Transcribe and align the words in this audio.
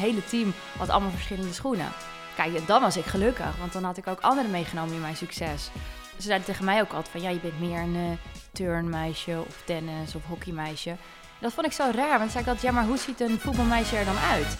hele 0.00 0.24
team 0.24 0.52
had 0.78 0.88
allemaal 0.88 1.10
verschillende 1.10 1.52
schoenen. 1.52 1.92
Kijk, 2.36 2.66
dan 2.66 2.80
was 2.80 2.96
ik 2.96 3.04
gelukkig, 3.04 3.56
want 3.58 3.72
dan 3.72 3.84
had 3.84 3.96
ik 3.96 4.06
ook 4.06 4.20
anderen 4.20 4.50
meegenomen 4.50 4.94
in 4.94 5.00
mijn 5.00 5.16
succes. 5.16 5.70
Ze 6.16 6.26
zeiden 6.26 6.46
tegen 6.46 6.64
mij 6.64 6.80
ook 6.80 6.92
altijd 6.92 7.08
van, 7.08 7.20
ja, 7.20 7.28
je 7.28 7.40
bent 7.40 7.60
meer 7.60 7.80
een 7.80 7.94
uh, 7.94 8.10
turnmeisje 8.52 9.44
of 9.48 9.62
tennis 9.64 10.14
of 10.14 10.22
hockeymeisje. 10.26 10.96
Dat 11.38 11.52
vond 11.52 11.66
ik 11.66 11.72
zo 11.72 11.90
raar, 11.94 12.18
want 12.18 12.30
zei 12.30 12.42
ik 12.42 12.48
altijd, 12.48 12.66
ja, 12.66 12.72
maar 12.72 12.86
hoe 12.86 12.98
ziet 12.98 13.20
een 13.20 13.38
voetbalmeisje 13.38 13.96
er 13.96 14.04
dan 14.04 14.18
uit? 14.18 14.58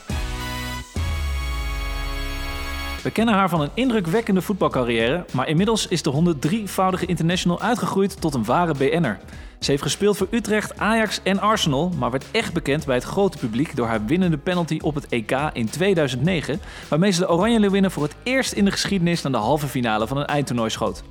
We 3.03 3.11
kennen 3.11 3.35
haar 3.35 3.49
van 3.49 3.61
een 3.61 3.71
indrukwekkende 3.75 4.43
voetbalcarrière, 4.43 5.25
maar 5.33 5.49
inmiddels 5.49 5.87
is 5.87 6.03
de 6.03 6.35
103-voudige 6.47 7.07
international 7.07 7.61
uitgegroeid 7.61 8.21
tot 8.21 8.35
een 8.35 8.45
ware 8.45 8.75
BN'er. 8.75 9.19
Ze 9.59 9.71
heeft 9.71 9.83
gespeeld 9.83 10.17
voor 10.17 10.27
Utrecht, 10.31 10.79
Ajax 10.79 11.21
en 11.23 11.41
Arsenal, 11.41 11.93
maar 11.99 12.11
werd 12.11 12.25
echt 12.31 12.53
bekend 12.53 12.87
bij 12.87 12.95
het 12.95 13.05
grote 13.05 13.39
publiek 13.39 13.77
door 13.77 13.87
haar 13.87 14.05
winnende 14.05 14.39
penalty 14.39 14.79
op 14.83 14.95
het 14.95 15.07
EK 15.09 15.51
in 15.53 15.71
2009, 15.71 16.61
waarmee 16.89 17.11
ze 17.11 17.21
de 17.21 17.31
Oranje 17.31 17.61
Leeuwinnen 17.61 17.91
voor 17.91 18.03
het 18.03 18.15
eerst 18.23 18.53
in 18.53 18.65
de 18.65 18.71
geschiedenis 18.71 19.23
naar 19.23 19.33
de 19.33 19.39
halve 19.39 19.67
finale 19.67 20.07
van 20.07 20.17
een 20.17 20.27
eindtoernooi 20.27 20.71
schoot. 20.71 21.03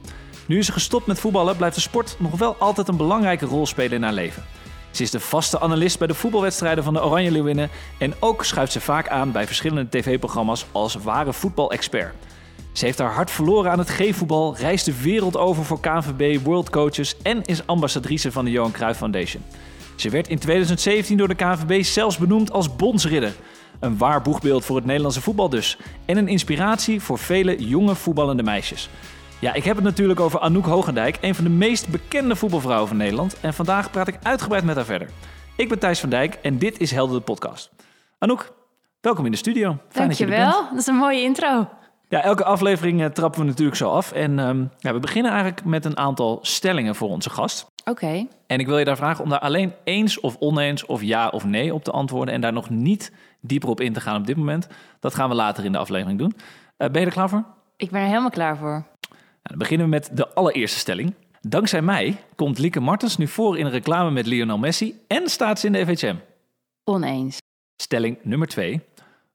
Nu 0.45 0.57
is 0.57 0.65
ze 0.65 0.71
gestopt 0.71 1.07
met 1.07 1.20
voetballen, 1.20 1.57
blijft 1.57 1.76
de 1.76 1.81
sport 1.81 2.15
nog 2.20 2.37
wel 2.37 2.55
altijd 2.55 2.87
een 2.87 2.98
belangrijke 2.98 3.45
rol 3.45 3.65
spelen 3.65 3.98
in 3.98 4.03
haar 4.03 4.13
leven. 4.13 4.43
Ze 4.91 5.03
is 5.03 5.11
de 5.11 5.20
vaste 5.20 5.59
analist 5.59 5.98
bij 5.98 6.07
de 6.07 6.13
voetbalwedstrijden 6.13 6.84
van 6.84 6.93
de 6.93 7.03
Oranje 7.03 7.31
Leeuwinnen 7.31 7.70
en 7.98 8.13
ook 8.20 8.45
schuift 8.45 8.71
ze 8.71 8.81
vaak 8.81 9.09
aan 9.09 9.31
bij 9.31 9.45
verschillende 9.45 9.89
tv-programma's 9.89 10.65
als 10.71 10.95
ware 10.95 11.34
voetbalexpert. 11.34 12.13
Ze 12.71 12.85
heeft 12.85 12.99
haar 12.99 13.13
hart 13.13 13.31
verloren 13.31 13.71
aan 13.71 13.79
het 13.79 13.89
G-voetbal, 13.89 14.55
reist 14.57 14.85
de 14.85 15.02
wereld 15.02 15.38
over 15.38 15.65
voor 15.65 15.79
KNVB 15.79 16.43
World 16.43 16.70
Coaches 16.70 17.17
en 17.21 17.43
is 17.45 17.67
ambassadrice 17.67 18.31
van 18.31 18.45
de 18.45 18.52
Johan 18.52 18.71
Cruijff 18.71 18.98
Foundation. 18.98 19.43
Ze 19.95 20.09
werd 20.09 20.27
in 20.27 20.39
2017 20.39 21.17
door 21.17 21.27
de 21.27 21.35
KNVB 21.35 21.84
zelfs 21.84 22.17
benoemd 22.17 22.51
als 22.51 22.76
bondsridder. 22.76 23.34
Een 23.79 23.98
waar 23.98 24.21
boegbeeld 24.21 24.65
voor 24.65 24.76
het 24.76 24.85
Nederlandse 24.85 25.21
voetbal 25.21 25.49
dus. 25.49 25.77
En 26.05 26.17
een 26.17 26.27
inspiratie 26.27 27.01
voor 27.01 27.17
vele 27.17 27.67
jonge 27.67 27.95
voetballende 27.95 28.43
meisjes. 28.43 28.90
Ja, 29.41 29.54
ik 29.54 29.63
heb 29.63 29.76
het 29.76 29.85
natuurlijk 29.85 30.20
over 30.20 30.40
Anouk 30.40 30.65
Hogendijk, 30.65 31.18
een 31.21 31.35
van 31.35 31.43
de 31.43 31.49
meest 31.49 31.90
bekende 31.90 32.35
voetbalvrouwen 32.35 32.87
van 32.87 32.98
Nederland. 32.98 33.40
En 33.40 33.54
vandaag 33.54 33.91
praat 33.91 34.07
ik 34.07 34.20
uitgebreid 34.23 34.63
met 34.63 34.76
haar 34.76 34.85
verder. 34.85 35.09
Ik 35.55 35.70
ben 35.70 35.79
Thijs 35.79 35.99
van 35.99 36.09
Dijk 36.09 36.34
en 36.34 36.57
dit 36.57 36.79
is 36.79 36.91
Helder 36.91 37.18
de 37.18 37.23
Podcast. 37.23 37.71
Anouk, 38.17 38.54
welkom 39.01 39.26
in 39.26 39.32
de 39.32 39.37
studio. 39.37 39.77
Fijn 39.90 40.07
Dankjewel, 40.07 40.45
dat, 40.45 40.55
je 40.55 40.70
dat 40.70 40.79
is 40.79 40.87
een 40.87 40.95
mooie 40.95 41.21
intro. 41.21 41.67
Ja, 42.07 42.21
elke 42.21 42.43
aflevering 42.43 43.01
uh, 43.01 43.05
trappen 43.05 43.41
we 43.41 43.45
natuurlijk 43.45 43.77
zo 43.77 43.90
af. 43.90 44.12
En 44.12 44.40
um, 44.40 44.70
ja, 44.77 44.93
we 44.93 44.99
beginnen 44.99 45.32
eigenlijk 45.32 45.65
met 45.65 45.85
een 45.85 45.98
aantal 45.98 46.40
stellingen 46.41 46.95
voor 46.95 47.10
onze 47.10 47.29
gast. 47.29 47.65
Oké. 47.85 48.27
En 48.48 48.60
ik 48.60 48.67
wil 48.67 48.77
je 48.77 48.85
daar 48.85 48.98
vragen 48.98 49.23
om 49.23 49.29
daar 49.29 49.40
alleen 49.40 49.73
eens 49.84 50.20
of 50.20 50.35
oneens 50.40 50.85
of 50.85 51.01
ja 51.01 51.27
of 51.27 51.45
nee 51.45 51.73
op 51.73 51.84
te 51.84 51.91
antwoorden. 51.91 52.34
En 52.34 52.41
daar 52.41 52.54
nog 52.54 52.70
niet 52.70 53.12
dieper 53.41 53.70
op 53.70 53.82
in 53.82 53.93
te 53.93 54.01
gaan 54.01 54.15
op 54.15 54.27
dit 54.27 54.37
moment. 54.37 54.67
Dat 54.99 55.15
gaan 55.15 55.29
we 55.29 55.35
later 55.35 55.65
in 55.65 55.71
de 55.71 55.77
aflevering 55.77 56.20
doen. 56.20 56.34
Uh, 56.35 56.90
ben 56.90 57.01
je 57.01 57.07
er 57.07 57.13
klaar 57.13 57.29
voor? 57.29 57.43
Ik 57.77 57.90
ben 57.91 58.01
er 58.01 58.07
helemaal 58.07 58.29
klaar 58.29 58.57
voor. 58.57 58.84
Nou, 59.49 59.61
dan 59.61 59.67
beginnen 59.67 59.85
we 59.85 59.91
met 59.91 60.17
de 60.17 60.33
allereerste 60.33 60.79
stelling. 60.79 61.13
Dankzij 61.41 61.81
mij 61.81 62.23
komt 62.35 62.57
Lieke 62.57 62.79
Martens 62.79 63.17
nu 63.17 63.27
voor 63.27 63.57
in 63.57 63.65
een 63.65 63.71
reclame 63.71 64.11
met 64.11 64.25
Lionel 64.25 64.57
Messi 64.57 65.00
en 65.07 65.29
staat 65.29 65.59
ze 65.59 65.66
in 65.66 65.72
de 65.72 65.85
FHM. 65.85 66.16
Oneens. 66.83 67.38
Stelling 67.75 68.17
nummer 68.23 68.47
twee. 68.47 68.81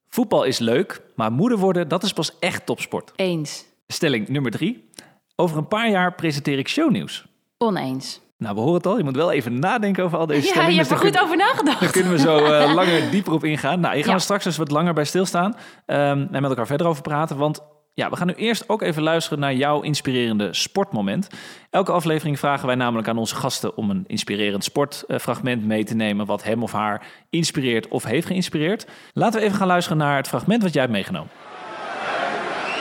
Voetbal 0.09 0.45
is 0.45 0.59
leuk, 0.59 1.03
maar 1.15 1.33
moeder 1.33 1.59
worden, 1.59 1.89
dat 1.89 2.03
is 2.03 2.13
pas 2.13 2.39
echt 2.39 2.67
topsport. 2.67 3.13
Eens. 3.17 3.65
Stelling 3.87 4.29
nummer 4.29 4.51
drie. 4.51 4.89
Over 5.37 5.57
een 5.57 5.69
paar 5.69 5.91
jaar 5.91 6.15
presenteer 6.15 6.59
ik 6.59 6.69
shownieuws. 6.69 7.27
Oneens. 7.59 8.21
Nou, 8.39 8.55
we 8.55 8.61
horen 8.61 8.77
het 8.77 8.87
al. 8.87 8.97
Je 8.97 9.05
moet 9.05 9.17
wel 9.17 9.33
even 9.33 9.59
nadenken 9.59 10.05
over 10.05 10.19
al 10.19 10.27
deze 10.27 10.41
ja, 10.41 10.47
stellingen. 10.47 10.75
Ja, 10.75 10.81
je 10.81 10.89
hebt 10.89 11.03
er 11.03 11.11
dus 11.11 11.19
goed 11.19 11.25
over 11.25 11.37
nagedacht. 11.37 11.81
Daar 11.81 11.91
kunnen 11.91 12.13
we 12.13 12.19
zo 12.19 12.39
uh, 12.39 12.75
langer 12.75 13.11
dieper 13.11 13.33
op 13.33 13.45
ingaan. 13.45 13.81
Nou, 13.81 13.95
hier 13.95 14.03
gaan 14.03 14.13
ja. 14.13 14.19
we 14.19 14.25
straks 14.25 14.45
dus 14.45 14.57
wat 14.57 14.71
langer 14.71 14.95
bij 14.95 15.05
stilstaan. 15.05 15.55
Um, 15.55 15.57
en 15.87 16.29
met 16.31 16.45
elkaar 16.45 16.67
verder 16.67 16.87
over 16.87 17.03
praten. 17.03 17.37
Want 17.37 17.63
ja, 17.95 18.11
we 18.11 18.17
gaan 18.17 18.27
nu 18.27 18.33
eerst 18.33 18.69
ook 18.69 18.83
even 18.83 19.03
luisteren 19.03 19.39
naar 19.39 19.55
jouw 19.55 19.81
inspirerende 19.81 20.55
sportmoment. 20.55 21.29
Elke 21.71 21.93
aflevering 21.93 22.39
vragen 22.39 22.67
wij 22.67 22.75
namelijk 22.75 23.09
aan 23.09 23.19
onze 23.19 23.35
gasten 23.35 23.77
om 23.77 23.91
een 23.91 24.05
inspirerend 24.07 24.65
sportfragment 24.65 25.65
mee 25.65 25.85
te 25.85 25.95
nemen. 25.95 26.27
wat 26.27 26.43
hem 26.43 26.63
of 26.63 26.73
haar 26.73 27.07
inspireert 27.31 27.89
of 27.89 28.05
heeft 28.05 28.27
geïnspireerd. 28.27 28.87
Laten 29.13 29.41
we 29.41 29.47
even 29.47 29.59
gaan 29.59 29.67
luisteren 29.67 29.99
naar 29.99 30.17
het 30.17 30.29
fragment 30.29 30.63
wat 30.63 30.73
jij 30.73 30.83
hebt 30.83 30.95
meegenomen. 30.95 31.31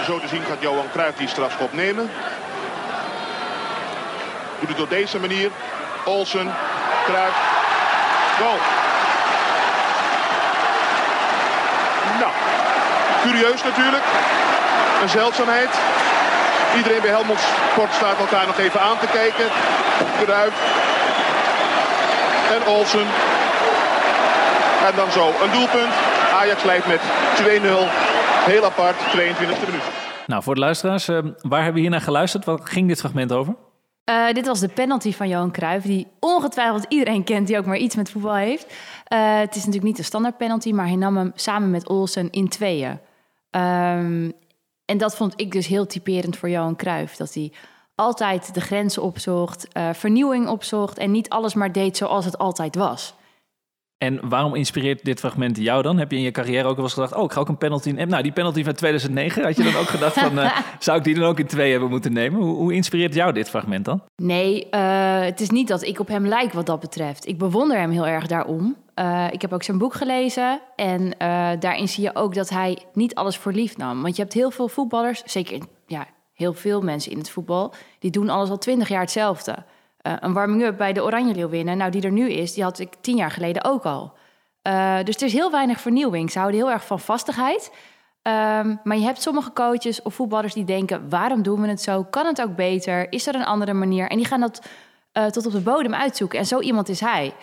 Zo 0.05 0.19
te 0.19 0.27
zien 0.27 0.41
gaat 0.41 0.61
Johan 0.61 0.89
Cruijff 0.91 1.17
die 1.17 1.27
strafschop 1.27 1.73
nemen. 1.73 2.09
Doet 4.59 4.69
het 4.69 4.81
op 4.81 4.89
deze 4.89 5.19
manier. 5.19 5.49
Olsen, 6.05 6.51
Cruijff, 7.05 7.37
goal. 8.39 8.57
Nou, 12.19 12.31
curieus 13.23 13.63
natuurlijk. 13.63 14.03
Een 15.03 15.09
zeldzaamheid. 15.09 15.69
Iedereen 16.77 17.01
bij 17.01 17.09
Helmond 17.09 17.39
Sport 17.71 17.93
staat 17.93 18.17
elkaar 18.17 18.47
nog 18.47 18.57
even 18.57 18.81
aan 18.81 18.99
te 18.99 19.07
kijken. 19.07 19.45
Cruijff. 20.23 20.57
En 22.55 22.73
Olsen. 22.73 23.07
En 24.87 24.95
dan 24.95 25.11
zo 25.11 25.27
een 25.27 25.51
doelpunt. 25.51 25.93
Ajax 26.33 26.63
leidt 26.63 26.87
met 26.87 26.99
2-0. 26.99 27.03
Heel 28.51 28.65
apart, 28.65 28.95
22e 28.95 29.65
minuut. 29.65 29.83
Nou, 30.27 30.43
voor 30.43 30.53
de 30.53 30.59
luisteraars, 30.59 31.09
uh, 31.09 31.17
waar 31.41 31.57
hebben 31.63 31.73
we 31.73 31.79
hier 31.79 31.89
naar 31.89 32.01
geluisterd? 32.01 32.45
Wat 32.45 32.69
ging 32.69 32.87
dit 32.87 32.99
fragment 32.99 33.31
over? 33.31 33.55
Uh, 34.09 34.31
dit 34.31 34.47
was 34.47 34.59
de 34.59 34.69
penalty 34.69 35.13
van 35.13 35.27
Johan 35.27 35.51
Cruijff, 35.51 35.85
die 35.85 36.07
ongetwijfeld 36.19 36.85
iedereen 36.87 37.23
kent 37.23 37.47
die 37.47 37.57
ook 37.57 37.65
maar 37.65 37.77
iets 37.77 37.95
met 37.95 38.11
voetbal 38.11 38.35
heeft. 38.35 38.65
Uh, 38.65 39.39
het 39.39 39.55
is 39.55 39.65
natuurlijk 39.65 39.85
niet 39.85 39.97
de 39.97 40.03
standaard 40.03 40.37
penalty, 40.37 40.71
maar 40.71 40.87
hij 40.87 40.95
nam 40.95 41.17
hem 41.17 41.31
samen 41.35 41.71
met 41.71 41.89
Olsen 41.89 42.29
in 42.29 42.47
tweeën. 42.49 42.99
Um, 43.51 44.33
en 44.85 44.97
dat 44.97 45.15
vond 45.15 45.33
ik 45.35 45.51
dus 45.51 45.67
heel 45.67 45.85
typerend 45.85 46.37
voor 46.37 46.49
Johan 46.49 46.75
Cruijff. 46.75 47.15
Dat 47.15 47.33
hij 47.33 47.51
altijd 47.95 48.53
de 48.53 48.61
grenzen 48.61 49.01
opzocht, 49.01 49.67
uh, 49.77 49.89
vernieuwing 49.93 50.47
opzocht 50.47 50.97
en 50.97 51.11
niet 51.11 51.29
alles 51.29 51.53
maar 51.53 51.71
deed 51.71 51.97
zoals 51.97 52.25
het 52.25 52.37
altijd 52.37 52.75
was. 52.75 53.13
En 53.97 54.29
waarom 54.29 54.55
inspireert 54.55 55.05
dit 55.05 55.19
fragment 55.19 55.57
jou 55.57 55.81
dan? 55.81 55.97
Heb 55.97 56.11
je 56.11 56.17
in 56.17 56.23
je 56.23 56.31
carrière 56.31 56.67
ook 56.67 56.75
wel 56.75 56.83
eens 56.83 56.93
gedacht, 56.93 57.15
oh, 57.15 57.23
ik 57.23 57.31
ga 57.31 57.39
ook 57.39 57.47
een 57.47 57.57
penalty 57.57 57.89
nemen? 57.89 58.09
Nou, 58.09 58.23
die 58.23 58.31
penalty 58.31 58.63
van 58.63 58.73
2009, 58.73 59.43
had 59.43 59.55
je 59.55 59.63
dan 59.63 59.75
ook 59.75 59.87
gedacht 59.87 60.19
van, 60.19 60.39
uh, 60.39 60.57
zou 60.79 60.97
ik 60.97 61.03
die 61.03 61.15
dan 61.15 61.23
ook 61.23 61.39
in 61.39 61.47
twee 61.47 61.71
hebben 61.71 61.89
moeten 61.89 62.13
nemen? 62.13 62.41
Hoe, 62.41 62.55
hoe 62.55 62.73
inspireert 62.73 63.13
jou 63.13 63.33
dit 63.33 63.49
fragment 63.49 63.85
dan? 63.85 64.03
Nee, 64.15 64.67
uh, 64.71 65.21
het 65.21 65.39
is 65.41 65.49
niet 65.49 65.67
dat 65.67 65.83
ik 65.83 65.99
op 65.99 66.07
hem 66.07 66.27
lijk 66.27 66.53
wat 66.53 66.65
dat 66.65 66.79
betreft. 66.79 67.27
Ik 67.27 67.37
bewonder 67.37 67.77
hem 67.77 67.91
heel 67.91 68.07
erg 68.07 68.27
daarom. 68.27 68.75
Uh, 68.95 69.27
ik 69.31 69.41
heb 69.41 69.53
ook 69.53 69.63
zijn 69.63 69.77
boek 69.77 69.93
gelezen 69.93 70.59
en 70.75 71.15
daarin 71.59 71.87
zie 71.87 72.03
je 72.03 72.15
ook 72.15 72.35
dat 72.35 72.49
hij 72.49 72.77
niet 72.93 73.15
alles 73.15 73.37
voor 73.37 73.51
lief 73.51 73.77
nam. 73.77 74.01
Want 74.01 74.15
je 74.15 74.21
hebt 74.21 74.33
heel 74.33 74.51
veel 74.51 74.67
voetballers, 74.67 75.23
zeker 75.25 75.59
ja, 75.87 76.05
heel 76.33 76.53
veel 76.53 76.81
mensen 76.81 77.11
in 77.11 77.17
het 77.17 77.29
voetbal, 77.29 77.73
die 77.99 78.11
doen 78.11 78.29
alles 78.29 78.49
al 78.49 78.57
twintig 78.57 78.87
jaar 78.87 79.01
hetzelfde. 79.01 79.55
Uh, 80.07 80.13
een 80.19 80.33
warming-up 80.33 80.77
bij 80.77 80.93
de 80.93 81.03
Oranje 81.03 81.35
Leeuw 81.35 81.49
winnen. 81.49 81.77
Nou, 81.77 81.91
die 81.91 82.01
er 82.01 82.11
nu 82.11 82.29
is, 82.29 82.53
die 82.53 82.63
had 82.63 82.79
ik 82.79 82.93
tien 83.01 83.15
jaar 83.15 83.31
geleden 83.31 83.63
ook 83.63 83.83
al. 83.83 84.13
Dus 85.03 85.15
er 85.15 85.23
is 85.23 85.33
heel 85.33 85.51
weinig 85.51 85.79
vernieuwing. 85.79 86.31
Ze 86.31 86.39
houden 86.39 86.59
heel 86.59 86.71
erg 86.71 86.85
van 86.85 86.99
vastigheid. 86.99 87.71
Um, 88.23 88.79
maar 88.83 88.97
je 88.97 89.03
hebt 89.03 89.21
sommige 89.21 89.53
coaches 89.53 90.01
of 90.01 90.13
voetballers 90.13 90.53
die 90.53 90.63
denken: 90.63 91.09
waarom 91.09 91.41
doen 91.41 91.61
we 91.61 91.67
het 91.67 91.81
zo? 91.81 92.03
Kan 92.03 92.25
het 92.25 92.41
ook 92.41 92.55
beter? 92.55 93.11
Is 93.11 93.27
er 93.27 93.35
een 93.35 93.45
andere 93.45 93.73
manier? 93.73 94.09
En 94.09 94.17
die 94.17 94.25
gaan 94.25 94.39
dat 94.39 94.61
tot 95.31 95.45
op 95.45 95.51
de 95.51 95.59
bodem 95.59 95.93
uitzoeken. 95.93 96.39
En 96.39 96.45
zo 96.45 96.59
iemand 96.59 96.89
is 96.89 96.99
hij. 96.99 97.33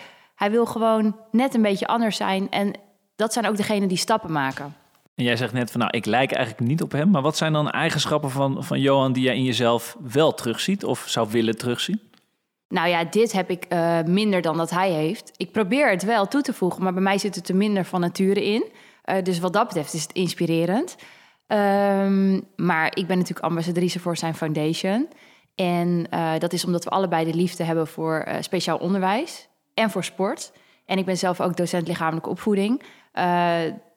Hij 0.41 0.51
wil 0.51 0.67
gewoon 0.67 1.17
net 1.31 1.55
een 1.55 1.63
beetje 1.63 1.87
anders 1.87 2.17
zijn. 2.17 2.51
En 2.51 2.73
dat 3.17 3.33
zijn 3.33 3.47
ook 3.47 3.57
degenen 3.57 3.89
die 3.89 3.97
stappen 3.97 4.33
maken. 4.33 4.75
En 5.15 5.25
jij 5.25 5.37
zegt 5.37 5.53
net 5.53 5.71
van 5.71 5.81
nou, 5.81 5.97
ik 5.97 6.07
lijk 6.07 6.33
eigenlijk 6.33 6.69
niet 6.69 6.83
op 6.83 6.93
hem. 6.93 7.11
Maar 7.11 7.23
wat 7.23 7.37
zijn 7.37 7.53
dan 7.53 7.71
eigenschappen 7.71 8.31
van, 8.31 8.65
van 8.65 8.81
Johan 8.81 9.13
die 9.13 9.23
jij 9.23 9.37
in 9.37 9.45
jezelf 9.45 9.97
wel 10.13 10.35
terugziet 10.35 10.85
of 10.85 11.05
zou 11.07 11.31
willen 11.31 11.59
terugzien? 11.59 12.01
Nou 12.69 12.89
ja, 12.89 13.05
dit 13.05 13.33
heb 13.33 13.51
ik 13.51 13.67
uh, 13.69 14.03
minder 14.03 14.43
dan 14.43 14.57
dat 14.57 14.71
hij 14.71 14.91
heeft. 14.91 15.33
Ik 15.37 15.53
probeer 15.53 15.91
het 15.91 16.03
wel 16.03 16.29
toe 16.29 16.43
te 16.43 16.53
voegen, 16.53 16.83
maar 16.83 16.93
bij 16.93 17.03
mij 17.03 17.19
zit 17.19 17.35
het 17.35 17.49
er 17.49 17.57
minder 17.57 17.85
van 17.85 18.01
nature 18.01 18.45
in. 18.45 18.65
Uh, 19.05 19.23
dus 19.23 19.39
wat 19.39 19.53
dat 19.53 19.67
betreft 19.67 19.95
is 19.95 20.03
het 20.03 20.13
inspirerend. 20.13 20.97
Um, 21.47 22.43
maar 22.57 22.87
ik 22.87 23.07
ben 23.07 23.17
natuurlijk 23.19 23.47
ambassadrice 23.47 24.01
voor 24.01 24.17
zijn 24.17 24.35
foundation. 24.35 25.09
En 25.55 26.07
uh, 26.15 26.33
dat 26.39 26.53
is 26.53 26.65
omdat 26.65 26.85
we 26.85 26.91
allebei 26.91 27.25
de 27.25 27.37
liefde 27.37 27.65
hebben 27.65 27.87
voor 27.87 28.29
speciaal 28.41 28.79
onderwijs 28.79 29.49
en 29.75 29.91
voor 29.91 30.05
sport. 30.05 30.53
En 30.87 30.99
ik 30.99 31.05
ben 31.05 31.17
zelf 31.17 31.41
ook 31.41 31.57
docent 31.57 31.89
lichamelijke 31.89 32.29
opvoeding. 32.29 32.83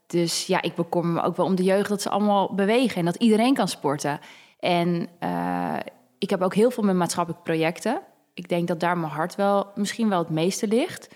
dus 0.08 0.48
ja, 0.48 0.62
ik 0.62 0.76
bekommer 0.76 1.14
me 1.14 1.22
ook 1.22 1.36
wel 1.36 1.46
om 1.46 1.56
de 1.56 1.64
jeugd 1.64 1.90
dat 1.90 2.02
ze 2.02 2.10
allemaal 2.10 2.54
bewegen 2.54 2.98
en 2.98 3.06
dat 3.06 3.16
iedereen 3.16 3.54
kan 3.54 3.68
sporten. 3.68 4.20
En 4.60 5.10
ik 6.18 6.30
heb 6.30 6.42
ook 6.42 6.56
heel 6.56 6.72
veel 6.72 6.84
met 6.84 6.96
maatschappelijke 6.96 7.44
projecten 7.44 8.02
ik 8.34 8.50
denk 8.50 8.68
dat 8.68 8.80
daar 8.80 8.98
mijn 8.98 9.12
hart 9.12 9.36
wel 9.36 9.72
misschien 9.76 10.10
wel 10.10 10.20
het 10.20 10.30
meeste 10.30 10.68
ligt. 10.68 11.08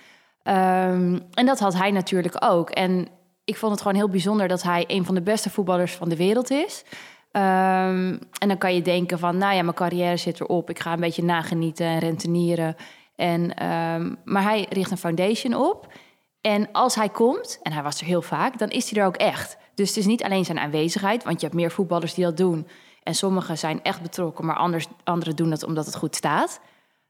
Um, 0.44 1.21
en 1.33 1.45
dat 1.45 1.59
had 1.59 1.74
hij 1.74 1.92
natuurlijk 1.92 2.36
ook. 2.39 2.69
En 2.69 3.07
ik 3.44 3.57
vond 3.57 3.71
het 3.71 3.81
gewoon 3.81 3.98
heel 3.98 4.09
bijzonder 4.09 4.48
dat 4.48 4.63
hij 4.63 4.83
een 4.88 5.06
van 5.06 5.15
de 5.15 5.21
beste 5.21 5.50
voetballers 5.50 5.94
van 5.94 6.09
de 6.09 6.15
wereld 6.15 6.51
is. 6.51 6.83
Um, 7.31 8.19
en 8.39 8.48
dan 8.48 8.57
kan 8.57 8.75
je 8.75 8.81
denken 8.81 9.19
van, 9.19 9.38
nou 9.38 9.56
ja, 9.56 9.62
mijn 9.62 9.75
carrière 9.75 10.18
zit 10.18 10.39
erop. 10.39 10.69
Ik 10.69 10.80
ga 10.80 10.94
een 10.94 11.00
beetje 11.00 11.24
nagenieten 11.24 11.86
en 11.86 12.00
rentenieren. 12.00 12.75
En, 13.18 13.66
um, 13.66 14.18
maar 14.24 14.44
hij 14.44 14.66
richt 14.69 14.92
een 14.92 14.98
foundation 14.98 15.54
op. 15.54 15.94
En 16.42 16.72
als 16.72 16.96
hij 16.96 17.10
komt, 17.10 17.60
en 17.62 17.72
hij 17.72 17.84
was 17.84 18.00
er 18.00 18.06
heel 18.06 18.22
vaak, 18.22 18.58
dan 18.58 18.69
is 18.69 18.90
hij 18.90 19.02
er 19.02 19.08
ook 19.08 19.16
echt. 19.16 19.58
Dus 19.75 19.88
het 19.88 19.98
is 19.98 20.06
niet 20.06 20.24
alleen 20.24 20.46
zijn 20.46 20.60
aanwezigheid, 20.60 21.24
want 21.24 21.40
je 21.40 21.46
hebt 21.46 21.60
meer 21.60 21.72
voetballers 21.72 22.14
die 22.14 22.24
dat 22.24 22.38
doen. 22.38 22.68
En 23.04 23.16
sommigen 23.16 23.58
zijn 23.58 23.84
echt 23.84 24.02
betrokken, 24.02 24.46
maar 24.46 24.56
anders, 24.56 24.88
anderen 25.04 25.36
doen 25.36 25.50
dat 25.50 25.64
omdat 25.64 25.86
het 25.86 25.96
goed 25.96 26.16
staat. 26.16 26.60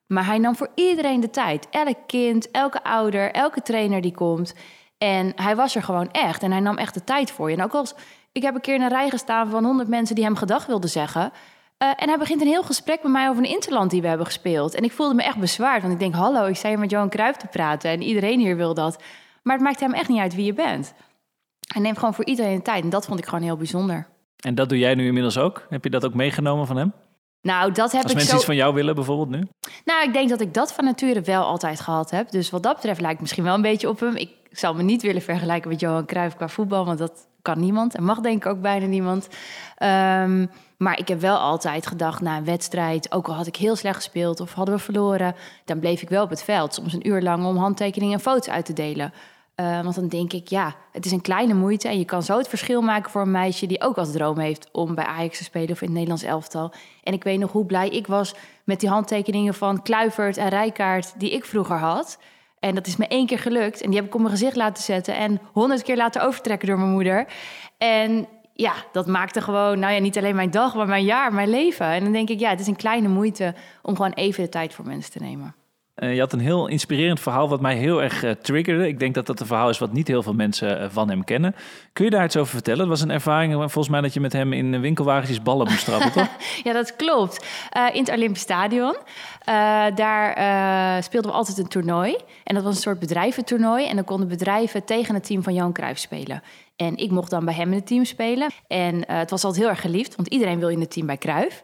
Maar 0.08 0.26
hij 0.26 0.38
nam 0.38 0.56
voor 0.56 0.70
iedereen 0.76 1.20
de 1.20 1.30
tijd. 1.30 1.70
Elk 1.70 1.98
kind, 2.06 2.52
elke 2.52 2.84
ouder, 2.84 3.32
elke 3.32 3.62
trainer 3.62 4.02
die 4.02 4.14
komt. 4.14 4.54
En 4.98 5.32
hij 5.36 5.56
was 5.56 5.76
er 5.76 5.84
gewoon 5.84 6.12
echt. 6.12 6.44
En 6.44 6.52
hij 6.52 6.60
nam 6.60 6.78
echt 6.78 6.94
de 6.94 7.04
tijd 7.04 7.32
voor 7.32 7.50
je. 7.50 7.56
En 7.56 7.64
ook 7.64 7.74
als 7.74 7.96
ik 8.32 8.42
heb 8.42 8.56
een 8.56 8.62
keer 8.62 8.76
in 8.76 8.82
een 8.82 8.90
rij 8.90 9.10
gestaan 9.10 9.50
van 9.50 9.64
honderd 9.64 9.90
mensen 9.90 10.16
die 10.16 10.24
hem 10.24 10.36
gedag 10.36 10.66
wilden 10.66 10.90
zeggen. 10.90 11.32
Uh, 11.84 11.90
en 11.96 12.08
hij 12.08 12.18
begint 12.18 12.42
een 12.42 12.48
heel 12.48 12.64
gesprek 12.64 13.04
met 13.04 13.12
mij 13.12 13.30
over 13.30 13.44
een 13.44 13.50
interland 13.50 13.92
die 13.92 14.02
we 14.02 14.08
hebben 14.08 14.26
gespeeld. 14.26 14.76
En 14.76 14.84
ik 14.84 14.92
voelde 14.92 15.16
me 15.16 15.24
echt 15.24 15.38
bezwaard, 15.38 15.82
want 15.82 15.94
ik 15.94 16.00
denk, 16.00 16.14
hallo, 16.14 16.46
ik 16.46 16.56
sta 16.56 16.68
hier 16.68 16.80
met 16.80 16.90
Johan 16.90 17.10
Cruijff 17.10 17.38
te 17.38 17.48
praten 17.48 17.90
en 17.90 18.02
iedereen 18.02 18.40
hier 18.40 18.56
wil 18.56 18.74
dat. 18.74 19.04
Maar 19.44 19.56
het 19.56 19.64
maakt 19.64 19.80
hem 19.80 19.94
echt 19.94 20.10
niet 20.10 20.20
uit 20.20 20.36
wie 20.36 20.46
je 20.46 20.54
bent. 20.54 20.94
Hij 21.74 21.82
neemt 21.82 21.98
gewoon 21.98 22.14
voor 22.14 22.26
iedereen 22.26 22.56
de 22.56 22.62
tijd 22.62 22.84
en 22.84 22.90
dat 22.90 23.06
vond 23.06 23.20
ik 23.20 23.26
gewoon 23.26 23.44
heel 23.44 23.58
bijzonder. 23.58 24.08
En 24.38 24.56
dat 24.56 24.70
doe 24.70 24.78
jij 24.78 24.96
nu 24.96 25.06
inmiddels 25.06 25.38
ook? 25.38 25.66
Heb 25.70 25.84
je 25.84 25.90
dat 25.90 26.06
ook 26.06 26.14
meegenomen 26.14 26.68
van 26.68 26.78
hem? 26.78 26.94
Nou, 27.48 27.72
dat 27.72 27.92
heb 27.92 28.04
Als 28.04 28.12
ik 28.12 28.18
mensen 28.18 28.28
zo... 28.28 28.36
iets 28.36 28.46
van 28.46 28.56
jou 28.56 28.74
willen 28.74 28.96
bijvoorbeeld 28.96 29.30
nu? 29.30 29.48
Nou, 29.86 30.08
ik 30.08 30.14
denk 30.14 30.30
dat 30.30 30.42
ik 30.42 30.54
dat 30.54 30.74
van 30.74 30.84
nature 30.84 31.22
wel 31.22 31.44
altijd 31.44 31.80
gehad 31.80 32.12
heb. 32.12 32.32
Dus 32.32 32.50
wat 32.50 32.64
dat 32.64 32.76
betreft 32.76 33.02
lijkt 33.02 33.22
misschien 33.22 33.44
wel 33.44 33.54
een 33.54 33.62
beetje 33.62 33.90
op 33.90 34.00
hem. 34.00 34.16
Ik 34.16 34.30
zou 34.52 34.76
me 34.76 34.84
niet 34.84 35.02
willen 35.02 35.22
vergelijken 35.22 35.70
met 35.70 35.80
Johan 35.80 36.06
Cruijff 36.06 36.36
qua 36.36 36.48
voetbal, 36.48 36.86
want 36.86 36.98
dat 36.98 37.28
kan 37.42 37.60
niemand 37.60 37.96
en 37.96 38.04
mag 38.04 38.20
denk 38.20 38.46
ik 38.46 38.52
ook 38.52 38.62
bijna 38.62 38.86
niemand. 38.86 39.28
Ehm, 39.76 40.46
maar 40.78 41.00
ik 41.00 41.08
heb 41.08 41.20
wel 41.20 41.38
altijd 41.38 41.88
gedacht 41.88 42.22
na 42.22 42.38
een 42.38 42.46
wedstrijd, 42.46 43.12
ook 43.12 43.28
al 43.28 43.34
had 43.34 43.48
ik 43.48 43.56
heel 43.56 43.76
slecht 43.76 43.96
gespeeld 43.96 44.40
of 44.40 44.54
hadden 44.54 44.76
we 44.76 44.82
verloren, 44.82 45.36
dan 45.66 45.80
bleef 45.80 46.02
ik 46.02 46.10
wel 46.10 46.24
op 46.24 46.30
het 46.30 46.44
veld, 46.44 46.74
soms 46.74 46.94
een 46.94 47.08
uur 47.08 47.22
lang 47.22 47.46
om 47.46 47.58
handtekeningen 47.58 48.14
en 48.14 48.24
foto's 48.24 48.50
uit 48.50 48.66
te 48.66 48.74
delen. 48.74 49.14
Uh, 49.60 49.82
want 49.82 49.96
dan 49.96 50.08
denk 50.08 50.34
ik, 50.34 50.48
ja, 50.48 50.76
het 50.92 51.06
is 51.06 51.12
een 51.12 51.22
kleine 51.22 51.54
moeite 51.54 51.88
en 51.88 51.98
je 51.98 52.06
kan 52.06 52.24
zo 52.24 52.38
het 52.38 52.48
verschil 52.48 52.82
maken 52.82 53.12
voor 53.12 53.22
een 53.22 53.32
meisje 53.32 53.66
die 53.66 53.82
ook 53.82 53.98
als 53.98 54.12
droom 54.12 54.40
heeft 54.40 54.70
om 54.72 54.96
bij 54.96 55.06
Ajax 55.06 55.38
te 55.38 55.44
spelen 55.44 55.70
of 55.70 55.82
in 55.82 55.88
het 55.88 55.94
Nederlands 55.94 56.24
elftal. 56.24 56.74
En 57.04 57.14
ik 57.14 57.24
weet 57.24 57.40
nog 57.40 57.52
hoe 57.52 57.66
blij 57.66 57.90
ik 57.90 58.08
was 58.08 58.36
met 58.64 58.80
die 58.80 58.90
handtekeningen 58.90 59.54
van 59.54 59.82
Kluivert 59.82 60.38
en 60.38 60.50
Rijkaard 60.50 61.20
die 61.20 61.32
ik 61.32 61.46
vroeger 61.46 61.78
had. 61.78 62.20
En 62.60 62.76
dat 62.76 62.88
is 62.88 62.96
me 62.96 63.08
één 63.08 63.26
keer 63.26 63.40
gelukt. 63.40 63.82
En 63.82 63.90
die 63.90 63.98
heb 64.00 64.08
ik 64.08 64.14
op 64.16 64.20
mijn 64.20 64.32
gezicht 64.32 64.56
laten 64.56 64.84
zetten 64.84 65.16
en 65.16 65.42
honderd 65.52 65.84
keer 65.84 65.98
laten 65.98 66.24
overtrekken 66.24 66.68
door 66.68 66.78
mijn 66.78 66.92
moeder. 66.92 67.28
En 67.78 68.28
ja, 68.54 68.74
dat 68.92 69.08
maakte 69.08 69.42
gewoon, 69.42 69.80
nou 69.80 69.94
ja, 69.94 70.00
niet 70.00 70.18
alleen 70.18 70.36
mijn 70.36 70.52
dag, 70.52 70.76
maar 70.76 70.88
mijn 70.88 71.06
jaar, 71.06 71.34
mijn 71.34 71.50
leven. 71.50 71.86
En 71.86 72.04
dan 72.04 72.12
denk 72.12 72.30
ik, 72.30 72.40
ja, 72.40 72.50
het 72.50 72.60
is 72.60 72.68
een 72.68 72.76
kleine 72.76 73.08
moeite 73.08 73.54
om 73.82 73.96
gewoon 73.96 74.14
even 74.14 74.44
de 74.44 74.50
tijd 74.50 74.74
voor 74.74 74.86
mensen 74.86 75.12
te 75.12 75.20
nemen. 75.20 75.56
Uh, 76.00 76.14
je 76.14 76.20
had 76.20 76.34
een 76.34 76.40
heel 76.40 76.68
inspirerend 76.68 77.20
verhaal 77.20 77.50
wat 77.50 77.62
mij 77.62 77.76
heel 77.76 78.04
erg 78.04 78.24
uh, 78.24 78.32
triggerde. 78.32 78.88
Ik 78.88 79.00
denk 79.00 79.14
dat 79.16 79.26
dat 79.26 79.40
een 79.40 79.46
verhaal 79.46 79.70
is 79.70 79.78
wat 79.78 79.94
niet 79.94 80.08
heel 80.08 80.24
veel 80.24 80.34
mensen 80.34 80.82
uh, 80.82 80.88
van 80.90 81.10
hem 81.10 81.24
kennen. 81.24 81.56
Kun 81.94 82.06
je 82.06 82.12
daar 82.12 82.26
iets 82.26 82.38
over 82.38 82.54
vertellen? 82.54 82.80
Het 82.80 82.90
was 82.90 83.02
een 83.02 83.10
ervaring 83.10 83.54
volgens 83.54 83.90
mij 83.90 84.02
dat 84.02 84.14
je 84.14 84.20
met 84.20 84.34
hem 84.34 84.54
in 84.54 84.82
winkelwagentjes 84.82 85.42
ballen 85.42 85.68
moest 85.70 85.86
trappen, 85.86 86.12
toch? 86.12 86.30
ja, 86.64 86.74
dat 86.74 86.96
klopt. 86.96 87.46
in 87.94 88.00
het 88.00 88.12
Olympisch 88.12 88.42
Stadion. 88.42 88.96
daar 89.96 91.04
speelden 91.04 91.32
we 91.32 91.38
altijd 91.38 91.58
een 91.58 91.68
toernooi. 91.68 92.18
En 92.44 92.56
dat 92.56 92.64
was 92.64 92.76
een 92.76 92.82
soort 92.82 93.00
bedrijventoernooi. 93.00 93.88
En 93.88 93.96
dan 93.96 94.06
konden 94.06 94.28
bedrijven 94.28 94.86
tegen 94.86 95.14
het 95.14 95.26
team 95.26 95.44
van 95.44 95.54
Johan 95.54 95.74
Cruijff 95.74 96.00
spelen. 96.00 96.44
En 96.76 96.98
ik 96.98 97.12
mocht 97.12 97.30
dan 97.30 97.46
bij 97.46 97.54
hem 97.54 97.68
in 97.68 97.78
het 97.78 97.88
team 97.88 98.06
spelen. 98.06 98.50
En 98.68 99.12
het 99.12 99.30
was 99.30 99.44
altijd 99.44 99.62
heel 99.62 99.72
erg 99.72 99.82
geliefd, 99.82 100.16
want 100.16 100.28
iedereen 100.28 100.60
wil 100.60 100.70
in 100.70 100.80
het 100.80 100.92
team 100.92 101.06
bij 101.06 101.18
Cruijff. 101.18 101.64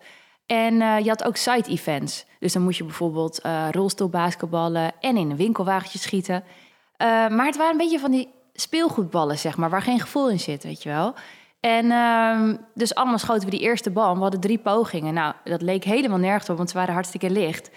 En 0.53 0.73
uh, 0.73 0.99
je 0.99 1.09
had 1.09 1.23
ook 1.23 1.35
side-events. 1.35 2.25
Dus 2.39 2.53
dan 2.53 2.61
moest 2.61 2.77
je 2.77 2.83
bijvoorbeeld 2.83 3.45
uh, 3.45 3.67
rolstoelbasketballen 3.71 4.91
en 4.99 5.17
in 5.17 5.29
een 5.29 5.37
winkelwagentje 5.37 5.99
schieten. 5.99 6.35
Uh, 6.43 7.07
maar 7.07 7.45
het 7.45 7.57
waren 7.57 7.71
een 7.71 7.77
beetje 7.77 7.99
van 7.99 8.11
die 8.11 8.29
speelgoedballen, 8.53 9.37
zeg 9.37 9.57
maar, 9.57 9.69
waar 9.69 9.81
geen 9.81 9.99
gevoel 9.99 10.29
in 10.29 10.39
zit, 10.39 10.63
weet 10.63 10.83
je 10.83 10.89
wel. 10.89 11.13
En 11.59 11.85
uh, 11.85 12.53
dus 12.73 12.95
allemaal 12.95 13.17
schoten 13.17 13.45
we 13.45 13.49
die 13.49 13.59
eerste 13.59 13.91
bal. 13.91 14.15
We 14.15 14.21
hadden 14.21 14.39
drie 14.39 14.57
pogingen. 14.57 15.13
Nou, 15.13 15.33
dat 15.43 15.61
leek 15.61 15.83
helemaal 15.83 16.17
nergens 16.17 16.49
op, 16.49 16.57
want 16.57 16.69
ze 16.69 16.77
waren 16.77 16.93
hartstikke 16.93 17.29
licht. 17.29 17.69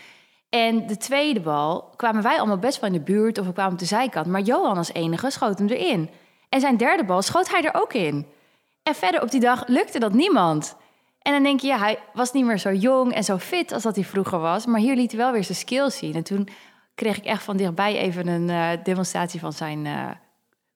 En 0.49 0.87
de 0.87 0.97
tweede 0.97 1.41
bal 1.41 1.93
kwamen 1.97 2.23
wij 2.23 2.39
allemaal 2.39 2.59
best 2.59 2.81
wel 2.81 2.91
in 2.91 2.97
de 2.97 3.13
buurt 3.13 3.39
of 3.39 3.47
we 3.47 3.53
kwamen 3.53 3.73
op 3.73 3.79
de 3.79 3.85
zijkant. 3.85 4.27
Maar 4.27 4.41
Johan 4.41 4.77
als 4.77 4.93
enige 4.93 5.31
schoot 5.31 5.59
hem 5.59 5.69
erin. 5.69 6.11
En 6.49 6.61
zijn 6.61 6.77
derde 6.77 7.05
bal 7.05 7.23
schoot 7.23 7.51
hij 7.51 7.63
er 7.63 7.75
ook 7.75 7.93
in. 7.93 8.27
En 8.83 8.95
verder 8.95 9.23
op 9.23 9.31
die 9.31 9.41
dag 9.41 9.67
lukte 9.67 9.99
dat 9.99 10.13
niemand. 10.13 10.77
En 11.27 11.33
dan 11.33 11.43
denk 11.43 11.61
je, 11.61 11.67
ja, 11.67 11.79
hij 11.79 11.99
was 12.13 12.33
niet 12.33 12.45
meer 12.45 12.59
zo 12.59 12.73
jong 12.73 13.13
en 13.13 13.25
zo 13.25 13.39
fit 13.39 13.73
als 13.73 13.83
dat 13.83 13.95
hij 13.95 14.05
vroeger 14.05 14.39
was. 14.39 14.67
Maar 14.67 14.81
hier 14.81 14.97
liet 14.97 15.11
hij 15.11 15.21
wel 15.21 15.33
weer 15.33 15.45
zijn 15.45 15.59
skills 15.59 15.99
zien. 15.99 16.15
En 16.15 16.23
toen 16.23 16.49
kreeg 16.95 17.17
ik 17.17 17.25
echt 17.25 17.43
van 17.43 17.57
dichtbij 17.57 17.99
even 17.99 18.27
een 18.27 18.49
uh, 18.49 18.69
demonstratie 18.83 19.41
van 19.41 19.53
zijn 19.53 19.85
uh, 19.85 20.11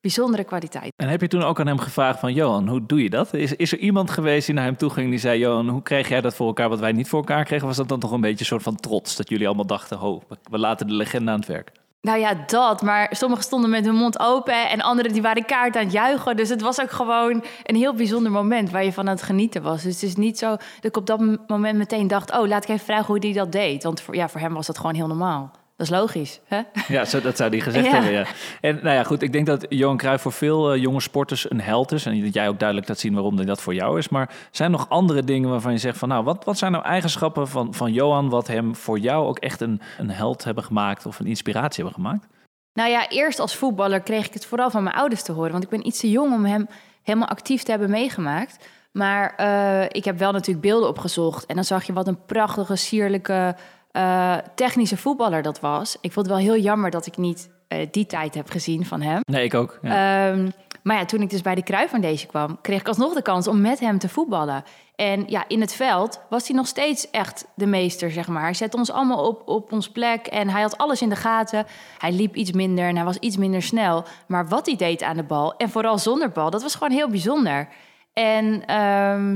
bijzondere 0.01 0.45
kwaliteit. 0.45 0.93
En 0.97 1.09
heb 1.09 1.21
je 1.21 1.29
toen 1.29 1.43
ook 1.43 1.61
aan 1.61 1.67
hem 1.67 1.79
gevraagd 1.79 2.21
van, 2.21 2.33
Johan, 2.33 2.69
hoe 2.69 2.87
doe 2.87 3.03
je 3.03 3.11
dat? 3.11 3.35
Is, 3.35 3.57
is 3.57 3.73
er 3.73 3.79
iemand 3.79 4.11
geweest 4.11 4.47
die 4.47 4.55
naar 4.55 4.65
hem 4.65 4.77
toe 4.77 4.91
ging 4.91 5.11
die 5.11 5.19
zei, 5.19 5.39
Johan, 5.39 5.69
hoe 5.69 5.83
kreeg 5.83 6.09
jij 6.09 6.21
dat 6.21 6.35
voor 6.35 6.47
elkaar 6.47 6.69
wat 6.69 6.81
wij 6.81 6.93
niet 6.93 7.09
voor 7.09 7.19
elkaar 7.19 7.45
kregen? 7.45 7.67
Was 7.67 7.77
dat 7.77 7.89
dan 7.89 8.01
toch 8.01 8.13
een 8.13 8.21
beetje 8.21 8.41
een 8.41 8.47
soort 8.47 8.63
van 8.63 8.77
trots? 8.77 9.17
Dat 9.17 9.29
jullie 9.29 9.47
allemaal 9.47 9.67
dachten, 9.67 9.97
ho, 9.97 10.23
we 10.51 10.59
laten 10.59 10.87
de 10.87 10.93
legende 10.93 11.31
aan 11.31 11.39
het 11.39 11.49
werk. 11.49 11.73
Nou 12.03 12.19
ja, 12.19 12.35
dat. 12.47 12.83
Maar 12.83 13.09
sommigen 13.11 13.45
stonden 13.45 13.71
met 13.71 13.85
hun 13.85 13.95
mond 13.95 14.21
open 14.21 14.69
en 14.69 14.81
anderen 14.81 15.13
die 15.13 15.23
waren 15.23 15.45
kaart 15.45 15.77
aan 15.77 15.83
het 15.83 15.93
juichen. 15.93 16.37
Dus 16.37 16.49
het 16.49 16.61
was 16.61 16.81
ook 16.81 16.91
gewoon 16.91 17.45
een 17.63 17.77
heel 17.77 17.95
bijzonder 17.95 18.33
moment 18.33 18.71
waar 18.71 18.85
je 18.85 18.93
van 18.93 19.09
aan 19.09 19.15
het 19.15 19.23
genieten 19.23 19.63
was. 19.63 19.83
Dus 19.83 19.95
het 19.95 20.03
is 20.03 20.17
niet 20.17 20.39
zo 20.39 20.49
dat 20.49 20.61
ik 20.81 20.97
op 20.97 21.07
dat 21.07 21.21
moment 21.47 21.79
meteen 21.79 22.09
dacht... 22.09 22.39
oh, 22.39 22.47
laat 22.47 22.63
ik 22.63 22.69
even 22.69 22.85
vragen 22.85 23.07
hoe 23.07 23.19
hij 23.19 23.33
dat 23.33 23.53
deed. 23.53 23.83
Want 23.83 24.01
voor, 24.01 24.15
ja, 24.15 24.29
voor 24.29 24.41
hem 24.41 24.55
was 24.55 24.67
dat 24.67 24.77
gewoon 24.77 24.95
heel 24.95 25.07
normaal. 25.07 25.51
Dat 25.81 25.89
is 25.89 25.95
logisch, 25.95 26.41
hè? 26.45 26.61
Ja, 26.89 27.05
zo, 27.05 27.21
dat 27.21 27.37
zou 27.37 27.51
hij 27.51 27.61
gezegd 27.61 27.87
ja. 27.91 27.93
hebben, 27.93 28.13
ja. 28.13 28.27
En 28.61 28.79
nou 28.83 28.97
ja, 28.97 29.03
goed, 29.03 29.23
ik 29.23 29.33
denk 29.33 29.47
dat 29.47 29.67
Johan 29.69 29.97
Cruijff 29.97 30.23
voor 30.23 30.33
veel 30.33 30.75
uh, 30.75 30.83
jonge 30.83 31.01
sporters 31.01 31.51
een 31.51 31.61
held 31.61 31.93
is. 31.93 32.07
En 32.07 32.23
dat 32.23 32.35
jij 32.35 32.49
ook 32.49 32.59
duidelijk 32.59 32.89
laat 32.89 32.99
zien 32.99 33.15
waarom 33.15 33.47
dat 33.47 33.61
voor 33.61 33.75
jou 33.75 33.99
is. 33.99 34.09
Maar 34.09 34.31
zijn 34.51 34.73
er 34.73 34.79
nog 34.79 34.89
andere 34.89 35.25
dingen 35.25 35.51
waarvan 35.51 35.73
je 35.73 35.79
zegt 35.79 35.99
van... 35.99 36.09
nou, 36.09 36.25
wat, 36.25 36.45
wat 36.45 36.59
zijn 36.59 36.73
nou 36.73 36.85
eigenschappen 36.85 37.49
van, 37.49 37.75
van 37.75 37.93
Johan... 37.93 38.29
wat 38.29 38.47
hem 38.47 38.77
voor 38.77 38.99
jou 38.99 39.27
ook 39.27 39.39
echt 39.39 39.61
een, 39.61 39.81
een 39.99 40.11
held 40.11 40.45
hebben 40.45 40.65
gemaakt... 40.65 41.07
of 41.07 41.19
een 41.19 41.27
inspiratie 41.27 41.85
hebben 41.85 42.03
gemaakt? 42.05 42.27
Nou 42.73 42.91
ja, 42.91 43.09
eerst 43.09 43.39
als 43.39 43.57
voetballer 43.57 44.01
kreeg 44.01 44.27
ik 44.27 44.35
het 44.35 44.47
vooral 44.47 44.71
van 44.71 44.83
mijn 44.83 44.97
ouders 44.97 45.23
te 45.23 45.33
horen. 45.33 45.53
Want 45.53 45.65
ik 45.65 45.71
ben 45.71 45.87
iets 45.87 46.01
te 46.01 46.11
jong 46.11 46.33
om 46.33 46.45
hem 46.45 46.69
helemaal 47.03 47.29
actief 47.29 47.63
te 47.63 47.71
hebben 47.71 47.91
meegemaakt. 47.91 48.69
Maar 48.93 49.35
uh, 49.41 49.85
ik 49.89 50.05
heb 50.05 50.19
wel 50.19 50.33
natuurlijk 50.33 50.67
beelden 50.67 50.89
opgezocht. 50.89 51.47
En 51.47 51.55
dan 51.55 51.65
zag 51.65 51.85
je 51.85 51.93
wat 51.93 52.09
een 52.09 52.25
prachtige, 52.27 52.77
sierlijke 52.77 53.57
uh, 53.93 54.37
technische 54.55 54.97
voetballer 54.97 55.43
dat 55.43 55.61
was. 55.61 55.97
Ik 56.01 56.13
vond 56.13 56.27
het 56.27 56.35
wel 56.37 56.45
heel 56.45 56.63
jammer 56.63 56.91
dat 56.91 57.07
ik 57.07 57.17
niet 57.17 57.51
uh, 57.69 57.87
die 57.91 58.07
tijd 58.07 58.35
heb 58.35 58.51
gezien 58.51 58.87
van 58.87 59.01
hem. 59.01 59.21
Nee, 59.25 59.45
ik 59.45 59.55
ook. 59.55 59.79
Ja. 59.83 60.29
Um, 60.31 60.53
maar 60.83 60.97
ja, 60.97 61.05
toen 61.05 61.23
ik 61.23 61.31
dus 61.31 61.43
bij 61.43 61.55
de 61.55 61.63
Kruif 61.63 61.91
van 61.91 62.01
deze 62.01 62.27
kwam, 62.27 62.59
kreeg 62.61 62.81
ik 62.81 62.89
alsnog 62.89 63.15
de 63.15 63.23
kans 63.23 63.49
om 63.49 63.61
met 63.61 63.81
hem 63.81 63.99
te 63.99 64.09
voetballen. 64.09 64.65
En 64.97 65.25
ja, 65.27 65.45
in 65.49 65.61
het 65.61 65.75
veld 65.75 66.21
was 66.29 66.47
hij 66.47 66.57
nog 66.57 66.67
steeds 66.67 67.11
echt 67.11 67.47
de 67.55 67.67
meester, 67.67 68.11
zeg 68.11 68.29
maar. 68.29 68.43
Hij 68.43 68.55
zette 68.55 68.77
ons 68.77 68.91
allemaal 68.91 69.27
op, 69.27 69.49
op 69.49 69.73
ons 69.73 69.91
plek 69.91 70.27
en 70.27 70.49
hij 70.49 70.63
had 70.63 70.79
alles 70.79 71.03
in 71.03 71.09
de 71.09 71.17
gaten. 71.17 71.67
Hij 71.99 72.13
liep 72.13 72.35
iets 72.35 72.53
minder 72.53 72.89
en 72.89 72.97
hij 72.97 73.05
was 73.05 73.17
iets 73.17 73.37
minder 73.37 73.63
snel. 73.63 74.05
Maar 74.27 74.49
wat 74.49 74.67
hij 74.67 74.77
deed 74.77 75.03
aan 75.03 75.17
de 75.17 75.23
bal, 75.23 75.57
en 75.57 75.71
vooral 75.71 75.99
zonder 75.99 76.31
bal, 76.31 76.51
dat 76.51 76.63
was 76.63 76.75
gewoon 76.75 76.93
heel 76.93 77.09
bijzonder. 77.09 77.69
En 78.13 78.47
um, 78.77 79.33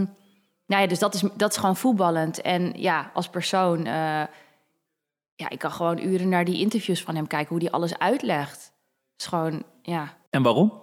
nou 0.67 0.83
ja, 0.83 0.87
dus 0.87 0.99
dat 0.99 1.15
is, 1.15 1.23
dat 1.35 1.51
is 1.51 1.57
gewoon 1.57 1.77
voetballend. 1.77 2.41
En 2.41 2.73
ja, 2.77 3.11
als 3.15 3.29
persoon... 3.29 3.87
Uh, 3.87 4.23
ja, 5.37 5.49
ik 5.49 5.59
kan 5.59 5.71
gewoon 5.71 5.99
uren 5.99 6.29
naar 6.29 6.45
die 6.45 6.59
interviews 6.59 7.03
van 7.03 7.15
hem 7.15 7.27
kijken, 7.27 7.49
hoe 7.49 7.63
hij 7.63 7.71
alles 7.71 7.99
uitlegt. 7.99 8.73
Het 9.13 9.21
is 9.21 9.27
gewoon, 9.27 9.63
ja. 9.83 10.17
En 10.31 10.43
waarom? 10.43 10.83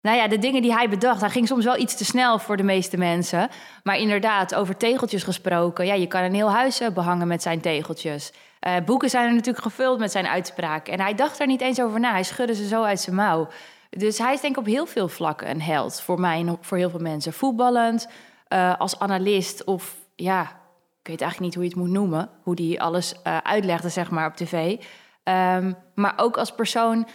Nou 0.00 0.16
ja, 0.16 0.28
de 0.28 0.38
dingen 0.38 0.62
die 0.62 0.72
hij 0.72 0.88
bedacht, 0.88 1.20
hij 1.20 1.30
ging 1.30 1.46
soms 1.46 1.64
wel 1.64 1.78
iets 1.78 1.96
te 1.96 2.04
snel 2.04 2.38
voor 2.38 2.56
de 2.56 2.62
meeste 2.62 2.96
mensen. 2.96 3.48
Maar 3.82 3.98
inderdaad, 3.98 4.54
over 4.54 4.76
tegeltjes 4.76 5.22
gesproken. 5.22 5.86
Ja, 5.86 5.94
je 5.94 6.06
kan 6.06 6.22
een 6.22 6.34
heel 6.34 6.50
huis 6.50 6.80
eh, 6.80 6.90
behangen 6.90 7.28
met 7.28 7.42
zijn 7.42 7.60
tegeltjes. 7.60 8.32
Uh, 8.66 8.76
boeken 8.84 9.10
zijn 9.10 9.26
er 9.26 9.34
natuurlijk 9.34 9.64
gevuld 9.64 9.98
met 9.98 10.12
zijn 10.12 10.26
uitspraken. 10.26 10.92
En 10.92 11.00
hij 11.00 11.14
dacht 11.14 11.40
er 11.40 11.46
niet 11.46 11.60
eens 11.60 11.80
over 11.80 12.00
na. 12.00 12.10
Hij 12.10 12.22
schudde 12.22 12.54
ze 12.54 12.66
zo 12.66 12.82
uit 12.82 13.00
zijn 13.00 13.16
mouw. 13.16 13.48
Dus 13.90 14.18
hij 14.18 14.32
is 14.32 14.40
denk 14.40 14.52
ik 14.54 14.60
op 14.60 14.66
heel 14.66 14.86
veel 14.86 15.08
vlakken 15.08 15.50
een 15.50 15.62
held. 15.62 16.00
Voor 16.00 16.20
mij 16.20 16.38
en 16.38 16.58
voor 16.60 16.76
heel 16.76 16.90
veel 16.90 17.00
mensen. 17.00 17.32
Voetballend, 17.32 18.08
uh, 18.48 18.78
als 18.78 18.98
analist 18.98 19.64
of 19.64 19.96
ja, 20.16 20.60
ik 21.02 21.08
weet 21.08 21.20
eigenlijk 21.20 21.40
niet 21.40 21.54
hoe 21.54 21.62
je 21.62 21.68
het 21.68 21.78
moet 21.78 22.00
noemen. 22.00 22.30
Hoe 22.42 22.54
die 22.54 22.82
alles 22.82 23.14
uh, 23.26 23.36
uitlegde, 23.36 23.88
zeg 23.88 24.10
maar, 24.10 24.26
op 24.26 24.36
tv. 24.36 24.76
Um, 25.24 25.76
maar 25.94 26.12
ook 26.16 26.36
als 26.36 26.54
persoon 26.54 27.08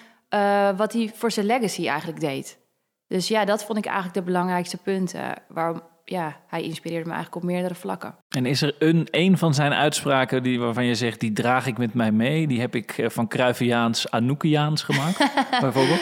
wat 0.76 0.94
hij 0.94 1.12
voor 1.14 1.32
zijn 1.32 1.46
legacy 1.46 1.88
eigenlijk 1.88 2.20
deed. 2.20 2.60
Dus 3.08 3.28
ja, 3.28 3.46
dat 3.46 3.66
vond 3.66 3.78
ik 3.78 3.86
eigenlijk 3.86 4.16
de 4.16 4.22
belangrijkste 4.22 4.78
punten. 4.78 5.34
Waarom, 5.48 5.82
ja, 6.04 6.36
hij 6.48 6.64
inspireerde 6.64 7.06
me 7.06 7.14
eigenlijk 7.14 7.44
op 7.44 7.50
meerdere 7.52 7.76
vlakken. 7.76 8.16
En 8.30 8.46
is 8.46 8.62
er 8.62 8.76
een, 8.80 9.08
een 9.12 9.38
van 9.38 9.54
zijn 9.54 9.74
uitspraken 9.74 10.44
die, 10.44 10.60
waarvan 10.60 10.86
je 10.86 10.96
zegt, 10.96 11.20
die 11.20 11.34
draag 11.34 11.68
ik 11.68 11.78
met 11.78 11.94
mij 11.94 12.12
mee? 12.12 12.48
Die 12.48 12.60
heb 12.60 12.76
ik 12.76 12.98
eh, 12.98 13.10
van 13.10 13.28
Cruyffiaans 13.28 14.12
Anoukiaans 14.12 14.84
gemaakt, 14.84 15.18
bijvoorbeeld? 15.62 16.02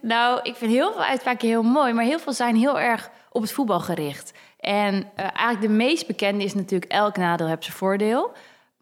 Nou, 0.00 0.40
ik 0.42 0.54
vind 0.56 0.70
heel 0.70 0.92
veel 0.92 1.04
uitspraken 1.04 1.48
heel 1.48 1.62
mooi, 1.62 1.92
maar 1.92 2.04
heel 2.04 2.18
veel 2.18 2.32
zijn 2.32 2.56
heel 2.56 2.80
erg 2.80 3.10
op 3.32 3.42
het 3.42 3.52
voetbal 3.52 3.80
gericht. 3.80 4.32
En 4.60 4.94
uh, 4.94 5.04
eigenlijk 5.16 5.60
de 5.60 5.68
meest 5.68 6.06
bekende 6.06 6.44
is 6.44 6.54
natuurlijk 6.54 6.92
elk 6.92 7.16
nadeel 7.16 7.46
heeft 7.46 7.64
zijn 7.64 7.76
voordeel. 7.76 8.32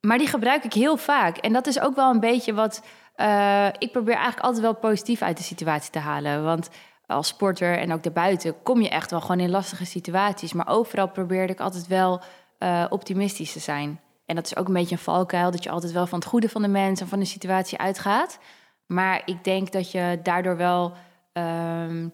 Maar 0.00 0.18
die 0.18 0.26
gebruik 0.26 0.64
ik 0.64 0.72
heel 0.72 0.96
vaak. 0.96 1.36
En 1.36 1.52
dat 1.52 1.66
is 1.66 1.80
ook 1.80 1.94
wel 1.94 2.10
een 2.10 2.20
beetje 2.20 2.54
wat 2.54 2.82
Uh, 3.16 3.66
ik 3.78 3.92
probeer 3.92 4.14
eigenlijk 4.14 4.44
altijd 4.44 4.62
wel 4.62 4.74
positief 4.74 5.22
uit 5.22 5.36
de 5.36 5.42
situatie 5.42 5.90
te 5.90 5.98
halen. 5.98 6.44
Want 6.44 6.70
als 7.06 7.28
sporter 7.28 7.78
en 7.78 7.92
ook 7.92 8.02
daarbuiten 8.02 8.62
kom 8.62 8.80
je 8.80 8.88
echt 8.88 9.10
wel 9.10 9.20
gewoon 9.20 9.40
in 9.40 9.50
lastige 9.50 9.84
situaties. 9.84 10.52
Maar 10.52 10.68
overal 10.68 11.08
probeerde 11.08 11.52
ik 11.52 11.60
altijd 11.60 11.86
wel 11.86 12.20
uh, 12.58 12.84
optimistisch 12.88 13.52
te 13.52 13.58
zijn. 13.58 14.00
En 14.26 14.34
dat 14.34 14.46
is 14.46 14.56
ook 14.56 14.66
een 14.66 14.74
beetje 14.74 14.94
een 14.94 15.02
valkuil, 15.02 15.50
dat 15.50 15.62
je 15.62 15.70
altijd 15.70 15.92
wel 15.92 16.06
van 16.06 16.18
het 16.18 16.28
goede 16.28 16.48
van 16.48 16.62
de 16.62 16.68
mensen 16.68 17.04
en 17.04 17.10
van 17.10 17.18
de 17.18 17.24
situatie 17.24 17.78
uitgaat. 17.78 18.38
Maar 18.86 19.22
ik 19.24 19.44
denk 19.44 19.72
dat 19.72 19.90
je 19.90 20.20
daardoor 20.22 20.56
wel 20.56 20.92
uh, 21.32 22.06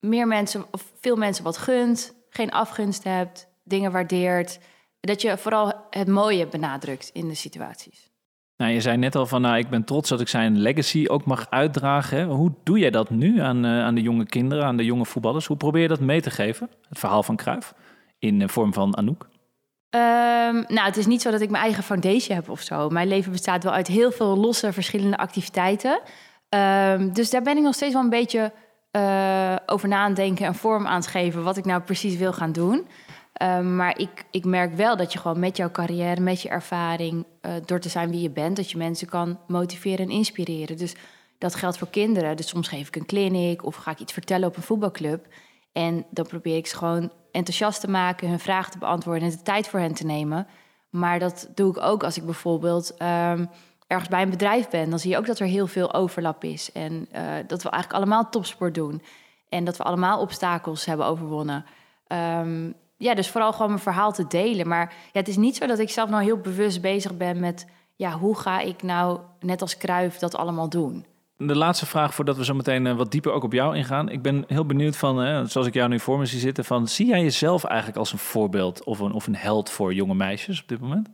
meer 0.00 0.26
mensen, 0.26 0.64
of 0.70 0.92
veel 1.00 1.16
mensen 1.16 1.44
wat 1.44 1.56
gunt, 1.56 2.14
geen 2.30 2.50
afgunst 2.50 3.04
hebt, 3.04 3.48
dingen 3.64 3.92
waardeert. 3.92 4.58
Dat 5.00 5.22
je 5.22 5.38
vooral 5.38 5.72
het 5.90 6.08
mooie 6.08 6.46
benadrukt 6.46 7.10
in 7.12 7.28
de 7.28 7.34
situaties. 7.34 8.10
Nou, 8.56 8.72
je 8.72 8.80
zei 8.80 8.96
net 8.96 9.14
al 9.14 9.26
van, 9.26 9.40
nou, 9.40 9.58
ik 9.58 9.68
ben 9.68 9.84
trots 9.84 10.08
dat 10.08 10.20
ik 10.20 10.28
zijn 10.28 10.58
legacy 10.58 11.04
ook 11.08 11.24
mag 11.24 11.50
uitdragen. 11.50 12.24
Hoe 12.24 12.52
doe 12.62 12.78
jij 12.78 12.90
dat 12.90 13.10
nu 13.10 13.40
aan, 13.40 13.64
uh, 13.64 13.84
aan 13.84 13.94
de 13.94 14.02
jonge 14.02 14.26
kinderen, 14.26 14.64
aan 14.64 14.76
de 14.76 14.84
jonge 14.84 15.04
voetballers? 15.04 15.46
Hoe 15.46 15.56
probeer 15.56 15.82
je 15.82 15.88
dat 15.88 16.00
mee 16.00 16.20
te 16.20 16.30
geven, 16.30 16.70
het 16.88 16.98
verhaal 16.98 17.22
van 17.22 17.36
Cruijff, 17.36 17.74
in 18.18 18.38
de 18.38 18.48
vorm 18.48 18.72
van 18.72 18.96
Anouk? 18.96 19.28
Um, 19.90 20.64
nou, 20.68 20.80
het 20.86 20.96
is 20.96 21.06
niet 21.06 21.22
zo 21.22 21.30
dat 21.30 21.40
ik 21.40 21.50
mijn 21.50 21.62
eigen 21.62 21.82
foundation 21.82 22.36
heb 22.36 22.48
of 22.48 22.60
zo. 22.60 22.88
Mijn 22.88 23.08
leven 23.08 23.32
bestaat 23.32 23.64
wel 23.64 23.72
uit 23.72 23.86
heel 23.86 24.10
veel 24.10 24.36
losse 24.36 24.72
verschillende 24.72 25.16
activiteiten. 25.16 26.00
Um, 26.48 27.12
dus 27.12 27.30
daar 27.30 27.42
ben 27.42 27.56
ik 27.56 27.62
nog 27.62 27.74
steeds 27.74 27.92
wel 27.92 28.02
een 28.02 28.10
beetje 28.10 28.52
uh, 28.98 29.56
over 29.66 29.88
na 29.88 30.10
denken 30.10 30.46
en 30.46 30.54
vorm 30.54 30.86
aan 30.86 31.02
geven 31.02 31.42
wat 31.42 31.56
ik 31.56 31.64
nou 31.64 31.80
precies 31.80 32.16
wil 32.16 32.32
gaan 32.32 32.52
doen. 32.52 32.86
Um, 33.42 33.76
maar 33.76 33.98
ik, 33.98 34.24
ik 34.30 34.44
merk 34.44 34.74
wel 34.74 34.96
dat 34.96 35.12
je 35.12 35.18
gewoon 35.18 35.38
met 35.38 35.56
jouw 35.56 35.70
carrière, 35.70 36.20
met 36.20 36.42
je 36.42 36.48
ervaring, 36.48 37.26
uh, 37.42 37.52
door 37.64 37.80
te 37.80 37.88
zijn 37.88 38.10
wie 38.10 38.20
je 38.20 38.30
bent, 38.30 38.56
dat 38.56 38.70
je 38.70 38.76
mensen 38.76 39.08
kan 39.08 39.38
motiveren 39.46 40.06
en 40.06 40.10
inspireren. 40.10 40.76
Dus 40.76 40.94
dat 41.38 41.54
geldt 41.54 41.78
voor 41.78 41.88
kinderen. 41.88 42.36
Dus 42.36 42.48
soms 42.48 42.68
geef 42.68 42.88
ik 42.88 42.96
een 42.96 43.06
clinic 43.06 43.64
of 43.64 43.76
ga 43.76 43.90
ik 43.90 43.98
iets 43.98 44.12
vertellen 44.12 44.48
op 44.48 44.56
een 44.56 44.62
voetbalclub. 44.62 45.26
En 45.72 46.06
dan 46.10 46.26
probeer 46.26 46.56
ik 46.56 46.66
ze 46.66 46.76
gewoon 46.76 47.10
enthousiast 47.32 47.80
te 47.80 47.90
maken, 47.90 48.28
hun 48.28 48.38
vragen 48.38 48.72
te 48.72 48.78
beantwoorden 48.78 49.22
en 49.22 49.30
de 49.30 49.42
tijd 49.42 49.68
voor 49.68 49.80
hen 49.80 49.94
te 49.94 50.06
nemen. 50.06 50.46
Maar 50.90 51.18
dat 51.18 51.48
doe 51.54 51.70
ik 51.70 51.82
ook 51.82 52.02
als 52.02 52.16
ik 52.16 52.24
bijvoorbeeld 52.24 52.94
um, 53.02 53.48
ergens 53.88 54.08
bij 54.08 54.22
een 54.22 54.30
bedrijf 54.30 54.68
ben. 54.68 54.90
Dan 54.90 54.98
zie 54.98 55.10
je 55.10 55.16
ook 55.16 55.26
dat 55.26 55.38
er 55.38 55.46
heel 55.46 55.66
veel 55.66 55.94
overlap 55.94 56.44
is. 56.44 56.72
En 56.72 56.92
uh, 56.92 57.22
dat 57.46 57.62
we 57.62 57.70
eigenlijk 57.70 58.02
allemaal 58.02 58.30
topsport 58.30 58.74
doen. 58.74 59.02
En 59.48 59.64
dat 59.64 59.76
we 59.76 59.82
allemaal 59.82 60.20
obstakels 60.20 60.84
hebben 60.84 61.06
overwonnen. 61.06 61.64
Um, 62.08 62.74
ja, 62.96 63.14
dus 63.14 63.28
vooral 63.28 63.52
gewoon 63.52 63.68
mijn 63.68 63.82
verhaal 63.82 64.12
te 64.12 64.26
delen. 64.26 64.68
Maar 64.68 64.94
ja, 65.12 65.20
het 65.20 65.28
is 65.28 65.36
niet 65.36 65.56
zo 65.56 65.66
dat 65.66 65.78
ik 65.78 65.90
zelf 65.90 66.10
nou 66.10 66.22
heel 66.22 66.38
bewust 66.38 66.80
bezig 66.80 67.16
ben 67.16 67.40
met... 67.40 67.66
ja, 67.96 68.18
hoe 68.18 68.36
ga 68.36 68.60
ik 68.60 68.82
nou, 68.82 69.20
net 69.40 69.60
als 69.60 69.76
Kruif, 69.76 70.18
dat 70.18 70.36
allemaal 70.36 70.68
doen? 70.68 71.06
De 71.36 71.56
laatste 71.56 71.86
vraag 71.86 72.14
voordat 72.14 72.36
we 72.36 72.44
zo 72.44 72.54
meteen 72.54 72.84
uh, 72.84 72.96
wat 72.96 73.10
dieper 73.10 73.32
ook 73.32 73.44
op 73.44 73.52
jou 73.52 73.76
ingaan. 73.76 74.08
Ik 74.08 74.22
ben 74.22 74.44
heel 74.46 74.66
benieuwd 74.66 74.96
van, 74.96 75.24
uh, 75.24 75.44
zoals 75.44 75.66
ik 75.66 75.74
jou 75.74 75.88
nu 75.88 76.00
voor 76.00 76.18
me 76.18 76.26
zie 76.26 76.40
zitten... 76.40 76.64
van 76.64 76.88
zie 76.88 77.06
jij 77.06 77.22
jezelf 77.22 77.64
eigenlijk 77.64 77.98
als 77.98 78.12
een 78.12 78.18
voorbeeld 78.18 78.84
of 78.84 78.98
een, 78.98 79.12
of 79.12 79.26
een 79.26 79.36
held 79.36 79.70
voor 79.70 79.94
jonge 79.94 80.14
meisjes 80.14 80.62
op 80.62 80.68
dit 80.68 80.80
moment? 80.80 81.08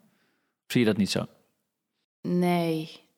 Zie 0.66 0.80
je 0.80 0.86
dat 0.86 0.96
niet 0.96 1.10
zo? 1.10 1.26
Nee. 2.28 3.08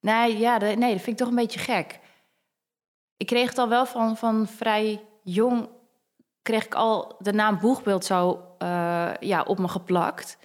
Nee, 0.00 0.38
ja, 0.38 0.56
nee, 0.56 0.76
dat 0.76 0.88
vind 0.88 1.06
ik 1.06 1.16
toch 1.16 1.28
een 1.28 1.34
beetje 1.34 1.60
gek. 1.60 2.00
Ik 3.16 3.26
kreeg 3.26 3.48
het 3.48 3.58
al 3.58 3.68
wel 3.68 3.86
van, 3.86 4.16
van 4.16 4.46
vrij 4.46 5.04
jong... 5.22 5.68
kreeg 6.42 6.64
ik 6.64 6.74
al 6.74 7.16
de 7.18 7.32
naam 7.32 7.58
boegbeeld 7.58 8.04
zo 8.04 8.46
uh, 8.58 9.14
ja, 9.20 9.42
op 9.42 9.58
me 9.58 9.68
geplakt. 9.68 10.38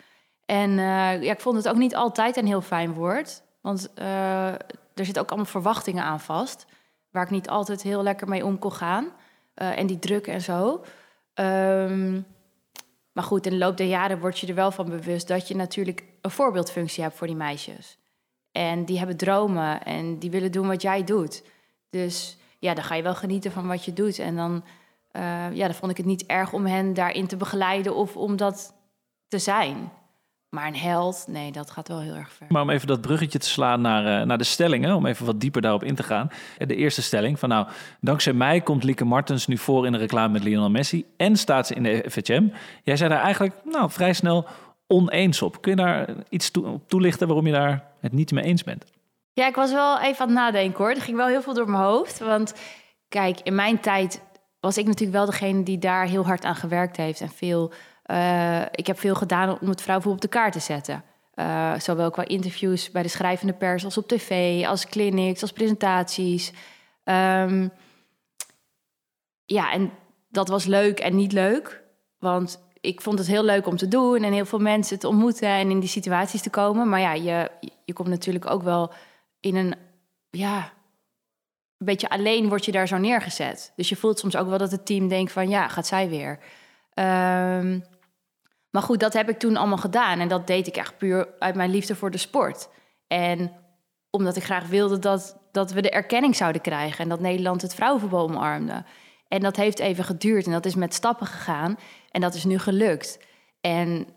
En 0.46 0.72
ja, 0.72 1.12
ik 1.12 1.40
vond 1.40 1.56
het 1.56 1.68
ook 1.68 1.76
niet 1.76 1.96
altijd 1.96 2.38
een 2.38 2.48
heel 2.48 2.62
fijn 2.62 2.94
woord. 2.94 3.44
Want 3.62 3.92
er 3.96 5.06
zitten 5.06 5.22
ook 5.22 5.30
allemaal 5.30 5.46
verwachtingen 5.46 6.04
aan 6.04 6.20
vast. 6.20 6.66
Waar 7.10 7.24
ik 7.24 7.30
niet 7.30 7.50
altijd 7.50 7.82
heel 7.82 8.04
lekker 8.04 8.28
mee 8.28 8.46
om 8.46 8.60
kon 8.60 8.74
gaan. 8.74 9.12
En 9.54 9.88
die 9.88 10.00
druk 10.00 10.28
en 10.28 10.42
zo. 10.42 10.84
Um, 11.34 12.26
maar 13.12 13.24
goed, 13.24 13.46
in 13.46 13.52
de 13.52 13.58
loop 13.58 13.78
der 13.78 13.88
jaren 13.88 14.20
word 14.20 14.40
je 14.40 14.48
er 14.48 14.56
wel 14.56 14.72
van 14.72 14.90
bewust 14.90 15.28
dat 15.28 15.48
je 15.48 15.56
natuurlijk 15.56 16.04
een 16.22 16.32
voorbeeldfunctie 16.32 17.04
hebt 17.04 17.16
voor 17.16 17.28
die 17.28 17.36
meisjes. 17.36 17.99
En 18.60 18.86
die 18.86 18.98
hebben 18.98 19.18
dromen 19.18 19.84
en 19.84 20.18
die 20.18 20.32
willen 20.32 20.52
doen 20.52 20.68
wat 20.68 20.82
jij 20.82 21.04
doet. 21.04 21.44
Dus 21.90 22.38
ja, 22.60 22.74
dan 22.74 22.84
ga 22.84 22.96
je 22.96 23.04
wel 23.04 23.16
genieten 23.16 23.52
van 23.52 23.68
wat 23.68 23.86
je 23.86 23.94
doet. 23.94 24.20
En 24.20 24.36
dan, 24.36 24.64
uh, 25.12 25.22
ja, 25.54 25.66
dan 25.66 25.76
vond 25.76 25.92
ik 25.92 25.98
het 25.98 26.06
niet 26.06 26.26
erg 26.26 26.54
om 26.54 26.66
hen 26.66 26.94
daarin 26.94 27.28
te 27.28 27.38
begeleiden 27.38 27.96
of 27.96 28.16
om 28.16 28.38
dat 28.38 28.74
te 29.28 29.40
zijn. 29.40 29.92
Maar 30.50 30.68
een 30.68 30.76
held, 30.76 31.26
nee, 31.28 31.52
dat 31.52 31.72
gaat 31.72 31.88
wel 31.88 32.00
heel 32.00 32.16
erg 32.16 32.32
ver. 32.32 32.48
Maar 32.50 32.62
om 32.62 32.70
even 32.70 32.88
dat 32.88 33.02
bruggetje 33.02 33.40
te 33.40 33.48
slaan 33.48 33.82
naar, 33.82 34.22
uh, 34.22 34.26
naar 34.26 34.38
de 34.38 34.44
stellingen, 34.44 34.96
om 34.96 35.06
even 35.06 35.26
wat 35.26 35.40
dieper 35.40 35.62
daarop 35.62 35.84
in 35.84 35.96
te 35.96 36.04
gaan. 36.04 36.30
De 36.58 36.76
eerste 36.76 37.02
stelling 37.02 37.40
van 37.40 37.50
nou, 37.50 37.68
dankzij 38.02 38.34
mij 38.34 38.62
komt 38.62 38.84
Lieke 38.84 39.06
Martens 39.06 39.48
nu 39.48 39.58
voor 39.58 39.86
in 39.86 39.92
de 39.92 39.98
reclame 39.98 40.34
met 40.34 40.44
Lionel 40.44 40.70
Messi 40.70 41.06
en 41.18 41.36
staat 41.36 41.68
ze 41.68 41.74
in 41.74 41.84
de 41.84 42.06
FHM. 42.10 42.48
Jij 42.84 42.98
zei 42.98 43.10
daar 43.10 43.22
eigenlijk 43.22 43.56
nou, 43.64 43.92
vrij 43.92 44.14
snel 44.14 44.46
oneens 44.88 45.42
op. 45.42 45.62
Kun 45.62 45.72
je 45.72 45.78
daar 45.78 46.10
iets 46.30 46.52
toe, 46.52 46.66
op 46.66 46.90
toelichten 46.90 47.28
waarom 47.28 47.46
je 47.46 47.54
daar 47.54 47.89
het 48.02 48.12
niet 48.12 48.32
mee 48.32 48.44
eens 48.44 48.64
bent? 48.64 48.86
Ja, 49.34 49.48
ik 49.48 49.56
was 49.56 49.72
wel 49.72 50.00
even 50.00 50.22
aan 50.22 50.28
het 50.28 50.38
nadenken 50.38 50.78
hoor. 50.78 50.90
Er 50.90 51.02
ging 51.02 51.18
wel 51.18 51.28
heel 51.28 51.42
veel 51.42 51.54
door 51.54 51.70
mijn 51.70 51.84
hoofd. 51.84 52.20
Want 52.20 52.54
kijk, 53.08 53.40
in 53.44 53.56
mijn 53.56 53.80
tijd 53.80 54.22
was 54.60 54.78
ik 54.78 54.86
natuurlijk 54.86 55.18
wel 55.18 55.26
degene 55.26 55.64
die 55.64 55.78
daar 55.78 56.06
heel 56.06 56.26
hard 56.26 56.44
aan 56.44 56.56
gewerkt 56.56 56.98
heeft 56.98 57.22
en 57.22 57.30
veel 57.30 57.74
uh, 58.12 58.62
ik 58.72 58.88
heb 58.88 59.00
veel 59.00 59.16
gedaan 59.16 59.60
om 59.60 59.70
het 59.70 59.82
vrouwenvoetbal 59.82 60.12
op 60.12 60.32
de 60.32 60.38
kaart 60.38 60.54
te 60.54 60.60
zetten. 60.60 61.04
Uh, 61.36 61.74
zowel 61.80 62.12
qua 62.12 62.28
interviews 62.28 62.92
bij 62.92 63.02
de 63.02 63.08
schrijvende 63.08 63.54
pers 63.54 63.86
als 63.86 63.98
op 63.98 64.08
tv, 64.08 64.66
als 64.66 64.86
clinics, 64.86 65.42
als 65.42 65.52
presentaties. 65.52 66.52
Um, 67.04 67.72
ja, 69.46 69.72
en 69.72 69.92
dat 70.30 70.48
was 70.48 70.66
leuk 70.66 71.00
en 71.00 71.16
niet 71.16 71.32
leuk. 71.32 71.84
Want 72.18 72.64
ik 72.82 73.02
vond 73.02 73.20
het 73.20 73.28
heel 73.28 73.44
leuk 73.44 73.68
om 73.68 73.78
te 73.78 73.88
doen 73.88 74.24
en 74.24 74.34
heel 74.34 74.46
veel 74.46 74.60
mensen 74.60 75.00
te 75.00 75.08
ontmoeten 75.08 75.48
en 75.48 75.70
in 75.70 75.80
die 75.80 75.90
situaties 75.90 76.42
te 76.42 76.50
komen. 76.50 76.90
Maar 76.90 77.00
ja, 77.00 77.14
je, 77.14 77.52
je 77.90 77.96
komt 77.96 78.10
natuurlijk 78.10 78.50
ook 78.50 78.64
wel 78.64 78.94
in 79.40 79.56
een, 79.56 79.76
ja, 80.30 80.58
een 81.78 81.86
beetje 81.86 82.10
alleen 82.10 82.50
word 82.50 82.66
je 82.66 82.72
daar 82.72 82.88
zo 82.88 82.98
neergezet. 82.98 83.74
Dus 83.76 83.90
je 83.90 83.96
voelt 83.96 84.20
soms 84.20 84.36
ook 84.36 84.48
wel 84.48 84.58
dat 84.58 84.72
het 84.72 84.86
team 84.86 85.08
denkt 85.08 85.32
van, 85.32 85.50
ja, 85.50 85.68
gaat 85.68 85.88
zij 85.88 86.10
weer. 86.10 86.40
Um, 86.94 87.84
maar 88.72 88.82
goed, 88.82 89.00
dat 89.00 89.14
heb 89.14 89.30
ik 89.30 89.40
toen 89.40 89.58
allemaal 89.58 89.78
gedaan. 89.78 90.20
En 90.20 90.28
dat 90.28 90.48
deed 90.48 90.68
ik 90.68 90.78
echt 90.78 90.98
puur 90.98 91.28
uit 91.40 91.56
mijn 91.56 91.70
liefde 91.70 91.96
voor 91.96 92.12
de 92.12 92.18
sport. 92.18 92.70
En 93.08 93.52
omdat 94.10 94.36
ik 94.36 94.44
graag 94.44 94.68
wilde 94.68 95.00
dat, 95.00 95.38
dat 95.52 95.72
we 95.72 95.82
de 95.82 95.90
erkenning 95.90 96.36
zouden 96.36 96.62
krijgen. 96.62 97.04
En 97.04 97.10
dat 97.10 97.20
Nederland 97.20 97.62
het 97.62 97.76
vrouwenvoetbal 97.76 98.30
omarmde. 98.30 98.84
En 99.28 99.42
dat 99.42 99.56
heeft 99.56 99.80
even 99.80 100.04
geduurd. 100.04 100.46
En 100.46 100.52
dat 100.52 100.66
is 100.66 100.76
met 100.76 100.94
stappen 100.94 101.28
gegaan. 101.28 101.78
En 102.12 102.22
dat 102.22 102.34
is 102.34 102.44
nu 102.44 102.60
gelukt. 102.60 103.20
En 103.62 104.08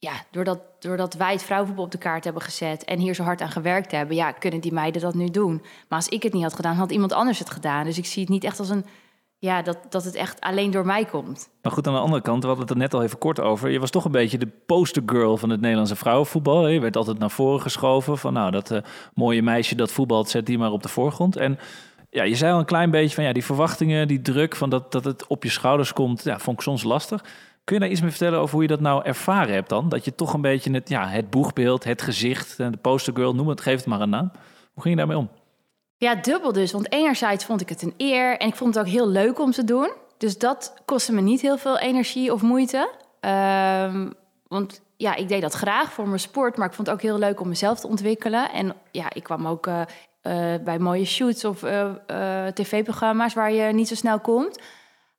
ja, 0.00 0.12
doordat, 0.30 0.60
doordat 0.78 1.14
wij 1.14 1.32
het 1.32 1.42
vrouwenvoetbal 1.42 1.84
op 1.84 1.90
de 1.90 1.98
kaart 1.98 2.24
hebben 2.24 2.42
gezet 2.42 2.84
en 2.84 2.98
hier 2.98 3.14
zo 3.14 3.22
hard 3.22 3.40
aan 3.40 3.50
gewerkt 3.50 3.90
hebben, 3.90 4.16
ja, 4.16 4.32
kunnen 4.32 4.60
die 4.60 4.72
meiden 4.72 5.02
dat 5.02 5.14
nu 5.14 5.30
doen. 5.30 5.62
Maar 5.88 5.98
als 5.98 6.08
ik 6.08 6.22
het 6.22 6.32
niet 6.32 6.42
had 6.42 6.54
gedaan, 6.54 6.76
had 6.76 6.90
iemand 6.90 7.12
anders 7.12 7.38
het 7.38 7.50
gedaan. 7.50 7.84
Dus 7.84 7.98
ik 7.98 8.06
zie 8.06 8.22
het 8.22 8.30
niet 8.30 8.44
echt 8.44 8.58
als 8.58 8.68
een 8.68 8.84
ja, 9.38 9.62
dat, 9.62 9.78
dat 9.88 10.04
het 10.04 10.14
echt 10.14 10.40
alleen 10.40 10.70
door 10.70 10.86
mij 10.86 11.04
komt. 11.04 11.48
Maar 11.62 11.72
goed, 11.72 11.86
aan 11.86 11.92
de 11.94 12.00
andere 12.00 12.22
kant, 12.22 12.42
we 12.42 12.46
hadden 12.46 12.66
het 12.66 12.74
er 12.74 12.80
net 12.80 12.94
al 12.94 13.02
even 13.02 13.18
kort 13.18 13.40
over. 13.40 13.70
Je 13.70 13.80
was 13.80 13.90
toch 13.90 14.04
een 14.04 14.10
beetje 14.10 14.38
de 14.38 14.48
postergirl 14.66 15.36
van 15.36 15.50
het 15.50 15.60
Nederlandse 15.60 15.96
vrouwenvoetbal. 15.96 16.68
Je 16.68 16.80
werd 16.80 16.96
altijd 16.96 17.18
naar 17.18 17.30
voren 17.30 17.60
geschoven 17.60 18.18
van, 18.18 18.32
nou, 18.32 18.50
dat 18.50 18.70
uh, 18.70 18.78
mooie 19.14 19.42
meisje 19.42 19.74
dat 19.74 19.92
voetbalt, 19.92 20.28
zet 20.28 20.46
die 20.46 20.58
maar 20.58 20.72
op 20.72 20.82
de 20.82 20.88
voorgrond. 20.88 21.36
En 21.36 21.58
ja, 22.10 22.22
je 22.22 22.34
zei 22.34 22.52
al 22.52 22.58
een 22.58 22.64
klein 22.64 22.90
beetje 22.90 23.14
van, 23.14 23.24
ja, 23.24 23.32
die 23.32 23.44
verwachtingen, 23.44 24.08
die 24.08 24.22
druk 24.22 24.56
van 24.56 24.70
dat, 24.70 24.92
dat 24.92 25.04
het 25.04 25.26
op 25.26 25.42
je 25.42 25.50
schouders 25.50 25.92
komt, 25.92 26.24
ja, 26.24 26.38
vond 26.38 26.56
ik 26.56 26.62
soms 26.62 26.82
lastig. 26.82 27.24
Kun 27.70 27.78
je 27.78 27.84
daar 27.84 27.94
iets 27.94 28.04
meer 28.04 28.10
vertellen 28.10 28.38
over 28.38 28.54
hoe 28.54 28.62
je 28.62 28.68
dat 28.68 28.80
nou 28.80 29.04
ervaren 29.04 29.54
hebt 29.54 29.68
dan? 29.68 29.88
Dat 29.88 30.04
je 30.04 30.14
toch 30.14 30.32
een 30.32 30.40
beetje 30.40 30.72
het, 30.72 30.88
ja, 30.88 31.08
het 31.08 31.30
boegbeeld, 31.30 31.84
het 31.84 32.02
gezicht, 32.02 32.56
de 32.56 32.76
postergirl, 32.80 33.34
noem 33.34 33.48
het, 33.48 33.60
geef 33.60 33.76
het 33.76 33.86
maar 33.86 34.00
een 34.00 34.10
naam. 34.10 34.30
Hoe 34.72 34.82
ging 34.82 34.94
je 34.94 34.96
daarmee 34.96 35.16
om? 35.16 35.30
Ja, 35.96 36.14
dubbel 36.14 36.52
dus. 36.52 36.72
Want 36.72 36.92
enerzijds 36.92 37.44
vond 37.44 37.60
ik 37.60 37.68
het 37.68 37.82
een 37.82 37.94
eer 37.96 38.38
en 38.38 38.48
ik 38.48 38.54
vond 38.54 38.74
het 38.74 38.84
ook 38.84 38.90
heel 38.90 39.08
leuk 39.08 39.38
om 39.38 39.50
te 39.50 39.64
doen. 39.64 39.92
Dus 40.18 40.38
dat 40.38 40.74
kostte 40.84 41.12
me 41.12 41.20
niet 41.20 41.40
heel 41.40 41.58
veel 41.58 41.78
energie 41.78 42.32
of 42.32 42.42
moeite. 42.42 42.90
Um, 43.20 44.12
want 44.48 44.80
ja, 44.96 45.14
ik 45.14 45.28
deed 45.28 45.42
dat 45.42 45.54
graag 45.54 45.92
voor 45.92 46.08
mijn 46.08 46.20
sport, 46.20 46.56
maar 46.56 46.66
ik 46.66 46.74
vond 46.74 46.86
het 46.86 46.96
ook 46.96 47.02
heel 47.02 47.18
leuk 47.18 47.40
om 47.40 47.48
mezelf 47.48 47.80
te 47.80 47.88
ontwikkelen. 47.88 48.50
En 48.52 48.74
ja, 48.90 49.12
ik 49.12 49.22
kwam 49.22 49.46
ook 49.46 49.66
uh, 49.66 49.80
uh, 50.22 50.54
bij 50.64 50.78
mooie 50.78 51.04
shoots 51.04 51.44
of 51.44 51.64
tv-programma's 52.54 53.34
waar 53.34 53.52
je 53.52 53.72
niet 53.72 53.88
zo 53.88 53.94
snel 53.94 54.20
komt. 54.20 54.60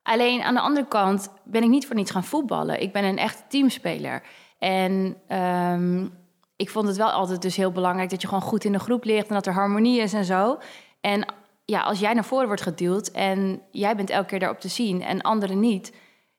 Alleen 0.02 0.42
aan 0.42 0.54
de 0.54 0.60
andere 0.60 0.86
kant 0.86 1.32
ben 1.44 1.62
ik 1.62 1.68
niet 1.68 1.86
voor 1.86 1.96
niets 1.96 2.10
gaan 2.10 2.24
voetballen. 2.24 2.82
Ik 2.82 2.92
ben 2.92 3.04
een 3.04 3.18
echte 3.18 3.42
teamspeler. 3.48 4.22
En 4.58 5.16
um, 5.28 6.18
ik 6.56 6.70
vond 6.70 6.86
het 6.88 6.96
wel 6.96 7.10
altijd 7.10 7.42
dus 7.42 7.56
heel 7.56 7.72
belangrijk 7.72 8.10
dat 8.10 8.22
je 8.22 8.28
gewoon 8.28 8.42
goed 8.42 8.64
in 8.64 8.72
de 8.72 8.78
groep 8.78 9.04
ligt 9.04 9.28
en 9.28 9.34
dat 9.34 9.46
er 9.46 9.52
harmonie 9.52 10.00
is 10.00 10.12
en 10.12 10.24
zo. 10.24 10.58
En 11.00 11.34
ja, 11.64 11.80
als 11.80 11.98
jij 11.98 12.12
naar 12.14 12.24
voren 12.24 12.46
wordt 12.46 12.62
geduwd 12.62 13.08
en 13.08 13.62
jij 13.70 13.96
bent 13.96 14.10
elke 14.10 14.26
keer 14.26 14.38
daarop 14.38 14.60
te 14.60 14.68
zien 14.68 15.02
en 15.02 15.20
anderen 15.20 15.60
niet, 15.60 15.92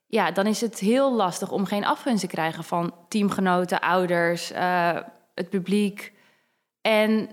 ja, 0.08 0.32
dan 0.32 0.46
is 0.46 0.62
het 0.62 0.80
heel 0.80 1.14
lastig 1.14 1.52
om 1.52 1.66
geen 1.66 1.86
afgunst 1.86 2.22
te 2.22 2.28
krijgen 2.28 2.64
van 2.64 2.94
teamgenoten, 3.08 3.80
ouders, 3.80 4.52
uh, 4.52 4.98
het 5.36 5.50
publiek. 5.50 6.14
En 6.82 7.30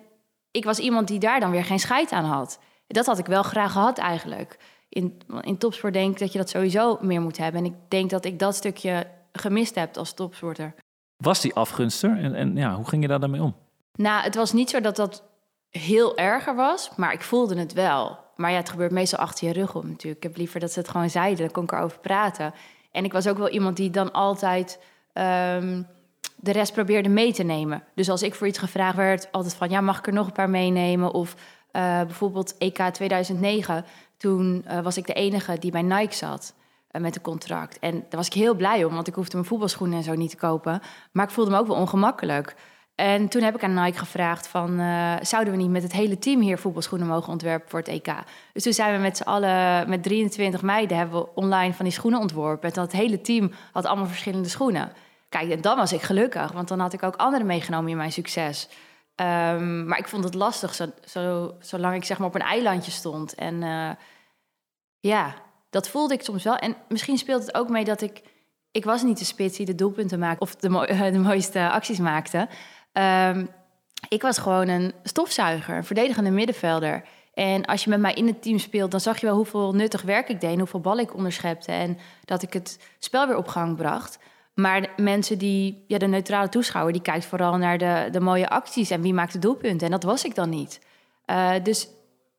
ik 0.51 0.65
was 0.65 0.79
iemand 0.79 1.09
die 1.09 1.19
daar 1.19 1.41
dan 1.41 1.51
weer 1.51 1.65
geen 1.65 1.79
scheid 1.79 2.13
aan 2.13 2.25
had. 2.25 2.59
Dat 2.87 3.07
had 3.07 3.19
ik 3.19 3.27
wel 3.27 3.43
graag 3.43 3.73
gehad 3.73 3.99
eigenlijk. 3.99 4.59
In, 4.91 5.21
in 5.41 5.59
topsport 5.59 5.93
denk 5.93 6.13
ik 6.13 6.19
dat 6.19 6.33
je 6.33 6.39
dat 6.39 6.49
sowieso 6.49 6.99
meer 7.01 7.21
moet 7.21 7.37
hebben. 7.37 7.61
En 7.61 7.67
ik 7.67 7.77
denk 7.89 8.11
dat 8.11 8.25
ik 8.25 8.39
dat 8.39 8.55
stukje 8.55 9.07
gemist 9.33 9.75
heb 9.75 9.97
als 9.97 10.13
topsporter. 10.13 10.75
Was 11.17 11.41
die 11.41 11.55
afgunster 11.55 12.19
en, 12.19 12.35
en 12.35 12.57
ja, 12.57 12.75
hoe 12.75 12.89
ging 12.89 13.03
je 13.03 13.09
daar 13.09 13.21
dan 13.21 13.31
mee 13.31 13.43
om? 13.43 13.55
Nou, 13.95 14.23
het 14.23 14.35
was 14.35 14.53
niet 14.53 14.71
zo 14.71 14.81
dat 14.81 14.97
dat 14.97 15.23
heel 15.71 16.17
erger 16.17 16.55
was, 16.55 16.91
maar 16.97 17.13
ik 17.13 17.23
voelde 17.23 17.59
het 17.59 17.73
wel. 17.73 18.19
Maar 18.37 18.51
ja, 18.51 18.57
het 18.57 18.71
gebeurt 18.71 18.91
meestal 18.91 19.19
achter 19.19 19.47
je 19.47 19.53
rug 19.53 19.75
om 19.75 19.87
natuurlijk. 19.87 20.25
Ik 20.25 20.29
heb 20.31 20.37
liever 20.37 20.61
dat 20.61 20.73
ze 20.73 20.79
het 20.79 20.89
gewoon 20.89 21.11
zeiden, 21.11 21.39
dan 21.39 21.51
kon 21.51 21.65
ik 21.65 21.73
erover 21.73 21.99
praten. 21.99 22.55
En 22.93 23.05
ik 23.05 23.13
was 23.13 23.29
ook 23.29 23.39
wel 23.39 23.49
iemand 23.49 23.77
die 23.77 23.91
dan 23.91 24.13
altijd 24.13 24.81
ehm, 25.13 25.83
de 26.37 26.53
rest 26.53 26.73
probeerde 26.73 27.09
mee 27.09 27.33
te 27.33 27.43
nemen. 27.43 27.83
Dus 27.95 28.11
als 28.11 28.23
ik 28.23 28.35
voor 28.35 28.47
iets 28.47 28.59
gevraagd 28.59 28.97
werd, 28.97 29.33
altijd 29.33 29.55
van... 29.55 29.71
ja, 29.71 29.81
mag 29.81 29.99
ik 29.99 30.07
er 30.07 30.13
nog 30.13 30.27
een 30.27 30.33
paar 30.33 30.51
meenemen? 30.51 31.13
Of 31.13 31.35
uh, 31.73 32.01
bijvoorbeeld 32.01 32.59
EK 32.59 32.79
2009, 32.79 33.85
toen 34.21 34.65
uh, 34.69 34.81
was 34.81 34.97
ik 34.97 35.07
de 35.07 35.13
enige 35.13 35.59
die 35.59 35.71
bij 35.71 35.83
Nike 35.83 36.15
zat... 36.15 36.55
Uh, 36.93 37.03
met 37.03 37.17
een 37.17 37.23
contract. 37.23 37.79
En 37.79 37.93
daar 37.93 38.17
was 38.17 38.27
ik 38.27 38.33
heel 38.33 38.55
blij 38.55 38.85
om, 38.85 38.95
want 38.95 39.07
ik 39.07 39.15
hoefde 39.15 39.37
mijn 39.37 39.49
voetbalschoenen 39.49 39.97
en 39.97 40.05
zo 40.05 40.15
niet 40.15 40.31
te 40.31 40.37
kopen. 40.37 40.81
Maar 41.13 41.25
ik 41.25 41.31
voelde 41.31 41.51
me 41.51 41.59
ook 41.59 41.67
wel 41.67 41.77
ongemakkelijk. 41.77 42.55
En 42.95 43.29
toen 43.29 43.43
heb 43.43 43.55
ik 43.55 43.63
aan 43.63 43.85
Nike 43.85 43.99
gevraagd 43.99 44.49
van... 44.49 44.81
Uh, 44.81 45.15
zouden 45.23 45.53
we 45.53 45.59
niet 45.59 45.71
met 45.71 45.83
het 45.83 45.93
hele 45.93 46.19
team 46.19 46.41
hier 46.41 46.59
voetbalschoenen 46.59 47.07
mogen 47.07 47.33
ontwerpen 47.33 47.71
voor 47.71 47.79
het 47.79 47.89
EK? 47.89 48.15
Dus 48.53 48.63
toen 48.63 48.73
zijn 48.73 48.95
we 48.95 49.01
met 49.01 49.17
z'n 49.17 49.23
allen, 49.23 49.89
met 49.89 50.03
23 50.03 50.63
meiden... 50.63 50.97
hebben 50.97 51.21
we 51.21 51.35
online 51.35 51.73
van 51.73 51.85
die 51.85 51.95
schoenen 51.95 52.21
ontworpen. 52.21 52.69
En 52.69 52.75
dat 52.75 52.93
hele 52.93 53.21
team 53.21 53.53
had 53.73 53.85
allemaal 53.85 54.07
verschillende 54.07 54.49
schoenen. 54.49 54.93
Kijk, 55.29 55.51
en 55.51 55.61
dan 55.61 55.77
was 55.77 55.93
ik 55.93 56.03
gelukkig, 56.03 56.53
want 56.53 56.69
dan 56.69 56.79
had 56.79 56.93
ik 56.93 57.03
ook 57.03 57.17
anderen 57.17 57.47
meegenomen 57.47 57.91
in 57.91 57.97
mijn 57.97 58.13
succes. 58.13 58.69
Um, 59.17 59.85
maar 59.85 59.99
ik 59.99 60.09
vond 60.09 60.25
het 60.25 60.35
lastig, 60.35 60.75
zo, 60.75 60.87
zo, 61.05 61.55
zolang 61.61 61.97
ik 61.97 62.05
zeg 62.05 62.19
maar 62.19 62.29
op 62.29 62.35
een 62.35 62.41
eilandje 62.41 62.91
stond. 62.91 63.35
En 63.35 63.63
uh, 63.63 63.91
ja, 65.01 65.35
dat 65.71 65.89
voelde 65.89 66.15
ik 66.15 66.23
soms 66.23 66.45
wel. 66.45 66.57
En 66.57 66.77
misschien 66.89 67.19
speelt 67.19 67.47
het 67.47 67.55
ook 67.55 67.69
mee 67.69 67.85
dat 67.85 68.01
ik... 68.01 68.23
Ik 68.73 68.85
was 68.85 69.03
niet 69.03 69.19
de 69.19 69.25
spits 69.25 69.57
die 69.57 69.67
de 69.67 69.75
doelpunten 69.75 70.19
maakte 70.19 70.41
of 70.41 70.57
de, 70.57 70.69
de 71.13 71.19
mooiste 71.19 71.71
acties 71.71 71.99
maakte... 71.99 72.49
Um, 72.93 73.51
ik 74.09 74.23
was 74.23 74.39
gewoon 74.39 74.69
een 74.69 74.95
stofzuiger, 75.03 75.77
een 75.77 75.85
verdedigende 75.85 76.31
middenvelder. 76.31 77.05
En 77.35 77.65
als 77.65 77.85
je 77.85 77.91
met 77.91 78.01
mij 78.01 78.13
in 78.13 78.27
het 78.27 78.43
team 78.43 78.59
speelt, 78.59 78.91
dan 78.91 79.01
zag 79.01 79.21
je 79.21 79.27
wel 79.27 79.37
hoeveel 79.37 79.75
nuttig 79.75 80.03
werk 80.03 80.29
ik 80.29 80.41
deed... 80.41 80.59
hoeveel 80.59 80.81
bal 80.81 80.99
ik 80.99 81.15
onderschepte 81.15 81.73
en 81.73 81.99
dat 82.25 82.43
ik 82.43 82.53
het 82.53 82.79
spel 82.99 83.27
weer 83.27 83.37
op 83.37 83.49
gang 83.49 83.77
bracht. 83.77 84.19
Maar 84.61 84.89
mensen 84.97 85.39
die, 85.39 85.85
ja, 85.87 85.99
de 85.99 86.07
neutrale 86.07 86.49
toeschouwer, 86.49 86.93
die 86.93 87.03
kijkt 87.03 87.25
vooral 87.25 87.57
naar 87.57 87.79
de, 87.79 88.09
de 88.11 88.21
mooie 88.21 88.49
acties... 88.49 88.91
en 88.91 89.01
wie 89.01 89.15
maakt 89.15 89.33
de 89.33 89.39
doelpunten. 89.39 89.87
En 89.87 89.93
dat 89.93 90.03
was 90.03 90.25
ik 90.25 90.35
dan 90.35 90.49
niet. 90.49 90.81
Uh, 91.27 91.53
dus 91.63 91.89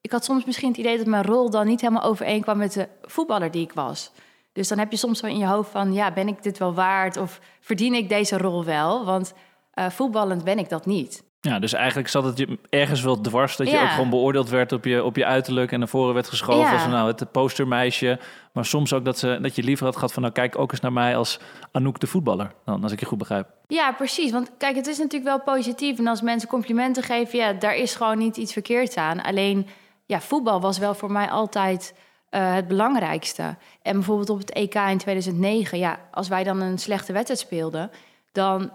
ik 0.02 0.12
had 0.12 0.24
soms 0.24 0.46
misschien 0.46 0.70
het 0.70 0.78
idee 0.78 0.98
dat 0.98 1.06
mijn 1.06 1.24
rol 1.24 1.50
dan 1.50 1.68
niet 1.68 1.82
helemaal 1.82 2.04
overeenkwam... 2.04 2.58
met 2.58 2.74
de 2.74 2.88
voetballer 3.02 3.52
die 3.52 3.64
ik 3.64 3.74
was. 3.74 4.12
Dus 4.54 4.68
dan 4.68 4.78
heb 4.78 4.92
je 4.92 4.98
soms 4.98 5.22
wel 5.22 5.32
in 5.32 5.38
je 5.38 5.46
hoofd 5.46 5.72
van, 5.72 5.94
ja, 5.94 6.14
ben 6.14 6.28
ik 6.28 6.44
dit 6.44 6.58
wel 6.58 6.74
waard? 6.74 7.18
Of 7.18 7.40
verdien 7.60 7.94
ik 7.94 8.10
deze 8.10 8.38
rol 8.38 8.66
wel? 8.66 9.06
Want 9.06 9.34
uh, 9.76 9.90
voetballend 9.90 10.44
ben 10.44 10.60
ik 10.60 10.70
dat 10.70 10.86
niet. 10.86 11.24
Ja, 11.44 11.60
dus 11.60 11.74
eigenlijk 11.74 12.08
zat 12.08 12.24
het 12.24 12.38
je 12.38 12.60
ergens 12.70 13.02
wel 13.02 13.22
dwars 13.22 13.56
dat 13.56 13.68
je 13.68 13.74
ja. 13.74 13.84
ook 13.84 13.90
gewoon 13.90 14.10
beoordeeld 14.10 14.50
werd 14.50 14.72
op 14.72 14.86
je, 14.86 15.04
op 15.04 15.16
je 15.16 15.26
uiterlijk 15.26 15.72
en 15.72 15.80
naar 15.80 15.88
voren 15.88 16.14
werd 16.14 16.30
geschoven 16.30 16.62
ja. 16.62 16.74
als 16.74 16.88
nou 16.88 17.08
het 17.08 17.32
postermeisje. 17.32 18.20
Maar 18.52 18.66
soms 18.66 18.94
ook 18.94 19.06
dat, 19.06 19.20
ze, 19.20 19.38
dat 19.42 19.56
je 19.56 19.64
liever 19.64 19.86
had 19.86 19.96
gehad 19.96 20.14
van 20.14 20.22
nou 20.22 20.34
kijk 20.34 20.58
ook 20.58 20.72
eens 20.72 20.80
naar 20.80 20.94
mij 20.94 21.18
als 21.18 21.40
Anouk 21.72 22.00
de 22.00 22.08
voetballer, 22.08 22.52
dan, 22.66 22.84
als 22.84 22.92
ik 22.92 23.00
je 23.00 23.06
goed 23.06 23.18
begrijp. 23.18 23.48
Ja, 23.68 23.92
precies. 23.92 24.32
Want 24.32 24.52
kijk, 24.58 24.76
het 24.76 24.88
is 24.88 24.98
natuurlijk 24.98 25.24
wel 25.24 25.56
positief. 25.56 25.98
En 25.98 26.08
als 26.08 26.22
mensen 26.22 26.50
complimenten 26.50 27.04
geven, 27.04 27.40
ja, 27.40 27.54
daar 27.54 27.76
is 27.76 27.96
gewoon 27.96 28.18
niet 28.18 28.38
iets 28.38 28.54
verkeerds 28.54 28.96
aan. 28.96 29.22
Alleen, 29.22 29.68
ja, 30.06 30.22
voetbal 30.22 30.62
was 30.62 30.78
wel 30.78 30.94
voor 30.94 31.12
mij 31.12 31.30
altijd 31.30 31.94
uh, 32.32 32.54
het 32.54 32.68
belangrijkste. 32.68 33.56
En 33.82 33.94
bijvoorbeeld 33.94 34.30
op 34.30 34.40
het 34.40 34.52
EK 34.52 34.76
in 34.76 34.98
2009, 34.98 35.78
ja, 35.78 36.00
als 36.12 36.28
wij 36.28 36.44
dan 36.44 36.62
een 36.62 36.78
slechte 36.78 37.14
wedstrijd 37.14 37.40
speelden 37.40 37.92
dan 38.32 38.62
uh, 38.62 38.70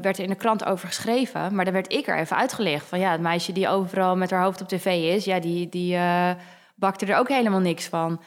werd 0.00 0.18
er 0.18 0.24
in 0.24 0.30
de 0.30 0.34
krant 0.34 0.64
over 0.64 0.88
geschreven. 0.88 1.54
Maar 1.54 1.64
dan 1.64 1.74
werd 1.74 1.92
ik 1.92 2.06
er 2.06 2.18
even 2.18 2.36
uitgelegd 2.36 2.86
van 2.86 2.98
ja, 2.98 3.10
het 3.10 3.20
meisje 3.20 3.52
die 3.52 3.68
overal 3.68 4.16
met 4.16 4.30
haar 4.30 4.42
hoofd 4.42 4.60
op 4.60 4.68
tv 4.68 5.14
is, 5.14 5.24
ja, 5.24 5.40
die, 5.40 5.68
die 5.68 5.94
uh, 5.94 6.30
bakte 6.74 7.06
er 7.06 7.18
ook 7.18 7.28
helemaal 7.28 7.60
niks 7.60 7.86
van. 7.86 8.22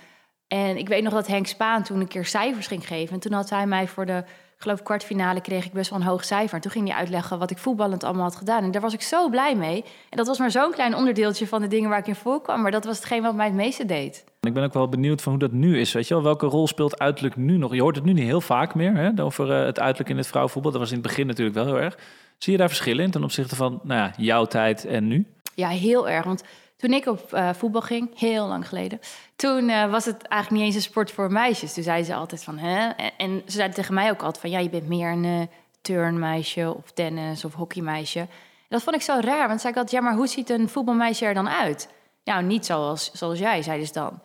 En 0.48 0.78
ik 0.78 0.88
weet 0.88 1.04
nog 1.04 1.14
dat 1.14 1.28
Henk 1.28 1.48
Spaan 1.48 1.84
toen 1.84 2.00
een 2.00 2.08
keer 2.08 2.26
cijfers 2.26 2.68
ging 2.68 2.88
geven. 2.88 3.14
En 3.14 3.20
toen 3.20 3.34
had 3.34 3.50
hij 3.50 3.68
mij 3.68 3.88
voor 3.88 4.06
de, 4.06 4.24
geloof 4.66 4.84
kwartfinale 4.84 5.42
kreeg 5.42 5.66
ik 5.66 5.74
best 5.74 5.90
wel 5.90 6.00
een 6.00 6.06
hoog 6.06 6.24
cijfer. 6.24 6.56
En 6.56 6.62
toen 6.62 6.72
ging 6.72 6.88
hij 6.88 6.98
uitleggen 6.98 7.40
wat 7.40 7.52
ik 7.52 7.58
voetballend 7.58 8.04
allemaal 8.04 8.24
had 8.24 8.36
gedaan. 8.36 8.64
En 8.64 8.72
daar 8.72 8.82
was 8.82 8.94
ik 8.94 9.02
zo 9.02 9.30
blij 9.30 9.56
mee. 9.56 9.84
En 10.10 10.18
dat 10.18 10.28
was 10.28 10.40
maar 10.40 10.52
zo'n 10.52 10.72
klein 10.72 10.96
onderdeeltje 10.96 11.48
van 11.48 11.62
de 11.62 11.68
dingen 11.68 11.90
waar 11.90 12.00
ik 12.00 12.08
in 12.08 12.16
voorkwam. 12.16 12.62
Maar 12.62 12.72
dat 12.72 12.86
was 12.86 12.96
hetgeen 12.96 13.22
wat 13.22 13.36
mij 13.36 13.46
het 13.46 13.56
meeste 13.56 13.86
deed. 13.86 14.24
Ik 14.40 14.54
ben 14.54 14.64
ook 14.64 14.74
wel 14.74 14.90
benieuwd 14.90 15.22
van 15.22 15.32
hoe 15.32 15.42
dat 15.42 15.52
nu 15.52 15.80
is. 15.80 15.92
Weet 15.92 16.08
je 16.08 16.14
wel? 16.14 16.24
Welke 16.24 16.46
rol 16.46 16.68
speelt 16.68 17.00
uiterlijk 17.00 17.36
nu 17.36 17.58
nog? 17.58 17.74
Je 17.74 17.82
hoort 17.82 17.96
het 17.96 18.06
nu 18.06 18.14
niet 18.14 18.24
heel 18.24 18.42
vaak 18.42 18.76
meer 18.76 18.96
hè, 18.96 19.24
over 19.24 19.50
uh, 19.50 19.66
het 19.66 19.80
uiterlijk 19.80 20.10
in 20.10 20.18
het 20.18 20.28
vrouwenvoetbal. 20.28 20.72
Dat 20.72 20.82
was 20.82 20.90
in 20.90 20.98
het 20.98 21.08
begin 21.08 21.28
natuurlijk 21.28 21.56
wel 21.56 21.66
heel 21.66 21.80
erg. 21.80 21.98
Zie 22.38 22.52
je 22.52 22.60
daar 22.60 22.68
verschillen 22.68 23.04
in 23.04 23.12
ten 23.12 23.24
opzichte 23.24 23.56
van 23.56 23.80
nou 23.84 24.00
ja, 24.00 24.14
jouw 24.18 24.46
tijd 24.46 24.86
en 24.86 25.08
nu? 25.08 25.26
Ja, 25.56 25.68
heel 25.68 26.10
erg. 26.10 26.26
Want 26.26 26.44
toen 26.78 26.94
ik 26.94 27.06
op 27.06 27.34
uh, 27.34 27.50
voetbal 27.54 27.82
ging, 27.82 28.20
heel 28.20 28.48
lang 28.48 28.68
geleden, 28.68 29.00
toen 29.36 29.70
uh, 29.70 29.92
was 29.92 30.06
het 30.06 30.22
eigenlijk 30.22 30.62
niet 30.62 30.74
eens 30.74 30.84
een 30.84 30.92
sport 30.92 31.12
voor 31.12 31.32
meisjes. 31.32 31.74
Toen 31.74 31.84
zeiden 31.84 32.06
ze 32.06 32.16
altijd 32.16 32.44
van, 32.44 32.58
hè? 32.58 32.90
En, 33.18 33.42
ze 33.46 33.52
zeiden 33.52 33.76
tegen 33.76 33.94
mij 33.94 34.10
ook 34.10 34.22
altijd 34.22 34.40
van, 34.40 34.50
ja, 34.50 34.60
je 34.60 34.70
bent 34.70 34.88
meer 34.88 35.12
een 35.12 35.24
uh, 35.24 35.42
turnmeisje 35.82 36.74
of 36.78 36.92
tennis 36.92 37.46
of 37.46 37.54
hockeymeisje. 37.54 38.20
En 38.20 38.28
dat 38.70 38.84
vond 38.84 38.96
ik 38.96 39.02
zo 39.02 39.20
raar, 39.22 39.48
want 39.48 39.62
zei 39.62 39.74
ik 39.74 39.80
altijd, 39.80 40.02
ja, 40.02 40.08
maar 40.08 40.18
hoe 40.18 40.28
ziet 40.28 40.50
een 40.50 40.70
voetbalmeisje 40.70 41.26
er 41.26 41.34
dan 41.34 41.50
uit? 41.50 41.90
Nou, 42.24 42.44
niet 42.44 42.66
zoals, 42.66 43.12
zoals 43.14 43.40
jij, 43.40 43.62
zeiden 43.62 43.88
ze 43.88 43.94
dan. 43.94 44.22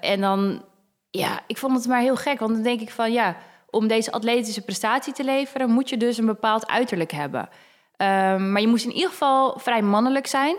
En 0.00 0.20
dan, 0.20 0.64
ja, 1.10 1.40
ik 1.46 1.58
vond 1.58 1.76
het 1.76 1.86
maar 1.86 2.00
heel 2.00 2.16
gek. 2.16 2.38
Want 2.38 2.52
dan 2.52 2.62
denk 2.62 2.80
ik 2.80 2.90
van, 2.90 3.12
ja, 3.12 3.36
om 3.70 3.86
deze 3.86 4.12
atletische 4.12 4.60
prestatie 4.60 5.12
te 5.12 5.24
leveren... 5.24 5.70
moet 5.70 5.88
je 5.88 5.96
dus 5.96 6.18
een 6.18 6.26
bepaald 6.26 6.66
uiterlijk 6.66 7.10
hebben. 7.12 7.40
Um, 7.40 8.52
maar 8.52 8.60
je 8.60 8.68
moest 8.68 8.84
in 8.84 8.92
ieder 8.92 9.10
geval 9.10 9.58
vrij 9.58 9.82
mannelijk 9.82 10.26
zijn. 10.26 10.56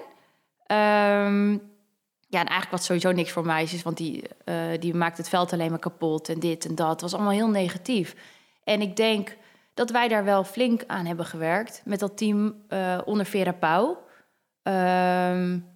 Um, 0.72 1.52
ja, 2.30 2.40
en 2.40 2.48
eigenlijk 2.48 2.72
was 2.72 2.86
sowieso 2.86 3.12
niks 3.12 3.32
voor 3.32 3.46
meisjes... 3.46 3.84
want 3.84 3.98
die, 3.98 4.24
uh, 4.46 4.56
die 4.80 4.94
maakt 4.94 5.18
het 5.18 5.30
veld 5.30 5.54
alleen 5.54 5.70
maar 5.70 5.80
kapot 5.80 6.30
en 6.30 6.40
dit 6.40 6.66
en 6.66 6.76
dat. 6.76 7.02
Was 7.02 7.14
allemaal 7.14 7.32
heel 7.32 7.50
negatief. 7.50 8.16
En 8.64 8.82
ik 8.82 8.96
denk 8.96 9.38
dat 9.74 9.90
wij 9.90 10.08
daar 10.08 10.24
wel 10.24 10.44
flink 10.44 10.84
aan 10.88 11.06
hebben 11.06 11.26
gewerkt... 11.26 11.82
met 11.86 12.00
dat 12.00 12.18
team 12.18 12.64
uh, 12.70 12.98
onder 13.06 13.26
Vera 13.26 13.52
Pauw... 13.52 14.06
Um, 14.64 15.76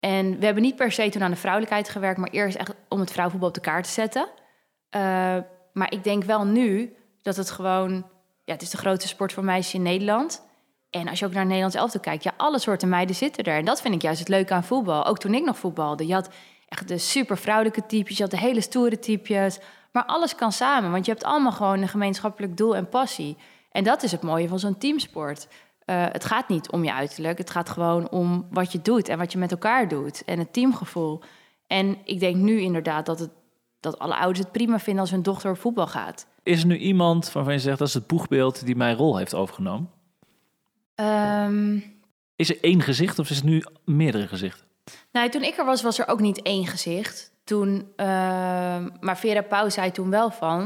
en 0.00 0.38
we 0.38 0.44
hebben 0.44 0.62
niet 0.62 0.76
per 0.76 0.92
se 0.92 1.08
toen 1.08 1.22
aan 1.22 1.30
de 1.30 1.36
vrouwelijkheid 1.36 1.88
gewerkt, 1.88 2.18
maar 2.18 2.30
eerst 2.30 2.56
echt 2.56 2.74
om 2.88 3.00
het 3.00 3.10
vrouwenvoetbal 3.10 3.48
op 3.48 3.54
de 3.54 3.60
kaart 3.70 3.84
te 3.84 3.90
zetten. 3.90 4.28
Uh, 4.96 5.00
maar 5.72 5.92
ik 5.92 6.04
denk 6.04 6.24
wel 6.24 6.44
nu 6.44 6.96
dat 7.22 7.36
het 7.36 7.50
gewoon, 7.50 7.92
ja, 8.44 8.52
het 8.52 8.62
is 8.62 8.70
de 8.70 8.76
grootste 8.76 9.08
sport 9.08 9.32
voor 9.32 9.44
meisjes 9.44 9.74
in 9.74 9.82
Nederland. 9.82 10.47
En 10.90 11.08
als 11.08 11.18
je 11.18 11.26
ook 11.26 11.32
naar 11.32 11.44
Nederlands 11.44 11.76
elftal 11.76 12.00
kijkt, 12.00 12.22
ja, 12.22 12.32
alle 12.36 12.58
soorten 12.58 12.88
meiden 12.88 13.16
zitten 13.16 13.44
er. 13.44 13.56
En 13.56 13.64
dat 13.64 13.80
vind 13.80 13.94
ik 13.94 14.02
juist 14.02 14.18
het 14.18 14.28
leuke 14.28 14.54
aan 14.54 14.64
voetbal. 14.64 15.04
Ook 15.04 15.18
toen 15.18 15.34
ik 15.34 15.44
nog 15.44 15.58
voetbalde. 15.58 16.06
Je 16.06 16.12
had 16.12 16.30
echt 16.68 16.88
de 16.88 16.98
super 16.98 17.38
vrouwelijke 17.38 17.86
types, 17.86 18.16
je 18.16 18.22
had 18.22 18.30
de 18.30 18.38
hele 18.38 18.60
stoere 18.60 18.98
types. 18.98 19.58
Maar 19.92 20.04
alles 20.04 20.34
kan 20.34 20.52
samen, 20.52 20.90
want 20.90 21.06
je 21.06 21.12
hebt 21.12 21.24
allemaal 21.24 21.52
gewoon 21.52 21.82
een 21.82 21.88
gemeenschappelijk 21.88 22.56
doel 22.56 22.76
en 22.76 22.88
passie. 22.88 23.36
En 23.70 23.84
dat 23.84 24.02
is 24.02 24.12
het 24.12 24.22
mooie 24.22 24.48
van 24.48 24.58
zo'n 24.58 24.78
teamsport. 24.78 25.48
Uh, 25.86 26.06
het 26.12 26.24
gaat 26.24 26.48
niet 26.48 26.70
om 26.70 26.84
je 26.84 26.92
uiterlijk. 26.92 27.38
Het 27.38 27.50
gaat 27.50 27.68
gewoon 27.68 28.10
om 28.10 28.46
wat 28.50 28.72
je 28.72 28.82
doet 28.82 29.08
en 29.08 29.18
wat 29.18 29.32
je 29.32 29.38
met 29.38 29.50
elkaar 29.50 29.88
doet. 29.88 30.24
En 30.24 30.38
het 30.38 30.52
teamgevoel. 30.52 31.20
En 31.66 31.96
ik 32.04 32.20
denk 32.20 32.36
nu 32.36 32.60
inderdaad 32.60 33.06
dat, 33.06 33.18
het, 33.18 33.30
dat 33.80 33.98
alle 33.98 34.14
ouders 34.16 34.38
het 34.38 34.52
prima 34.52 34.78
vinden 34.78 35.02
als 35.02 35.10
hun 35.10 35.22
dochter 35.22 35.50
op 35.50 35.58
voetbal 35.58 35.86
gaat. 35.86 36.26
Is 36.42 36.60
er 36.60 36.66
nu 36.66 36.76
iemand 36.76 37.32
waarvan 37.32 37.52
je 37.52 37.58
zegt 37.58 37.78
dat 37.78 37.88
is 37.88 37.94
het 37.94 38.06
boegbeeld 38.06 38.66
die 38.66 38.76
mijn 38.76 38.96
rol 38.96 39.16
heeft 39.16 39.34
overgenomen? 39.34 39.90
Um, 41.00 41.84
is 42.36 42.50
er 42.50 42.58
één 42.60 42.82
gezicht 42.82 43.18
of 43.18 43.30
is 43.30 43.36
het 43.36 43.44
nu 43.44 43.64
meerdere 43.84 44.28
gezichten? 44.28 44.66
Nou, 45.12 45.28
toen 45.28 45.42
ik 45.42 45.56
er 45.56 45.64
was, 45.64 45.82
was 45.82 45.98
er 45.98 46.08
ook 46.08 46.20
niet 46.20 46.42
één 46.42 46.66
gezicht. 46.66 47.32
Toen, 47.44 47.92
uh, 47.96 48.06
maar 49.00 49.18
Vera 49.18 49.42
Pauw 49.42 49.68
zei 49.68 49.90
toen 49.90 50.10
wel 50.10 50.30
van. 50.30 50.62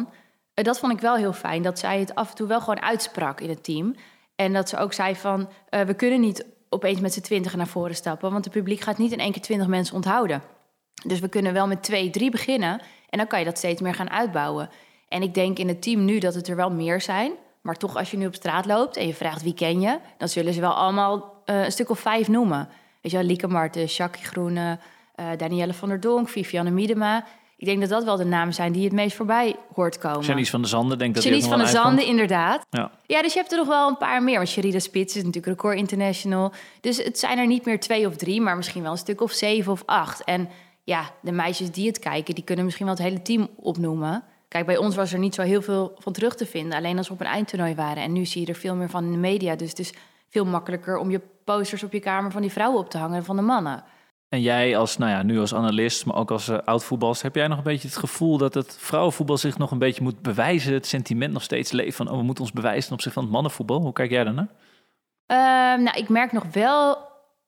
Uh, 0.54 0.64
dat 0.64 0.78
vond 0.78 0.92
ik 0.92 1.00
wel 1.00 1.16
heel 1.16 1.32
fijn, 1.32 1.62
dat 1.62 1.78
zij 1.78 2.00
het 2.00 2.14
af 2.14 2.30
en 2.30 2.36
toe 2.36 2.46
wel 2.46 2.60
gewoon 2.60 2.82
uitsprak 2.82 3.40
in 3.40 3.48
het 3.48 3.64
team. 3.64 3.94
En 4.34 4.52
dat 4.52 4.68
ze 4.68 4.76
ook 4.76 4.92
zei 4.92 5.16
van, 5.16 5.48
uh, 5.70 5.80
we 5.80 5.94
kunnen 5.94 6.20
niet 6.20 6.46
opeens 6.68 7.00
met 7.00 7.12
z'n 7.12 7.20
twintig 7.20 7.56
naar 7.56 7.66
voren 7.66 7.94
stappen... 7.94 8.32
want 8.32 8.44
het 8.44 8.54
publiek 8.54 8.80
gaat 8.80 8.98
niet 8.98 9.12
in 9.12 9.18
één 9.18 9.32
keer 9.32 9.42
twintig 9.42 9.66
mensen 9.66 9.94
onthouden. 9.94 10.42
Dus 11.06 11.20
we 11.20 11.28
kunnen 11.28 11.52
wel 11.52 11.66
met 11.66 11.82
twee, 11.82 12.10
drie 12.10 12.30
beginnen... 12.30 12.80
en 13.08 13.18
dan 13.18 13.26
kan 13.26 13.38
je 13.38 13.44
dat 13.44 13.58
steeds 13.58 13.80
meer 13.80 13.94
gaan 13.94 14.10
uitbouwen. 14.10 14.70
En 15.08 15.22
ik 15.22 15.34
denk 15.34 15.58
in 15.58 15.68
het 15.68 15.82
team 15.82 16.04
nu 16.04 16.18
dat 16.18 16.34
het 16.34 16.48
er 16.48 16.56
wel 16.56 16.70
meer 16.70 17.00
zijn... 17.00 17.32
maar 17.62 17.76
toch 17.76 17.96
als 17.96 18.10
je 18.10 18.16
nu 18.16 18.26
op 18.26 18.34
straat 18.34 18.66
loopt 18.66 18.96
en 18.96 19.06
je 19.06 19.14
vraagt 19.14 19.42
wie 19.42 19.54
ken 19.54 19.80
je... 19.80 19.98
dan 20.18 20.28
zullen 20.28 20.52
ze 20.52 20.60
wel 20.60 20.72
allemaal 20.72 21.42
uh, 21.46 21.64
een 21.64 21.72
stuk 21.72 21.90
of 21.90 21.98
vijf 21.98 22.28
noemen. 22.28 22.68
Weet 23.00 23.12
je 23.12 23.18
wel, 23.18 23.26
Lieke 23.26 23.48
Marten, 23.48 23.84
Jackie 23.84 24.24
Groene, 24.24 24.78
uh, 25.16 25.26
Danielle 25.36 25.74
van 25.74 25.88
der 25.88 26.00
Donk... 26.00 26.28
Vivianne 26.28 26.70
Miedema 26.70 27.24
Ik 27.56 27.66
denk 27.66 27.80
dat 27.80 27.88
dat 27.88 28.04
wel 28.04 28.16
de 28.16 28.24
namen 28.24 28.54
zijn 28.54 28.72
die 28.72 28.84
het 28.84 28.92
meest 28.92 29.16
voorbij 29.16 29.56
hoort 29.74 29.98
komen. 29.98 30.20
Janice 30.20 30.50
van 30.50 30.60
der 30.60 30.70
Zanden, 30.70 30.98
denk 30.98 31.14
dat 31.14 31.22
Janice 31.22 31.48
van 31.48 31.58
der 31.58 31.68
Zanden, 31.68 32.06
inderdaad. 32.06 32.66
Ja. 32.70 32.90
Ja, 33.06 33.22
dus 33.22 33.32
je 33.32 33.38
hebt 33.38 33.52
er 33.52 33.58
nog 33.58 33.66
wel 33.66 33.88
een 33.88 33.96
paar 33.96 34.22
meer. 34.22 34.36
Want 34.36 34.48
Sherida 34.48 34.78
Spits 34.78 35.16
is 35.16 35.22
natuurlijk 35.22 35.46
record 35.46 35.76
international. 35.76 36.52
Dus 36.80 36.96
het 36.96 37.18
zijn 37.18 37.38
er 37.38 37.46
niet 37.46 37.64
meer 37.64 37.80
twee 37.80 38.06
of 38.06 38.16
drie, 38.16 38.40
maar 38.40 38.56
misschien 38.56 38.82
wel 38.82 38.92
een 38.92 38.98
stuk 38.98 39.20
of 39.20 39.32
zeven 39.32 39.72
of 39.72 39.82
acht. 39.86 40.24
En 40.24 40.48
ja, 40.84 41.10
de 41.20 41.32
meisjes 41.32 41.70
die 41.70 41.86
het 41.86 41.98
kijken, 41.98 42.34
die 42.34 42.44
kunnen 42.44 42.64
misschien 42.64 42.86
wel 42.86 42.94
het 42.94 43.04
hele 43.04 43.22
team 43.22 43.48
opnoemen. 43.56 44.24
Kijk, 44.52 44.66
bij 44.66 44.76
ons 44.76 44.94
was 44.94 45.12
er 45.12 45.18
niet 45.18 45.34
zo 45.34 45.42
heel 45.42 45.62
veel 45.62 45.92
van 45.98 46.12
terug 46.12 46.34
te 46.34 46.46
vinden. 46.46 46.78
Alleen 46.78 46.98
als 46.98 47.08
we 47.08 47.14
op 47.14 47.20
een 47.20 47.26
eindtoernooi 47.26 47.74
waren. 47.74 48.02
En 48.02 48.12
nu 48.12 48.24
zie 48.24 48.40
je 48.40 48.46
er 48.46 48.58
veel 48.58 48.74
meer 48.74 48.88
van 48.88 49.04
in 49.04 49.12
de 49.12 49.18
media. 49.18 49.56
Dus 49.56 49.68
het 49.68 49.78
is 49.78 49.92
veel 50.28 50.44
makkelijker 50.44 50.96
om 50.96 51.10
je 51.10 51.20
posters 51.44 51.82
op 51.82 51.92
je 51.92 52.00
kamer 52.00 52.30
van 52.30 52.40
die 52.40 52.52
vrouwen 52.52 52.80
op 52.80 52.90
te 52.90 52.98
hangen 52.98 53.24
van 53.24 53.36
de 53.36 53.42
mannen. 53.42 53.84
En 54.28 54.40
jij 54.40 54.76
als, 54.76 54.96
nou 54.96 55.10
ja, 55.10 55.22
nu 55.22 55.40
als 55.40 55.54
analist, 55.54 56.06
maar 56.06 56.16
ook 56.16 56.30
als 56.30 56.48
uh, 56.48 56.58
oud-voetbalster... 56.64 57.24
heb 57.24 57.34
jij 57.34 57.46
nog 57.48 57.58
een 57.58 57.64
beetje 57.64 57.88
het 57.88 57.96
gevoel 57.96 58.38
dat 58.38 58.54
het 58.54 58.76
vrouwenvoetbal 58.78 59.36
zich 59.36 59.58
nog 59.58 59.70
een 59.70 59.78
beetje 59.78 60.02
moet 60.02 60.22
bewijzen? 60.22 60.72
Het 60.72 60.86
sentiment 60.86 61.32
nog 61.32 61.42
steeds 61.42 61.72
leeft 61.72 61.96
van, 61.96 62.10
oh, 62.10 62.16
we 62.16 62.22
moeten 62.22 62.44
ons 62.44 62.52
bewijzen 62.52 62.84
ten 62.84 62.92
opzichte 62.92 63.18
van 63.18 63.22
het 63.22 63.32
mannenvoetbal. 63.32 63.80
Hoe 63.80 63.92
kijk 63.92 64.10
jij 64.10 64.24
daarnaar? 64.24 64.48
Ehm, 65.26 65.82
nou, 65.82 65.98
ik 65.98 66.08
merk 66.08 66.32
nog 66.32 66.44
wel 66.52 66.98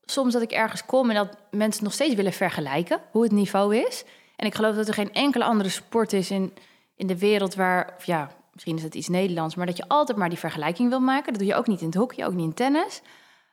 soms 0.02 0.32
dat 0.32 0.42
ik 0.42 0.50
ergens 0.50 0.84
kom 0.84 1.10
en 1.10 1.16
dat 1.16 1.36
mensen 1.50 1.84
nog 1.84 1.92
steeds 1.92 2.14
willen 2.14 2.32
vergelijken 2.32 3.00
hoe 3.10 3.22
het 3.22 3.32
niveau 3.32 3.76
is. 3.76 4.04
En 4.36 4.46
ik 4.46 4.54
geloof 4.54 4.76
dat 4.76 4.88
er 4.88 4.94
geen 4.94 5.12
enkele 5.12 5.44
andere 5.44 5.68
sport 5.68 6.12
is 6.12 6.30
in, 6.30 6.52
in 6.96 7.06
de 7.06 7.18
wereld 7.18 7.54
waar, 7.54 7.94
of 7.96 8.04
ja, 8.04 8.30
misschien 8.52 8.76
is 8.76 8.82
het 8.82 8.94
iets 8.94 9.08
Nederlands, 9.08 9.54
maar 9.54 9.66
dat 9.66 9.76
je 9.76 9.88
altijd 9.88 10.18
maar 10.18 10.28
die 10.28 10.38
vergelijking 10.38 10.88
wil 10.88 11.00
maken. 11.00 11.32
Dat 11.32 11.40
doe 11.40 11.50
je 11.50 11.54
ook 11.54 11.66
niet 11.66 11.80
in 11.80 11.86
het 11.86 11.94
hockey, 11.94 12.26
ook 12.26 12.34
niet 12.34 12.46
in 12.46 12.54
tennis. 12.54 13.02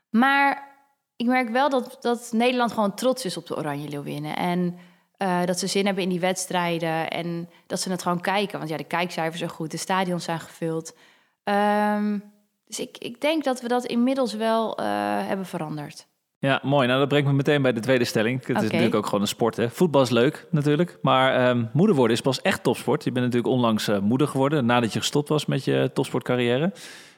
Maar 0.09 0.69
ik 1.15 1.25
merk 1.25 1.49
wel 1.49 1.69
dat, 1.69 1.97
dat 2.01 2.29
Nederland 2.31 2.71
gewoon 2.71 2.95
trots 2.95 3.25
is 3.25 3.37
op 3.37 3.47
de 3.47 3.57
Oranje 3.57 3.89
Leeuwinnen. 3.89 4.35
En 4.35 4.77
uh, 5.17 5.45
dat 5.45 5.59
ze 5.59 5.67
zin 5.67 5.85
hebben 5.85 6.03
in 6.03 6.09
die 6.09 6.19
wedstrijden 6.19 7.09
en 7.09 7.49
dat 7.67 7.79
ze 7.79 7.91
het 7.91 8.01
gewoon 8.01 8.21
kijken. 8.21 8.57
Want 8.57 8.69
ja, 8.69 8.77
de 8.77 8.83
kijkcijfers 8.83 9.37
zijn 9.37 9.49
goed, 9.51 9.71
de 9.71 9.77
stadions 9.77 10.23
zijn 10.23 10.39
gevuld. 10.39 10.95
Um, 11.43 12.23
dus 12.65 12.79
ik, 12.79 12.97
ik 12.97 13.21
denk 13.21 13.43
dat 13.43 13.61
we 13.61 13.67
dat 13.67 13.85
inmiddels 13.85 14.33
wel 14.33 14.79
uh, 14.79 14.85
hebben 15.27 15.45
veranderd. 15.45 16.07
Ja, 16.41 16.59
mooi. 16.63 16.87
Nou, 16.87 16.99
dat 16.99 17.07
brengt 17.07 17.27
me 17.27 17.33
meteen 17.33 17.61
bij 17.61 17.73
de 17.73 17.79
tweede 17.79 18.05
stelling. 18.05 18.45
Het 18.45 18.57
is 18.57 18.63
natuurlijk 18.63 18.95
ook 18.95 19.05
gewoon 19.05 19.21
een 19.21 19.27
sport. 19.27 19.57
Hè? 19.57 19.69
Voetbal 19.69 20.01
is 20.01 20.09
leuk 20.09 20.47
natuurlijk, 20.49 20.97
maar 21.01 21.35
ehm, 21.35 21.65
moeder 21.73 21.95
worden 21.95 22.15
is 22.15 22.21
pas 22.21 22.41
echt 22.41 22.63
topsport. 22.63 23.03
Je 23.03 23.11
bent 23.11 23.25
natuurlijk 23.25 23.53
onlangs 23.53 23.87
eh, 23.87 23.99
moeder 23.99 24.27
geworden 24.27 24.65
nadat 24.65 24.93
je 24.93 24.99
gestopt 24.99 25.29
was 25.29 25.45
met 25.45 25.65
je 25.65 25.91
topsportcarrière. 25.93 26.71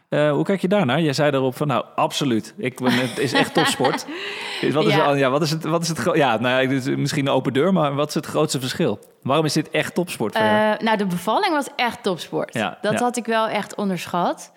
Eh, 0.09 0.31
hoe 0.31 0.43
kijk 0.43 0.61
je 0.61 0.67
daarnaar? 0.67 1.01
Jij 1.01 1.13
zei 1.13 1.31
daarop 1.31 1.55
van, 1.55 1.67
nou, 1.67 1.85
absoluut. 1.95 2.53
Ik 2.57 2.79
ben, 2.79 2.91
het 2.91 3.17
is 3.17 3.33
echt 3.33 3.53
topsport. 3.53 4.05
wat, 4.73 4.85
is, 4.85 4.93
Ja. 4.93 5.13
ja. 5.13 5.29
wat 5.29 5.41
is 5.41 5.51
het? 5.51 5.63
Wat 5.63 5.81
is 5.81 5.87
het 5.87 6.09
ja, 6.13 6.37
nou, 6.39 6.69
ja, 6.69 6.95
misschien 6.97 7.27
een 7.27 7.33
open 7.33 7.53
deur, 7.53 7.73
maar 7.73 7.95
wat 7.95 8.07
is 8.07 8.13
het 8.13 8.25
grootste 8.25 8.59
verschil? 8.59 8.99
Waarom 9.21 9.45
is 9.45 9.53
dit 9.53 9.69
echt 9.69 9.93
topsport 9.95 10.37
voor? 10.37 10.45
Eh, 10.45 10.77
nou, 10.77 10.97
de 10.97 11.05
bevalling 11.05 11.53
was 11.53 11.67
echt 11.75 12.03
topsport. 12.03 12.53
Ja, 12.53 12.77
dat 12.81 12.99
had 12.99 13.17
ik 13.17 13.25
wel 13.25 13.47
echt 13.47 13.75
onderschat. 13.75 14.51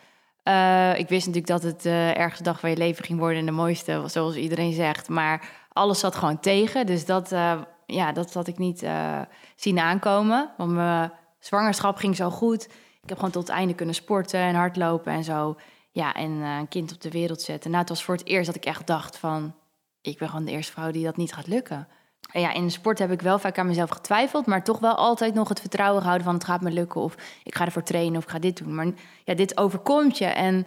Eh, 0.47 0.99
ik 0.99 1.09
wist 1.09 1.27
natuurlijk 1.27 1.47
dat 1.47 1.63
het 1.63 1.83
de 1.83 2.13
ergste 2.17 2.43
dag 2.43 2.61
van 2.61 2.71
je 2.71 2.77
leven 2.77 3.05
ging 3.05 3.19
worden 3.19 3.39
en 3.39 3.47
de 3.47 3.53
mooiste, 3.53 4.03
zoals 4.07 4.37
iedereen 4.37 4.73
zegt. 4.73 5.09
Maar 5.09 5.49
alles 5.73 5.99
zat 5.99 6.15
gewoon 6.15 6.41
tegen. 6.41 6.87
Dus 6.87 7.05
dat, 7.05 7.33
eh, 7.33 7.61
ja, 7.87 8.13
dat 8.13 8.35
had 8.35 8.47
ik 8.47 8.59
niet 8.59 8.83
eh, 8.83 9.21
zien 9.57 9.79
aankomen. 9.79 10.51
Want 10.57 10.73
mijn 10.73 11.13
zwangerschap 11.39 11.97
ging 11.97 12.17
zo 12.17 12.31
goed. 12.31 12.65
Ik 13.03 13.09
heb 13.09 13.17
gewoon 13.17 13.33
tot 13.33 13.49
het 13.49 13.57
einde 13.57 13.75
kunnen 13.75 13.95
sporten 13.95 14.41
en 14.41 14.55
hardlopen 14.55 15.13
en 15.13 15.25
zo. 15.25 15.57
Ja, 15.91 16.15
en 16.15 16.43
eh, 16.43 16.57
een 16.59 16.69
kind 16.69 16.93
op 16.93 17.01
de 17.01 17.11
wereld 17.11 17.43
zetten. 17.43 17.71
Nou, 17.71 17.83
het 17.83 17.91
was 17.91 18.05
voor 18.05 18.15
het 18.15 18.27
eerst 18.27 18.47
dat 18.47 18.57
ik 18.57 18.65
echt 18.65 18.87
dacht 18.87 19.17
van... 19.17 19.55
ik 20.01 20.19
ben 20.19 20.29
gewoon 20.29 20.45
de 20.45 20.51
eerste 20.51 20.73
vrouw 20.73 20.91
die 20.91 21.05
dat 21.05 21.17
niet 21.17 21.35
gaat 21.35 21.47
lukken. 21.47 21.89
Ja, 22.33 22.53
in 22.53 22.65
de 22.65 22.73
sport 22.73 22.99
heb 22.99 23.11
ik 23.11 23.23
wel 23.23 23.39
vaak 23.39 23.59
aan 23.59 23.67
mezelf 23.67 23.91
getwijfeld... 23.91 24.47
maar 24.47 24.65
toch 24.65 24.79
wel 24.79 24.95
altijd 24.95 25.35
nog 25.35 25.49
het 25.49 25.61
vertrouwen 25.61 26.01
gehouden 26.01 26.27
van... 26.27 26.35
het 26.35 26.45
gaat 26.45 26.61
me 26.61 26.71
lukken 26.71 27.01
of 27.01 27.15
ik 27.43 27.55
ga 27.55 27.65
ervoor 27.65 27.83
trainen 27.83 28.17
of 28.17 28.25
ik 28.25 28.31
ga 28.31 28.39
dit 28.39 28.57
doen. 28.57 28.75
Maar 28.75 28.87
ja, 29.25 29.35
dit 29.35 29.57
overkomt 29.59 30.19
je. 30.19 30.25
En 30.25 30.67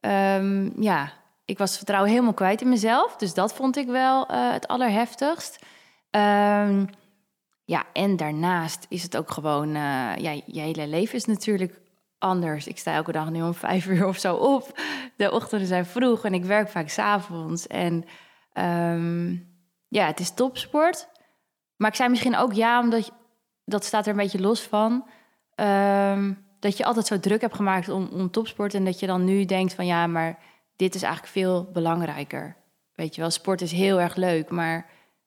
ehm, 0.00 0.82
ja, 0.82 1.12
ik 1.44 1.58
was 1.58 1.68
het 1.68 1.76
vertrouwen 1.76 2.10
helemaal 2.10 2.34
kwijt 2.34 2.60
in 2.60 2.68
mezelf. 2.68 3.16
Dus 3.16 3.34
dat 3.34 3.54
vond 3.54 3.76
ik 3.76 3.86
wel 3.86 4.26
eh, 4.26 4.52
het 4.52 4.68
allerheftigst. 4.68 5.58
Ehm, 6.10 6.84
ja, 7.64 7.84
en 7.92 8.16
daarnaast 8.16 8.86
is 8.88 9.02
het 9.02 9.16
ook 9.16 9.30
gewoon... 9.30 9.68
eh, 9.68 10.16
ja, 10.16 10.30
je 10.46 10.60
hele 10.60 10.86
leven 10.86 11.14
is 11.14 11.24
natuurlijk 11.24 11.80
anders. 12.18 12.66
Ik 12.66 12.78
sta 12.78 12.94
elke 12.94 13.12
dag 13.12 13.30
nu 13.30 13.42
om 13.42 13.54
vijf 13.54 13.86
uur 13.92 14.06
of 14.06 14.18
zo 14.18 14.34
op. 14.34 14.80
De 15.16 15.32
ochtenden 15.32 15.66
zijn 15.66 15.86
vroeg 15.86 16.24
en 16.24 16.34
ik 16.34 16.44
werk 16.44 16.68
vaak 16.68 16.88
s'avonds. 16.88 17.66
En 17.66 18.04
ehm, 18.52 19.34
ja, 19.88 20.06
het 20.06 20.20
is 20.20 20.34
topsport. 20.34 21.08
Maar 21.76 21.90
ik 21.90 21.96
zei 21.96 22.08
misschien 22.08 22.36
ook 22.36 22.52
ja, 22.52 22.80
omdat 22.80 23.06
je- 23.06 23.12
dat 23.64 23.84
staat 23.84 24.04
er 24.06 24.10
een 24.10 24.18
beetje 24.18 24.40
los 24.40 24.60
van. 24.62 25.08
Ehm, 25.54 26.32
dat 26.60 26.76
je 26.76 26.84
altijd 26.84 27.06
zo 27.06 27.20
druk 27.20 27.40
hebt 27.40 27.54
gemaakt 27.56 27.88
om, 27.88 28.08
om 28.12 28.30
topsport. 28.30 28.74
En 28.74 28.84
dat 28.84 29.00
je 29.00 29.06
dan 29.06 29.24
nu 29.24 29.44
denkt 29.44 29.74
van 29.74 29.86
ja, 29.86 30.06
maar 30.06 30.38
dit 30.76 30.94
is 30.94 31.02
eigenlijk 31.02 31.32
veel 31.32 31.68
belangrijker. 31.72 32.56
Weet 32.94 33.14
je 33.14 33.20
wel, 33.20 33.30
sport 33.30 33.60
is 33.60 33.72
heel 33.72 34.00
erg 34.00 34.14
leuk, 34.16 34.50
maar 34.50 34.86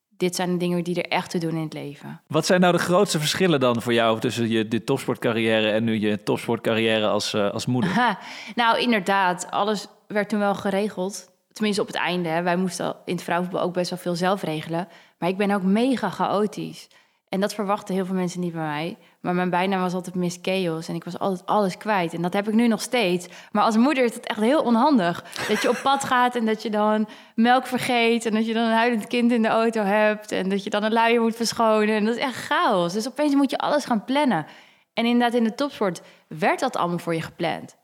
dit 0.09 0.35
zijn 0.35 0.51
de 0.51 0.57
dingen 0.57 0.83
die 0.83 1.01
er 1.03 1.11
echt 1.11 1.29
te 1.29 1.37
doen 1.37 1.55
in 1.55 1.63
het 1.63 1.73
leven. 1.73 2.21
Wat 2.27 2.45
zijn 2.45 2.61
nou 2.61 2.73
de 2.73 2.79
grootste 2.79 3.19
verschillen 3.19 3.59
dan 3.59 3.81
voor 3.81 3.93
jou 3.93 4.19
tussen 4.19 4.49
je 4.49 4.67
de 4.67 4.83
topsportcarrière 4.83 5.69
en 5.71 5.83
nu 5.83 5.99
je 5.99 6.23
topsportcarrière 6.23 7.07
als, 7.07 7.33
eh, 7.33 7.51
als 7.51 7.65
moeder? 7.65 8.17
Nou, 8.55 8.79
inderdaad, 8.79 9.51
alles 9.51 9.87
werd 10.07 10.29
toen 10.29 10.39
wel 10.39 10.55
geregeld. 10.55 11.28
Tenminste, 11.53 11.81
op 11.81 11.87
het 11.87 11.95
einde. 11.95 12.29
Hè. 12.29 12.41
Wij 12.41 12.55
moesten 12.55 12.95
in 13.05 13.13
het 13.13 13.23
vrouwenvoetbal 13.23 13.67
ook 13.67 13.73
best 13.73 13.89
wel 13.89 13.99
veel 13.99 14.15
zelf 14.15 14.41
regelen. 14.41 14.87
Maar 15.17 15.29
ik 15.29 15.37
ben 15.37 15.51
ook 15.51 15.63
mega 15.63 16.09
chaotisch. 16.09 16.87
En 17.29 17.39
dat 17.39 17.53
verwachten 17.53 17.95
heel 17.95 18.05
veel 18.05 18.15
mensen 18.15 18.39
niet 18.39 18.53
bij 18.53 18.61
mij. 18.61 18.97
Maar 19.21 19.33
mijn 19.33 19.49
bijnaam 19.49 19.81
was 19.81 19.93
altijd 19.93 20.15
Miss 20.15 20.37
Chaos. 20.41 20.87
En 20.87 20.95
ik 20.95 21.03
was 21.03 21.19
altijd 21.19 21.45
alles 21.45 21.77
kwijt. 21.77 22.13
En 22.13 22.21
dat 22.21 22.33
heb 22.33 22.47
ik 22.47 22.53
nu 22.53 22.67
nog 22.67 22.81
steeds. 22.81 23.27
Maar 23.51 23.63
als 23.63 23.77
moeder 23.77 24.03
is 24.03 24.13
het 24.13 24.25
echt 24.25 24.39
heel 24.39 24.61
onhandig. 24.61 25.23
Dat 25.47 25.61
je 25.61 25.69
op 25.69 25.79
pad 25.83 26.03
gaat 26.03 26.35
en 26.35 26.45
dat 26.45 26.61
je 26.61 26.69
dan 26.69 27.07
melk 27.35 27.67
vergeet. 27.67 28.25
En 28.25 28.33
dat 28.33 28.45
je 28.45 28.53
dan 28.53 28.63
een 28.63 28.75
huilend 28.75 29.07
kind 29.07 29.31
in 29.31 29.41
de 29.41 29.47
auto 29.47 29.81
hebt. 29.81 30.31
En 30.31 30.49
dat 30.49 30.63
je 30.63 30.69
dan 30.69 30.83
een 30.83 30.93
luier 30.93 31.21
moet 31.21 31.35
verschonen. 31.35 31.95
En 31.95 32.05
dat 32.05 32.15
is 32.15 32.21
echt 32.21 32.45
chaos. 32.45 32.93
Dus 32.93 33.07
opeens 33.07 33.35
moet 33.35 33.51
je 33.51 33.57
alles 33.57 33.85
gaan 33.85 34.05
plannen. 34.05 34.45
En 34.93 35.05
inderdaad, 35.05 35.37
in 35.37 35.43
de 35.43 35.55
topsport 35.55 36.01
werd 36.27 36.59
dat 36.59 36.75
allemaal 36.75 36.97
voor 36.97 37.15
je 37.15 37.21
gepland. 37.21 37.75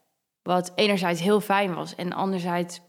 Wat 0.44 0.72
enerzijds 0.76 1.22
heel 1.22 1.42
fijn 1.42 1.74
was. 1.76 1.96
En 1.96 2.14
anderzijds 2.14 2.82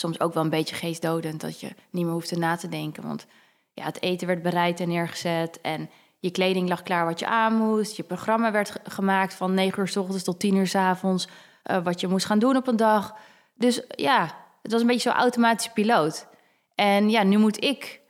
soms 0.00 0.20
ook 0.20 0.34
wel 0.34 0.42
een 0.42 0.50
beetje 0.50 0.74
geestdodend. 0.74 1.40
Dat 1.40 1.60
je 1.60 1.68
niet 1.90 2.04
meer 2.04 2.12
hoefde 2.12 2.36
na 2.38 2.56
te 2.56 2.68
denken. 2.68 3.02
Want 3.02 3.26
ja, 3.72 3.84
het 3.84 4.02
eten 4.02 4.26
werd 4.26 4.42
bereid 4.42 4.80
en 4.80 4.88
neergezet. 4.88 5.60
En 5.60 5.90
je 6.18 6.30
kleding 6.30 6.68
lag 6.68 6.82
klaar 6.82 7.04
wat 7.04 7.18
je 7.18 7.26
aan 7.26 7.54
moest. 7.54 7.96
Je 7.96 8.02
programma 8.02 8.50
werd 8.52 8.70
ge- 8.70 8.80
gemaakt 8.84 9.34
van 9.34 9.54
9 9.54 9.80
uur 9.80 9.88
s 9.88 9.96
ochtends 9.96 10.24
tot 10.24 10.38
10 10.40 10.54
uur 10.56 10.66
s 10.66 10.74
avonds. 10.74 11.28
eh, 11.62 11.78
wat 11.84 12.00
je 12.00 12.08
moest 12.08 12.26
gaan 12.26 12.38
doen 12.38 12.56
op 12.56 12.66
een 12.66 12.76
dag. 12.76 13.14
Dus 13.54 13.82
ja, 13.88 14.34
het 14.62 14.72
was 14.72 14.80
een 14.80 14.86
beetje 14.86 15.10
zo'n 15.10 15.18
automatische 15.18 15.72
piloot. 15.72 16.26
En 16.74 17.10
ja, 17.10 17.22
nu 17.22 17.36
moet 17.38 17.64
ik 17.64 18.00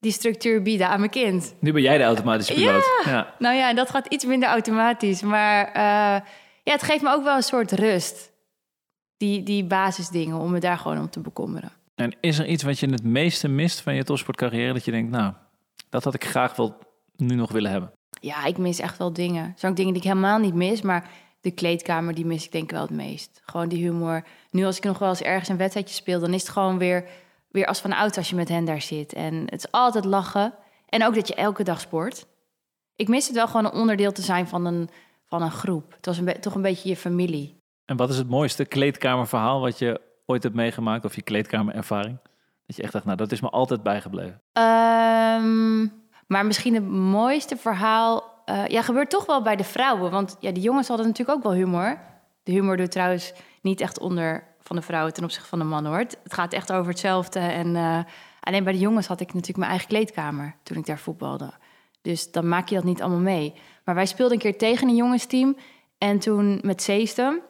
die 0.00 0.12
structuur 0.12 0.62
bieden 0.62 0.88
aan 0.88 0.98
mijn 0.98 1.10
kind. 1.10 1.54
Nu 1.60 1.72
ben 1.72 1.82
jij 1.82 1.98
de 1.98 2.04
automatische 2.04 2.54
piloot. 2.54 2.84
Ja. 3.04 3.34
Nou 3.38 3.56
ja, 3.56 3.74
dat 3.74 3.90
gaat 3.90 4.06
iets 4.06 4.24
minder 4.24 4.48
automatisch. 4.48 5.22
Maar 5.22 5.66
eh, 5.66 6.26
ja, 6.62 6.72
het 6.72 6.82
geeft 6.82 7.02
me 7.02 7.10
ook 7.12 7.24
wel 7.24 7.36
een 7.36 7.42
soort 7.42 7.72
rust. 7.72 8.30
Die, 9.22 9.42
die 9.42 9.64
basisdingen, 9.64 10.36
om 10.36 10.50
me 10.50 10.60
daar 10.60 10.78
gewoon 10.78 10.98
om 10.98 11.10
te 11.10 11.20
bekommeren. 11.20 11.72
En 11.94 12.16
is 12.20 12.38
er 12.38 12.46
iets 12.46 12.62
wat 12.62 12.78
je 12.78 12.90
het 12.90 13.04
meeste 13.04 13.48
mist 13.48 13.80
van 13.80 13.94
je 13.94 14.04
topsportcarrière 14.04 14.72
dat 14.72 14.84
je 14.84 14.90
denkt, 14.90 15.10
nou, 15.10 15.32
dat 15.88 16.04
had 16.04 16.14
ik 16.14 16.24
graag 16.24 16.56
wel 16.56 16.78
nu 17.16 17.34
nog 17.34 17.52
willen 17.52 17.70
hebben? 17.70 17.92
Ja, 18.20 18.44
ik 18.44 18.58
mis 18.58 18.78
echt 18.78 18.98
wel 18.98 19.12
dingen. 19.12 19.44
Er 19.44 19.52
zijn 19.56 19.70
ook 19.72 19.78
dingen 19.78 19.92
die 19.92 20.02
ik 20.02 20.08
helemaal 20.08 20.38
niet 20.38 20.54
mis, 20.54 20.82
maar 20.82 21.10
de 21.40 21.50
kleedkamer, 21.50 22.14
die 22.14 22.26
mis 22.26 22.44
ik 22.44 22.52
denk 22.52 22.64
ik 22.64 22.70
wel 22.70 22.80
het 22.80 22.90
meest. 22.90 23.40
Gewoon 23.44 23.68
die 23.68 23.84
humor. 23.84 24.24
Nu 24.50 24.64
als 24.64 24.76
ik 24.76 24.84
nog 24.84 24.98
wel 24.98 25.08
eens 25.08 25.22
ergens 25.22 25.48
een 25.48 25.56
wedstrijdje 25.56 25.94
speel, 25.94 26.20
dan 26.20 26.34
is 26.34 26.42
het 26.42 26.50
gewoon 26.50 26.78
weer, 26.78 27.08
weer 27.48 27.66
als 27.66 27.80
van 27.80 27.92
oud 27.92 28.16
als 28.16 28.30
je 28.30 28.36
met 28.36 28.48
hen 28.48 28.64
daar 28.64 28.82
zit. 28.82 29.12
En 29.12 29.34
het 29.34 29.64
is 29.64 29.70
altijd 29.70 30.04
lachen. 30.04 30.54
En 30.88 31.04
ook 31.04 31.14
dat 31.14 31.28
je 31.28 31.34
elke 31.34 31.62
dag 31.62 31.80
sport. 31.80 32.26
Ik 32.96 33.08
mis 33.08 33.26
het 33.26 33.36
wel 33.36 33.46
gewoon 33.46 33.64
een 33.64 33.80
onderdeel 33.80 34.12
te 34.12 34.22
zijn 34.22 34.48
van 34.48 34.64
een, 34.64 34.88
van 35.26 35.42
een 35.42 35.50
groep. 35.50 35.92
Het 35.96 36.06
was 36.06 36.18
een 36.18 36.40
toch 36.40 36.54
een 36.54 36.62
beetje 36.62 36.88
je 36.88 36.96
familie. 36.96 37.61
En 37.84 37.96
wat 37.96 38.10
is 38.10 38.18
het 38.18 38.28
mooiste 38.28 38.64
kleedkamerverhaal 38.64 39.60
wat 39.60 39.78
je 39.78 40.00
ooit 40.26 40.42
hebt 40.42 40.54
meegemaakt 40.54 41.04
of 41.04 41.14
je 41.14 41.22
kleedkamerervaring? 41.22 42.18
Dat 42.66 42.76
je 42.76 42.82
echt 42.82 42.92
dacht, 42.92 43.04
nou, 43.04 43.16
dat 43.16 43.32
is 43.32 43.40
me 43.40 43.50
altijd 43.50 43.82
bijgebleven. 43.82 44.40
Ehm, 44.52 45.86
maar 46.26 46.46
misschien 46.46 46.74
het 46.74 46.88
mooiste 46.88 47.56
verhaal... 47.56 48.42
eh, 48.44 48.66
ja, 48.66 48.82
gebeurt 48.82 49.10
toch 49.10 49.26
wel 49.26 49.42
bij 49.42 49.56
de 49.56 49.64
vrouwen. 49.64 50.10
Want 50.10 50.36
ja, 50.40 50.52
de 50.52 50.60
jongens 50.60 50.88
hadden 50.88 51.06
natuurlijk 51.06 51.36
ook 51.38 51.44
wel 51.44 51.54
humor. 51.54 51.98
De 52.42 52.52
humor 52.52 52.76
doet 52.76 52.90
trouwens 52.90 53.32
niet 53.60 53.80
echt 53.80 53.98
onder 53.98 54.44
van 54.60 54.76
de 54.76 54.82
vrouwen 54.82 55.12
ten 55.12 55.24
opzichte 55.24 55.48
van 55.48 55.58
de 55.58 55.64
mannen, 55.64 55.90
hoor. 55.90 56.00
Het 56.00 56.18
gaat 56.22 56.52
echt 56.52 56.72
over 56.72 56.90
hetzelfde. 56.90 57.38
En 57.38 57.76
eh, 57.76 57.98
alleen 58.40 58.64
bij 58.64 58.72
de 58.72 58.78
jongens 58.78 59.06
had 59.06 59.20
ik 59.20 59.26
natuurlijk 59.26 59.58
mijn 59.58 59.70
eigen 59.70 59.88
kleedkamer 59.88 60.56
toen 60.62 60.76
ik 60.76 60.86
daar 60.86 60.98
voetbalde. 60.98 61.52
Dus 62.02 62.30
dan 62.32 62.48
maak 62.48 62.68
je 62.68 62.74
dat 62.74 62.84
niet 62.84 63.00
allemaal 63.02 63.20
mee. 63.20 63.54
Maar 63.84 63.94
wij 63.94 64.06
speelden 64.06 64.36
een 64.36 64.42
keer 64.42 64.58
tegen 64.58 64.88
een 64.88 64.96
jongensteam. 64.96 65.56
En 65.98 66.18
toen 66.18 66.60
met 66.62 66.82
Zeestem. 66.82 67.40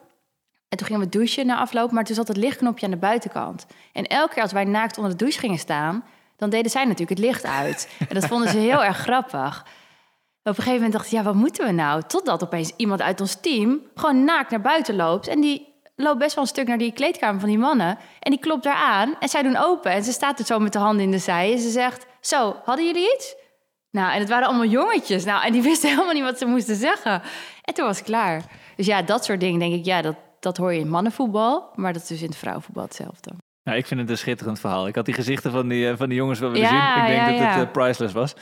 En 0.73 0.79
toen 0.79 0.87
gingen 0.87 1.03
we 1.03 1.09
douchen 1.09 1.45
na 1.45 1.57
afloop. 1.57 1.91
Maar 1.91 2.03
toen 2.03 2.15
zat 2.15 2.27
het 2.27 2.37
lichtknopje 2.37 2.85
aan 2.85 2.91
de 2.91 2.97
buitenkant. 2.97 3.65
En 3.91 4.07
elke 4.07 4.33
keer 4.33 4.43
als 4.43 4.51
wij 4.51 4.63
naakt 4.63 4.97
onder 4.97 5.11
de 5.11 5.17
douche 5.17 5.39
gingen 5.39 5.57
staan... 5.57 6.03
dan 6.37 6.49
deden 6.49 6.71
zij 6.71 6.83
natuurlijk 6.83 7.09
het 7.09 7.19
licht 7.19 7.45
uit. 7.45 7.89
En 7.99 8.15
dat 8.19 8.25
vonden 8.25 8.49
ze 8.49 8.57
heel 8.57 8.83
erg 8.83 8.97
grappig. 8.97 9.59
Op 9.61 9.67
een 10.43 10.53
gegeven 10.53 10.73
moment 10.73 10.91
dacht 10.93 11.05
ik, 11.05 11.11
ja, 11.11 11.23
wat 11.23 11.33
moeten 11.33 11.65
we 11.65 11.71
nou? 11.71 12.01
Totdat 12.07 12.43
opeens 12.43 12.71
iemand 12.75 13.01
uit 13.01 13.21
ons 13.21 13.35
team 13.35 13.81
gewoon 13.95 14.23
naakt 14.23 14.51
naar 14.51 14.61
buiten 14.61 14.95
loopt. 14.95 15.27
En 15.27 15.41
die 15.41 15.73
loopt 15.95 16.19
best 16.19 16.35
wel 16.35 16.43
een 16.43 16.49
stuk 16.49 16.67
naar 16.67 16.77
die 16.77 16.91
kleedkamer 16.91 17.39
van 17.39 17.49
die 17.49 17.57
mannen. 17.57 17.97
En 18.19 18.31
die 18.31 18.39
klopt 18.39 18.63
daar 18.63 18.75
aan 18.75 19.15
en 19.19 19.29
zij 19.29 19.41
doen 19.41 19.57
open. 19.57 19.91
En 19.91 20.03
ze 20.03 20.11
staat 20.11 20.39
er 20.39 20.45
zo 20.45 20.59
met 20.59 20.73
de 20.73 20.79
handen 20.79 21.05
in 21.05 21.11
de 21.11 21.17
zij. 21.17 21.51
En 21.51 21.59
ze 21.59 21.69
zegt, 21.69 22.05
zo, 22.21 22.55
hadden 22.65 22.85
jullie 22.85 23.13
iets? 23.15 23.35
Nou, 23.91 24.13
en 24.13 24.19
het 24.19 24.29
waren 24.29 24.47
allemaal 24.47 24.65
jongetjes. 24.65 25.25
Nou, 25.25 25.45
en 25.45 25.51
die 25.51 25.61
wisten 25.61 25.89
helemaal 25.93 26.13
niet 26.13 26.23
wat 26.23 26.37
ze 26.37 26.45
moesten 26.45 26.75
zeggen. 26.75 27.21
En 27.63 27.73
toen 27.73 27.85
was 27.85 27.97
het 27.97 28.05
klaar. 28.05 28.43
Dus 28.75 28.85
ja, 28.85 29.01
dat 29.01 29.25
soort 29.25 29.39
dingen 29.39 29.59
denk 29.59 29.73
ik, 29.73 29.85
ja, 29.85 30.01
dat, 30.01 30.15
dat 30.43 30.57
hoor 30.57 30.73
je 30.73 30.79
in 30.79 30.89
mannenvoetbal. 30.89 31.71
Maar 31.75 31.93
dat 31.93 32.01
is 32.01 32.07
dus 32.07 32.21
in 32.21 32.27
het 32.27 32.37
vrouwenvoetbal 32.37 32.83
hetzelfde. 32.83 33.31
Nou, 33.63 33.77
ik 33.77 33.85
vind 33.85 33.99
het 33.99 34.09
een 34.09 34.17
schitterend 34.17 34.59
verhaal. 34.59 34.87
Ik 34.87 34.95
had 34.95 35.05
die 35.05 35.13
gezichten 35.13 35.51
van 35.51 35.67
die, 35.67 35.89
eh, 35.89 35.97
van 35.97 36.09
die 36.09 36.17
jongens 36.17 36.39
wel 36.39 36.51
willen 36.51 36.67
zien. 36.67 36.77
Ik 36.77 37.07
denk 37.07 37.39
dat 37.39 37.47
het 37.47 37.65
uh, 37.65 37.71
priceless 37.71 38.13
was. 38.13 38.35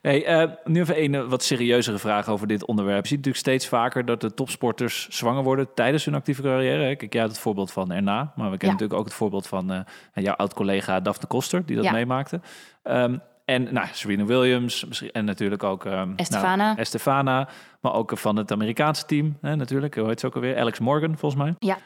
Hey, 0.00 0.42
uh, 0.42 0.50
nu 0.64 0.80
even 0.80 1.14
een 1.14 1.28
wat 1.28 1.42
serieuzere 1.42 1.98
vraag 1.98 2.28
over 2.28 2.46
dit 2.46 2.66
onderwerp. 2.66 3.02
Je 3.02 3.08
ziet 3.08 3.16
natuurlijk 3.16 3.44
steeds 3.44 3.66
vaker 3.66 4.04
dat 4.04 4.20
de 4.20 4.34
topsporters 4.34 5.08
zwanger 5.08 5.42
worden 5.42 5.74
tijdens 5.74 6.04
hun 6.04 6.14
actieve 6.14 6.42
carrière. 6.42 6.96
Kijk, 6.96 7.12
jij 7.12 7.22
had 7.22 7.30
het 7.30 7.40
voorbeeld 7.40 7.72
van 7.72 7.92
erna. 7.92 8.32
Maar 8.36 8.50
we 8.50 8.56
kennen 8.56 8.78
natuurlijk 8.78 9.00
ook 9.00 9.04
het 9.04 9.14
voorbeeld 9.14 9.46
van 9.46 9.84
jouw 10.14 10.34
oud-collega 10.34 11.00
Daphne 11.00 11.26
Koster, 11.26 11.66
die 11.66 11.76
dat 11.76 11.92
meemaakte. 11.92 12.40
Um, 12.84 13.20
en 13.48 13.68
nou, 13.72 13.86
Serena 13.92 14.24
Williams 14.24 14.86
en 15.12 15.24
natuurlijk 15.24 15.62
ook 15.62 15.84
um, 15.84 16.12
Estefana. 16.16 16.66
Nou, 16.66 16.78
Estefana. 16.78 17.48
Maar 17.80 17.92
ook 17.92 18.18
van 18.18 18.36
het 18.36 18.52
Amerikaanse 18.52 19.06
team 19.06 19.38
hè, 19.40 19.56
natuurlijk. 19.56 19.94
Hoe 19.94 20.06
heet 20.06 20.20
ze 20.20 20.26
ook 20.26 20.34
alweer? 20.34 20.58
Alex 20.58 20.78
Morgan, 20.78 21.18
volgens 21.18 21.42
mij. 21.42 21.54
Ja. 21.58 21.78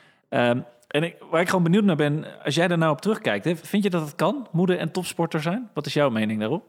Um, 0.50 0.64
en 0.88 1.02
ik, 1.02 1.16
waar 1.30 1.40
ik 1.40 1.48
gewoon 1.48 1.62
benieuwd 1.62 1.84
naar 1.84 1.96
ben, 1.96 2.24
als 2.44 2.54
jij 2.54 2.68
daar 2.68 2.78
nou 2.78 2.92
op 2.92 3.00
terugkijkt, 3.00 3.44
hè, 3.44 3.56
vind 3.56 3.82
je 3.82 3.90
dat 3.90 4.02
het 4.02 4.14
kan, 4.14 4.48
moeder 4.52 4.78
en 4.78 4.92
topsporter 4.92 5.42
zijn? 5.42 5.70
Wat 5.74 5.86
is 5.86 5.92
jouw 5.92 6.10
mening 6.10 6.40
daarop? 6.40 6.64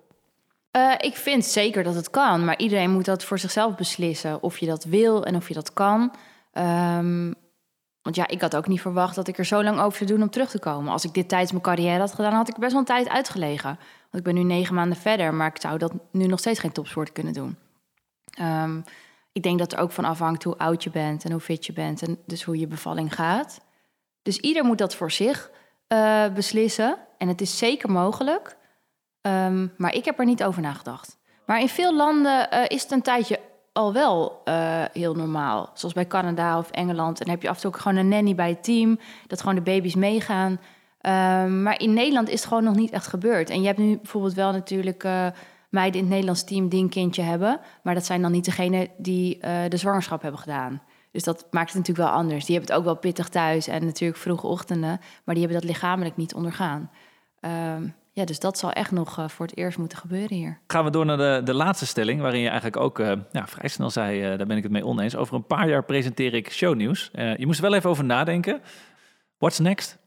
Uh, 0.78 0.94
ik 0.98 1.16
vind 1.16 1.46
zeker 1.46 1.84
dat 1.84 1.96
het 1.96 2.10
kan, 2.10 2.46
maar 2.46 2.58
iedereen 2.58 2.92
moet 2.92 3.06
dat 3.06 3.24
voor 3.24 3.40
zichzelf 3.40 3.76
beslissen. 3.76 4.44
Of 4.44 4.58
je 4.58 4.66
dat 4.66 4.84
wil 4.84 5.26
en 5.26 5.36
of 5.36 5.48
je 5.48 5.54
dat 5.54 5.74
kan. 5.74 6.14
Um, 6.54 7.34
want 8.02 8.16
ja, 8.16 8.28
ik 8.28 8.42
had 8.42 8.56
ook 8.56 8.68
niet 8.68 8.82
verwacht 8.82 9.16
dat 9.16 9.28
ik 9.28 9.38
er 9.38 9.46
zo 9.46 9.64
lang 9.64 9.80
over 9.80 9.98
zou 9.98 10.10
doen 10.10 10.22
om 10.22 10.30
terug 10.30 10.50
te 10.50 10.60
komen. 10.60 10.92
Als 10.92 11.06
ik 11.06 11.14
dit 11.14 11.30
tijdens 11.30 11.52
mijn 11.52 11.64
carrière 11.64 12.00
had 12.00 12.14
gedaan, 12.14 12.34
had 12.34 12.50
ik 12.50 12.58
best 12.58 12.72
wel 12.72 12.80
een 12.80 12.86
tijd 12.86 13.10
uitgelegen. 13.10 13.80
Ik 14.14 14.24
ben 14.24 14.34
nu 14.34 14.44
negen 14.44 14.76
maanden 14.76 14.98
verder, 14.98 15.34
maar 15.34 15.48
ik 15.48 15.62
zou 15.62 15.78
dat 15.78 15.94
nu 16.12 16.26
nog 16.26 16.40
steeds 16.40 16.60
geen 16.60 16.72
topsport 16.72 17.12
kunnen 17.12 17.34
doen. 17.34 17.58
Um, 18.42 18.84
ik 19.32 19.44
denk 19.44 19.60
dat 19.60 19.74
er 19.74 19.80
ook 19.80 19.92
van 19.92 20.06
afhangt 20.06 20.44
hoe 20.44 20.58
oud 20.58 20.84
je 20.84 20.90
bent 20.90 21.26
en 21.26 21.32
hoe 21.32 21.40
fit 21.40 21.66
je 21.66 21.74
bent 21.74 22.02
en 22.02 22.18
dus 22.26 22.44
hoe 22.44 22.60
je 22.60 22.68
bevalling 22.68 23.16
gaat. 23.16 23.62
Dus 24.22 24.38
ieder 24.38 24.64
moet 24.64 24.78
dat 24.78 24.96
voor 24.96 25.12
zich 25.12 25.52
uh, 25.88 26.28
beslissen. 26.34 26.98
En 27.18 27.28
het 27.28 27.42
is 27.42 27.58
zeker 27.58 27.92
mogelijk. 27.92 28.58
Um, 29.22 29.74
maar 29.78 29.94
ik 29.94 30.06
heb 30.06 30.20
er 30.20 30.26
niet 30.26 30.44
over 30.44 30.62
nagedacht. 30.62 31.18
Maar 31.46 31.60
in 31.60 31.70
veel 31.70 31.96
landen 31.96 32.48
uh, 32.54 32.64
is 32.68 32.82
het 32.82 32.92
een 32.92 33.02
tijdje 33.02 33.40
al 33.74 33.94
wel 33.94 34.42
uh, 34.46 34.84
heel 34.94 35.14
normaal. 35.16 35.70
Zoals 35.74 35.94
bij 35.94 36.08
Canada 36.08 36.58
of 36.58 36.72
Engeland. 36.72 37.22
En 37.22 37.30
heb 37.30 37.42
je 37.42 37.50
af 37.50 37.56
en 37.56 37.62
toe 37.62 37.72
ook 37.72 37.80
gewoon 37.80 37.98
een 37.98 38.08
nanny 38.08 38.36
bij 38.36 38.50
het 38.50 38.64
team. 38.64 39.00
Dat 39.28 39.40
gewoon 39.40 39.56
de 39.56 39.62
baby's 39.62 39.96
meegaan. 39.96 40.60
Um, 41.06 41.62
maar 41.64 41.80
in 41.80 41.94
Nederland 41.94 42.30
is 42.30 42.40
het 42.40 42.48
gewoon 42.48 42.64
nog 42.64 42.76
niet 42.76 42.92
echt 42.92 43.08
gebeurd. 43.08 43.50
En 43.50 43.62
je 43.62 43.68
hebt 43.68 43.80
nu 43.80 43.98
bijvoorbeeld 43.98 44.34
wel 44.34 44.52
natuurlijk 44.52 45.04
meiden 45.70 46.00
in 46.00 46.06
het 46.06 46.10
Nederlands 46.10 46.44
team 46.44 46.70
die 46.70 46.84
een 46.84 46.90
kindje 46.90 47.22
hebben. 47.22 47.60
Maar 47.84 47.94
dat 47.94 48.06
zijn 48.06 48.22
dan 48.22 48.32
niet 48.32 48.46
degenen 48.46 48.88
die 48.98 49.40
de 49.68 49.78
zwangerschap 49.78 50.22
hebben 50.22 50.40
gedaan. 50.40 50.82
Dus 51.12 51.24
dat 51.24 51.48
maakt 51.52 51.74
het 51.74 51.78
natuurlijk 51.78 52.10
wel 52.10 52.18
anders. 52.18 52.46
Die 52.46 52.56
hebben 52.56 52.76
het 52.76 52.80
ook 52.80 52.92
wel 52.92 53.00
pittig 53.00 53.30
thuis 53.30 53.68
en 53.68 53.86
natuurlijk 53.86 54.20
vroege 54.20 54.48
ochtenden, 54.48 55.00
maar 55.24 55.36
die 55.36 55.44
hebben 55.44 55.62
dat 55.62 55.70
lichamelijk 55.70 56.18
niet 56.18 56.34
ondergaan. 56.34 56.90
Um, 57.76 57.96
ja, 58.12 58.26
dus 58.26 58.40
dat 58.40 58.58
zal 58.58 58.72
echt 58.72 58.92
nog 58.92 59.20
uh, 59.20 59.28
voor 59.28 59.46
het 59.46 59.58
eerst 59.58 59.78
moeten 59.78 59.98
gebeuren 59.98 60.38
hier. 60.38 60.60
Gaan 60.68 60.84
we 60.84 60.90
door 60.90 61.06
naar 61.06 61.18
de, 61.18 61.42
de 61.44 61.54
laatste 61.54 61.86
stelling, 61.86 62.22
waarin 62.22 62.40
je 62.42 62.48
eigenlijk 62.48 62.78
ook 62.78 63.00
uh, 63.00 63.12
ja, 63.32 63.48
vrij 63.48 63.70
snel 63.70 63.90
zei, 63.90 64.32
uh, 64.32 64.38
daar 64.38 64.48
ben 64.48 64.58
ik 64.58 64.64
het 64.64 64.72
mee 64.72 64.86
oneens. 64.86 65.16
Over 65.16 65.36
een 65.36 65.46
paar 65.46 65.70
jaar 65.70 65.84
presenteer 65.84 66.34
ik 66.34 66.52
shownieuws. 66.52 67.10
je 67.14 67.46
moest 67.46 67.60
er 67.60 67.66
wel 67.66 67.74
even 67.74 67.90
over 67.90 68.04
nadenken. 68.04 68.62
What's 69.38 69.60
next? 69.60 70.03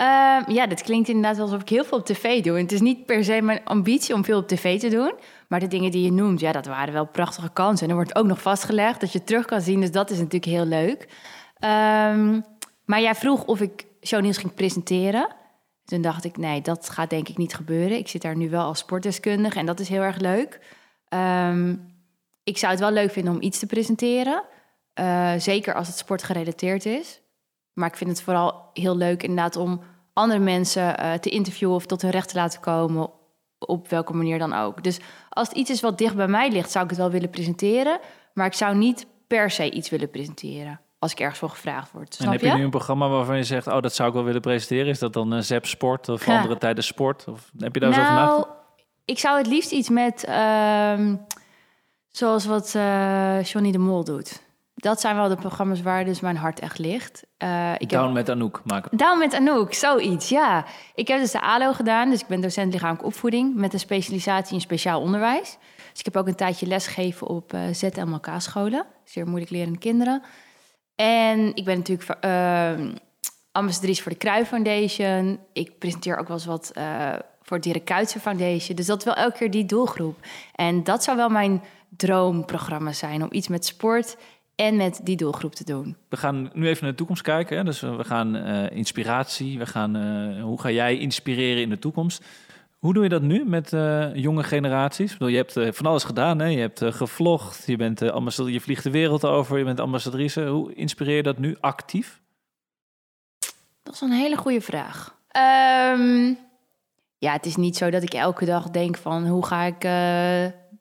Uh, 0.00 0.54
ja, 0.54 0.66
dit 0.66 0.82
klinkt 0.82 1.08
inderdaad 1.08 1.40
alsof 1.40 1.60
ik 1.60 1.68
heel 1.68 1.84
veel 1.84 1.98
op 1.98 2.04
tv 2.04 2.42
doe. 2.42 2.58
Het 2.58 2.72
is 2.72 2.80
niet 2.80 3.06
per 3.06 3.24
se 3.24 3.40
mijn 3.42 3.60
ambitie 3.64 4.14
om 4.14 4.24
veel 4.24 4.38
op 4.38 4.48
tv 4.48 4.80
te 4.80 4.88
doen. 4.88 5.12
Maar 5.48 5.60
de 5.60 5.66
dingen 5.66 5.90
die 5.90 6.04
je 6.04 6.12
noemt, 6.12 6.40
ja, 6.40 6.52
dat 6.52 6.66
waren 6.66 6.92
wel 6.92 7.06
prachtige 7.06 7.50
kansen. 7.52 7.84
En 7.84 7.90
er 7.90 7.96
wordt 7.96 8.16
ook 8.16 8.26
nog 8.26 8.42
vastgelegd 8.42 9.00
dat 9.00 9.12
je 9.12 9.24
terug 9.24 9.44
kan 9.44 9.60
zien. 9.60 9.80
Dus 9.80 9.90
dat 9.90 10.10
is 10.10 10.16
natuurlijk 10.16 10.44
heel 10.44 10.64
leuk. 10.64 11.08
Um, 11.60 12.44
maar 12.84 13.00
jij 13.00 13.14
vroeg 13.14 13.44
of 13.44 13.60
ik 13.60 13.86
shownieuws 14.02 14.38
ging 14.38 14.54
presenteren. 14.54 15.28
Toen 15.84 16.00
dacht 16.02 16.24
ik, 16.24 16.36
nee, 16.36 16.60
dat 16.60 16.90
gaat 16.90 17.10
denk 17.10 17.28
ik 17.28 17.36
niet 17.36 17.54
gebeuren. 17.54 17.98
Ik 17.98 18.08
zit 18.08 18.22
daar 18.22 18.36
nu 18.36 18.50
wel 18.50 18.64
als 18.64 18.78
sportdeskundige 18.78 19.58
en 19.58 19.66
dat 19.66 19.80
is 19.80 19.88
heel 19.88 20.02
erg 20.02 20.18
leuk. 20.18 20.60
Um, 21.08 21.92
ik 22.44 22.58
zou 22.58 22.72
het 22.72 22.80
wel 22.80 22.90
leuk 22.90 23.10
vinden 23.10 23.34
om 23.34 23.42
iets 23.42 23.58
te 23.58 23.66
presenteren. 23.66 24.42
Uh, 25.00 25.32
zeker 25.38 25.74
als 25.74 25.86
het 25.86 25.96
sportgerelateerd 25.96 26.86
is. 26.86 27.20
Maar 27.74 27.88
ik 27.88 27.96
vind 27.96 28.10
het 28.10 28.22
vooral 28.22 28.70
heel 28.72 28.96
leuk 28.96 29.22
inderdaad 29.22 29.56
om 29.56 29.80
andere 30.12 30.40
mensen 30.40 31.00
uh, 31.00 31.12
te 31.12 31.30
interviewen 31.30 31.74
of 31.74 31.86
tot 31.86 32.02
hun 32.02 32.10
recht 32.10 32.28
te 32.28 32.34
laten 32.34 32.60
komen. 32.60 33.10
Op 33.58 33.88
welke 33.88 34.12
manier 34.12 34.38
dan 34.38 34.52
ook. 34.52 34.82
Dus 34.82 35.00
als 35.30 35.48
het 35.48 35.56
iets 35.56 35.70
is 35.70 35.80
wat 35.80 35.98
dicht 35.98 36.16
bij 36.16 36.28
mij 36.28 36.50
ligt, 36.50 36.70
zou 36.70 36.84
ik 36.84 36.90
het 36.90 36.98
wel 36.98 37.10
willen 37.10 37.30
presenteren. 37.30 37.98
Maar 38.32 38.46
ik 38.46 38.52
zou 38.52 38.76
niet 38.76 39.06
per 39.26 39.50
se 39.50 39.70
iets 39.70 39.90
willen 39.90 40.10
presenteren. 40.10 40.80
Als 40.98 41.12
ik 41.12 41.20
ergens 41.20 41.38
voor 41.38 41.50
gevraagd 41.50 41.92
word. 41.92 42.16
en 42.18 42.30
heb 42.30 42.40
je? 42.40 42.52
nu 42.52 42.64
een 42.64 42.70
programma 42.70 43.08
waarvan 43.08 43.36
je 43.36 43.44
zegt: 43.44 43.66
Oh, 43.66 43.80
dat 43.80 43.94
zou 43.94 44.08
ik 44.08 44.14
wel 44.14 44.24
willen 44.24 44.40
presenteren? 44.40 44.86
Is 44.86 44.98
dat 44.98 45.12
dan 45.12 45.30
een 45.30 45.44
Zep 45.44 45.66
Sport 45.66 46.08
of 46.08 46.26
ja. 46.26 46.36
andere 46.36 46.58
tijden 46.58 46.84
sport? 46.84 47.24
Of 47.28 47.50
heb 47.58 47.74
je 47.74 47.80
daar 47.80 47.90
nou, 47.90 48.02
zo 48.02 48.10
nagedacht? 48.10 48.48
Ik 49.04 49.18
zou 49.18 49.38
het 49.38 49.46
liefst 49.46 49.72
iets 49.72 49.88
met. 49.88 50.26
Uh, 50.28 51.14
zoals 52.08 52.46
wat 52.46 52.74
uh, 52.76 53.42
Johnny 53.42 53.72
de 53.72 53.78
Mol 53.78 54.04
doet 54.04 54.43
dat 54.84 55.00
zijn 55.00 55.16
wel 55.16 55.28
de 55.28 55.36
programma's 55.36 55.82
waar 55.82 56.04
dus 56.04 56.20
mijn 56.20 56.36
hart 56.36 56.60
echt 56.60 56.78
ligt. 56.78 57.24
Uh, 57.38 57.72
ik 57.78 57.88
Down 57.88 58.04
heb... 58.04 58.12
met 58.12 58.28
Anouk 58.30 58.60
maken. 58.64 58.96
Down 58.96 59.18
met 59.18 59.34
Anouk, 59.34 59.74
zoiets, 59.74 60.28
ja. 60.28 60.64
Ik 60.94 61.08
heb 61.08 61.20
dus 61.20 61.30
de 61.30 61.40
ALO 61.40 61.72
gedaan, 61.72 62.10
dus 62.10 62.20
ik 62.20 62.26
ben 62.26 62.40
docent 62.40 62.72
lichamelijke 62.72 63.06
opvoeding... 63.06 63.54
met 63.54 63.72
een 63.72 63.78
specialisatie 63.78 64.54
in 64.54 64.60
speciaal 64.60 65.00
onderwijs. 65.00 65.58
Dus 65.90 65.98
ik 65.98 66.04
heb 66.04 66.16
ook 66.16 66.26
een 66.26 66.34
tijdje 66.34 66.66
lesgegeven 66.66 67.26
op 67.26 67.52
uh, 67.52 67.68
eh, 67.68 67.74
ZMLK-scholen. 67.74 68.86
Zeer 69.04 69.26
moeilijk 69.26 69.50
lerende 69.50 69.78
kinderen. 69.78 70.22
En 70.94 71.54
ik 71.54 71.64
ben 71.64 71.76
natuurlijk 71.76 72.24
uh, 72.24 72.72
ambassadrice 73.52 74.02
voor 74.02 74.12
de 74.12 74.18
Kruif 74.18 74.48
Foundation. 74.48 75.38
Ik 75.52 75.78
presenteer 75.78 76.16
ook 76.16 76.28
wel 76.28 76.36
eens 76.36 76.46
wat 76.46 76.72
uh, 76.78 77.12
voor 77.42 77.56
het 77.56 77.66
Dirk 77.66 77.84
Kuytse 77.84 78.20
Foundation. 78.20 78.76
Dus 78.76 78.86
dat 78.86 78.98
is 78.98 79.04
wel 79.04 79.14
elke 79.14 79.38
keer 79.38 79.50
die 79.50 79.64
doelgroep. 79.64 80.18
En 80.54 80.84
dat 80.84 81.04
zou 81.04 81.16
wel 81.16 81.28
mijn 81.28 81.62
droomprogramma 81.96 82.92
zijn... 82.92 83.22
om 83.22 83.28
iets 83.30 83.48
met 83.48 83.66
sport 83.66 84.16
en 84.54 84.76
met 84.76 85.00
die 85.02 85.16
doelgroep 85.16 85.54
te 85.54 85.64
doen. 85.64 85.96
We 86.08 86.16
gaan 86.16 86.50
nu 86.52 86.68
even 86.68 86.82
naar 86.82 86.90
de 86.90 86.96
toekomst 86.96 87.22
kijken. 87.22 87.56
Hè? 87.56 87.64
Dus 87.64 87.80
we 87.80 88.04
gaan 88.04 88.36
uh, 88.36 88.70
inspiratie, 88.70 89.58
we 89.58 89.66
gaan, 89.66 89.96
uh, 89.96 90.42
hoe 90.42 90.60
ga 90.60 90.70
jij 90.70 90.98
inspireren 90.98 91.62
in 91.62 91.68
de 91.68 91.78
toekomst? 91.78 92.24
Hoe 92.78 92.94
doe 92.94 93.02
je 93.02 93.08
dat 93.08 93.22
nu 93.22 93.44
met 93.44 93.72
uh, 93.72 94.14
jonge 94.14 94.42
generaties? 94.42 95.12
Bedoel, 95.12 95.28
je 95.28 95.36
hebt 95.36 95.76
van 95.76 95.86
alles 95.86 96.04
gedaan, 96.04 96.38
hè? 96.38 96.46
je 96.46 96.58
hebt 96.58 96.82
gevlogd, 96.84 97.66
je, 97.66 97.76
bent, 97.76 98.00
je 98.00 98.60
vliegt 98.60 98.82
de 98.82 98.90
wereld 98.90 99.24
over, 99.24 99.58
je 99.58 99.64
bent 99.64 99.80
ambassadrice. 99.80 100.46
Hoe 100.46 100.74
inspireer 100.74 101.16
je 101.16 101.22
dat 101.22 101.38
nu 101.38 101.56
actief? 101.60 102.20
Dat 103.82 103.94
is 103.94 104.00
een 104.00 104.12
hele 104.12 104.36
goede 104.36 104.60
vraag. 104.60 105.16
Um, 105.96 106.38
ja, 107.18 107.32
het 107.32 107.46
is 107.46 107.56
niet 107.56 107.76
zo 107.76 107.90
dat 107.90 108.02
ik 108.02 108.14
elke 108.14 108.44
dag 108.44 108.70
denk 108.70 108.96
van 108.96 109.26
hoe 109.26 109.46
ga 109.46 109.62
ik 109.62 109.80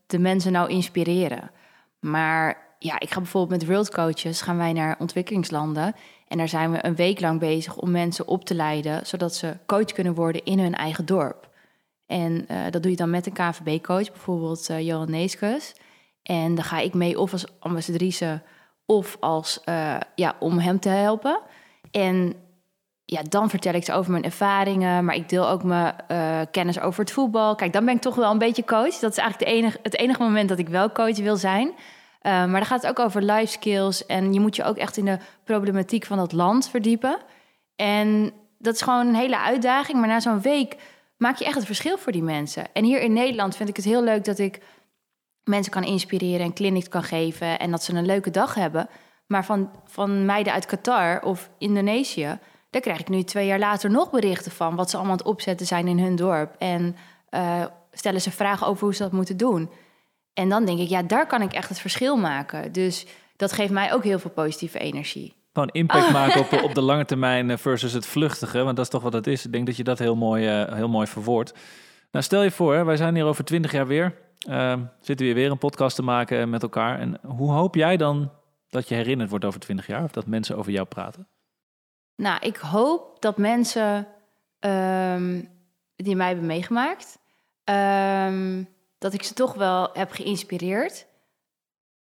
de 0.08 0.20
mensen 0.20 0.52
nou 0.52 0.70
inspireren. 0.70 1.52
Maar 2.00 2.73
ja, 2.84 3.00
ik 3.00 3.12
ga 3.12 3.20
bijvoorbeeld 3.20 3.60
met 3.60 3.70
World 3.70 3.92
Coaches 3.92 4.42
gaan 4.42 4.58
wij 4.58 4.74
naar 4.74 4.96
ontwikkelingslanden. 5.00 5.96
En 6.28 6.38
daar 6.38 6.50
zijn 6.50 6.72
we 6.72 6.86
een 6.86 6.96
week 6.96 7.20
lang 7.20 7.40
bezig 7.40 7.76
om 7.76 7.92
mensen 7.92 8.28
op 8.28 8.46
te 8.46 8.56
leiden, 8.56 9.06
zodat 9.06 9.36
ze 9.36 9.58
coach 9.66 9.86
kunnen 9.86 10.14
worden 10.14 10.44
in 10.44 10.60
hun 10.60 10.76
eigen 10.76 11.06
dorp. 11.06 11.50
En 12.06 12.46
uh, 12.52 12.58
dat 12.70 12.82
doe 12.82 12.92
je 12.92 12.98
dan 12.98 13.10
met 13.10 13.26
een 13.26 13.34
KVB-coach, 13.34 14.12
bijvoorbeeld 14.12 14.70
uh, 14.70 14.82
Johan 14.82 15.12
Neeskes. 15.12 15.76
En 16.24 16.56
dan 16.56 16.64
ga 16.64 16.80
ik 16.80 16.94
mee 16.94 17.20
of 17.20 17.32
als 17.32 17.46
ambassadrice 17.60 18.42
of 18.86 19.18
als, 19.20 19.62
uh, 19.66 19.98
ja, 20.16 20.36
om 20.40 20.60
hem 20.60 20.80
te 20.80 20.90
helpen. 20.90 21.40
En 21.92 22.34
ja, 23.06 23.22
dan 23.30 23.50
vertel 23.50 23.74
ik 23.74 23.84
ze 23.84 23.94
over 23.94 24.12
mijn 24.12 24.24
ervaringen, 24.24 25.06
maar 25.06 25.16
ik 25.16 25.30
deel 25.30 25.50
ook 25.50 25.64
mijn 25.64 25.96
kennis 26.52 26.80
over 26.80 27.00
het 27.00 27.12
voetbal. 27.12 27.56
Kijk, 27.56 27.74
dan 27.74 27.86
ben 27.86 27.96
ik 27.96 28.02
toch 28.02 28.16
wel 28.16 28.32
een 28.32 28.38
beetje 28.38 28.66
coach. 28.66 29.00
Dat 29.00 29.12
is 29.12 29.18
eigenlijk 29.18 29.52
enige, 29.52 29.80
het 29.84 29.98
enige 29.98 30.22
moment 30.22 30.50
dat 30.50 30.60
ik 30.60 30.70
wel 30.70 30.92
coach 30.92 31.18
wil 31.18 31.36
zijn. 31.36 31.74
Uh, 32.24 32.32
maar 32.32 32.60
dan 32.60 32.66
gaat 32.66 32.82
het 32.82 32.90
ook 32.90 33.06
over 33.06 33.24
life 33.24 33.52
skills. 33.52 34.06
En 34.06 34.34
je 34.34 34.40
moet 34.40 34.56
je 34.56 34.64
ook 34.64 34.78
echt 34.78 34.98
in 34.98 35.06
de 35.06 35.18
problematiek 35.44 36.06
van 36.06 36.18
dat 36.18 36.32
land 36.32 36.70
verdiepen. 36.70 37.18
En 37.76 38.32
dat 38.58 38.74
is 38.74 38.82
gewoon 38.82 39.08
een 39.08 39.16
hele 39.16 39.40
uitdaging. 39.40 40.00
Maar 40.00 40.08
na 40.08 40.20
zo'n 40.20 40.42
week 40.42 40.76
maak 41.18 41.38
je 41.38 41.46
echt 41.46 41.56
het 41.56 41.66
verschil 41.66 41.98
voor 41.98 42.12
die 42.12 42.24
mensen. 42.24 42.66
En 42.74 42.84
hier 42.84 43.02
in 43.02 43.14
Nederland 43.14 43.56
vind 43.56 43.70
ik 43.70 43.76
het 43.76 43.86
heel 43.86 44.04
leuk 44.04 44.26
dat 44.26 44.40
ik 44.40 44.62
mensen 45.44 45.72
kan 45.72 45.84
inspireren 45.84 46.46
en 46.46 46.54
clinics 46.54 46.90
kan 46.90 47.04
geven. 47.04 47.60
En 47.60 47.72
dat 47.72 47.84
ze 47.84 47.94
een 47.94 48.06
leuke 48.06 48.32
dag 48.32 48.54
hebben. 48.54 48.90
Maar 49.28 49.46
van, 49.46 49.70
van 49.86 50.26
meiden 50.26 50.54
uit 50.54 50.66
Qatar 50.66 51.22
of 51.22 51.50
Indonesië, 51.58 52.40
daar 52.70 52.82
krijg 52.82 53.00
ik 53.00 53.10
nu 53.10 53.24
twee 53.24 53.48
jaar 53.48 53.60
later 53.60 53.90
nog 53.90 54.10
berichten 54.10 54.52
van 54.52 54.76
wat 54.76 54.90
ze 54.90 54.96
allemaal 54.96 55.14
aan 55.14 55.20
het 55.20 55.28
opzetten 55.28 55.66
zijn 55.66 55.88
in 55.88 56.00
hun 56.00 56.16
dorp. 56.16 56.56
En 56.58 56.96
uh, 57.30 57.66
stellen 57.92 58.22
ze 58.22 58.32
vragen 58.32 58.68
over 58.68 58.84
hoe 58.84 58.96
ze 58.96 59.04
dat 59.04 59.12
moeten 59.12 59.38
doen. 59.38 59.70
En 60.34 60.50
dan 60.50 60.66
denk 60.66 60.80
ik, 60.80 60.90
ja, 60.90 61.04
daar 61.04 61.28
kan 61.28 61.42
ik 61.42 61.54
echt 61.54 61.70
het 61.70 61.80
verschil 61.80 62.18
maken. 62.18 62.72
Dus 62.72 63.06
dat 63.36 63.52
geeft 63.52 63.72
mij 63.72 63.94
ook 63.94 64.04
heel 64.04 64.20
veel 64.20 64.32
positieve 64.32 64.80
energie. 64.80 65.34
Gewoon 65.54 65.70
impact 65.70 66.12
maken 66.12 66.42
op, 66.42 66.64
op 66.64 66.74
de 66.74 66.82
lange 66.92 67.06
termijn 67.06 67.50
eh, 67.50 67.58
versus 67.58 67.94
het 67.94 68.06
vluchtige. 68.06 68.64
Want 68.64 68.76
dat 68.76 68.86
is 68.86 68.92
toch 68.92 69.02
wat 69.02 69.14
het 69.14 69.28
is. 69.28 69.46
Ik 69.46 69.52
denk 69.52 69.66
dat 69.66 69.78
je 69.78 69.84
dat 69.84 70.00
heel 70.00 70.16
mooi, 70.16 70.62
uh, 70.62 70.74
heel 70.74 70.90
mooi 70.90 71.08
verwoordt. 71.08 71.54
Nou, 72.12 72.26
stel 72.26 72.44
je 72.44 72.52
voor, 72.52 72.86
wij 72.86 72.98
zijn 72.98 73.16
hier 73.16 73.26
over 73.26 73.44
twintig 73.44 73.72
jaar 73.72 73.88
weer. 73.88 74.18
Uh, 74.50 74.76
zitten 75.00 75.28
we 75.28 75.34
weer 75.34 75.52
een 75.52 75.58
podcast 75.58 75.96
te 75.96 76.04
maken 76.04 76.50
met 76.50 76.62
elkaar. 76.62 77.00
En 77.00 77.20
hoe 77.26 77.52
hoop 77.52 77.76
jij 77.76 77.98
dan 77.98 78.32
dat 78.70 78.88
je 78.88 78.96
herinnerd 78.96 79.30
wordt 79.30 79.46
over 79.46 79.60
twintig 79.60 79.88
jaar? 79.88 80.04
Of 80.04 80.12
dat 80.12 80.26
mensen 80.26 80.58
over 80.58 80.72
jou 80.72 80.88
praten? 80.88 81.28
Nou, 82.16 82.40
ik 82.40 82.58
hoop 82.58 83.22
dat 83.22 83.38
mensen 83.38 84.08
um, 84.60 85.50
die 85.96 86.16
mij 86.16 86.28
hebben 86.28 86.46
meegemaakt... 86.46 87.20
Um, 87.70 88.73
dat 89.04 89.14
ik 89.14 89.24
ze 89.24 89.34
toch 89.34 89.54
wel 89.54 89.90
heb 89.94 90.12
geïnspireerd. 90.12 91.06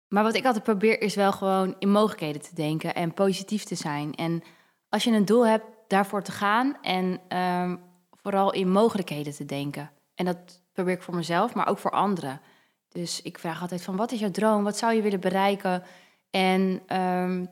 Maar 0.08 0.22
wat 0.22 0.34
ik 0.34 0.44
altijd 0.44 0.64
probeer 0.64 1.00
is 1.00 1.14
wel 1.14 1.32
gewoon 1.32 1.74
in 1.78 1.90
mogelijkheden 1.90 2.40
te 2.40 2.54
denken 2.54 2.94
en 2.94 3.14
positief 3.14 3.64
te 3.64 3.74
zijn. 3.74 4.14
En 4.14 4.42
als 4.88 5.04
je 5.04 5.10
een 5.10 5.24
doel 5.24 5.46
hebt, 5.46 5.64
daarvoor 5.88 6.22
te 6.22 6.32
gaan 6.32 6.76
en 6.82 7.36
um, 7.38 7.80
vooral 8.10 8.52
in 8.52 8.70
mogelijkheden 8.70 9.32
te 9.32 9.44
denken. 9.44 9.90
En 10.14 10.24
dat 10.24 10.62
probeer 10.72 10.94
ik 10.94 11.02
voor 11.02 11.14
mezelf, 11.14 11.54
maar 11.54 11.66
ook 11.66 11.78
voor 11.78 11.90
anderen. 11.90 12.40
Dus 12.88 13.22
ik 13.22 13.38
vraag 13.38 13.60
altijd 13.60 13.82
van, 13.82 13.96
wat 13.96 14.12
is 14.12 14.20
jouw 14.20 14.30
droom? 14.30 14.64
Wat 14.64 14.78
zou 14.78 14.94
je 14.94 15.02
willen 15.02 15.20
bereiken? 15.20 15.82
En 16.30 16.82
um, 16.98 17.48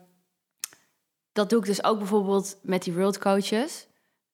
dat 1.31 1.49
doe 1.49 1.59
ik 1.59 1.65
dus 1.65 1.83
ook 1.83 1.97
bijvoorbeeld 1.97 2.57
met 2.61 2.83
die 2.83 2.93
world 2.93 3.17
coaches. 3.17 3.87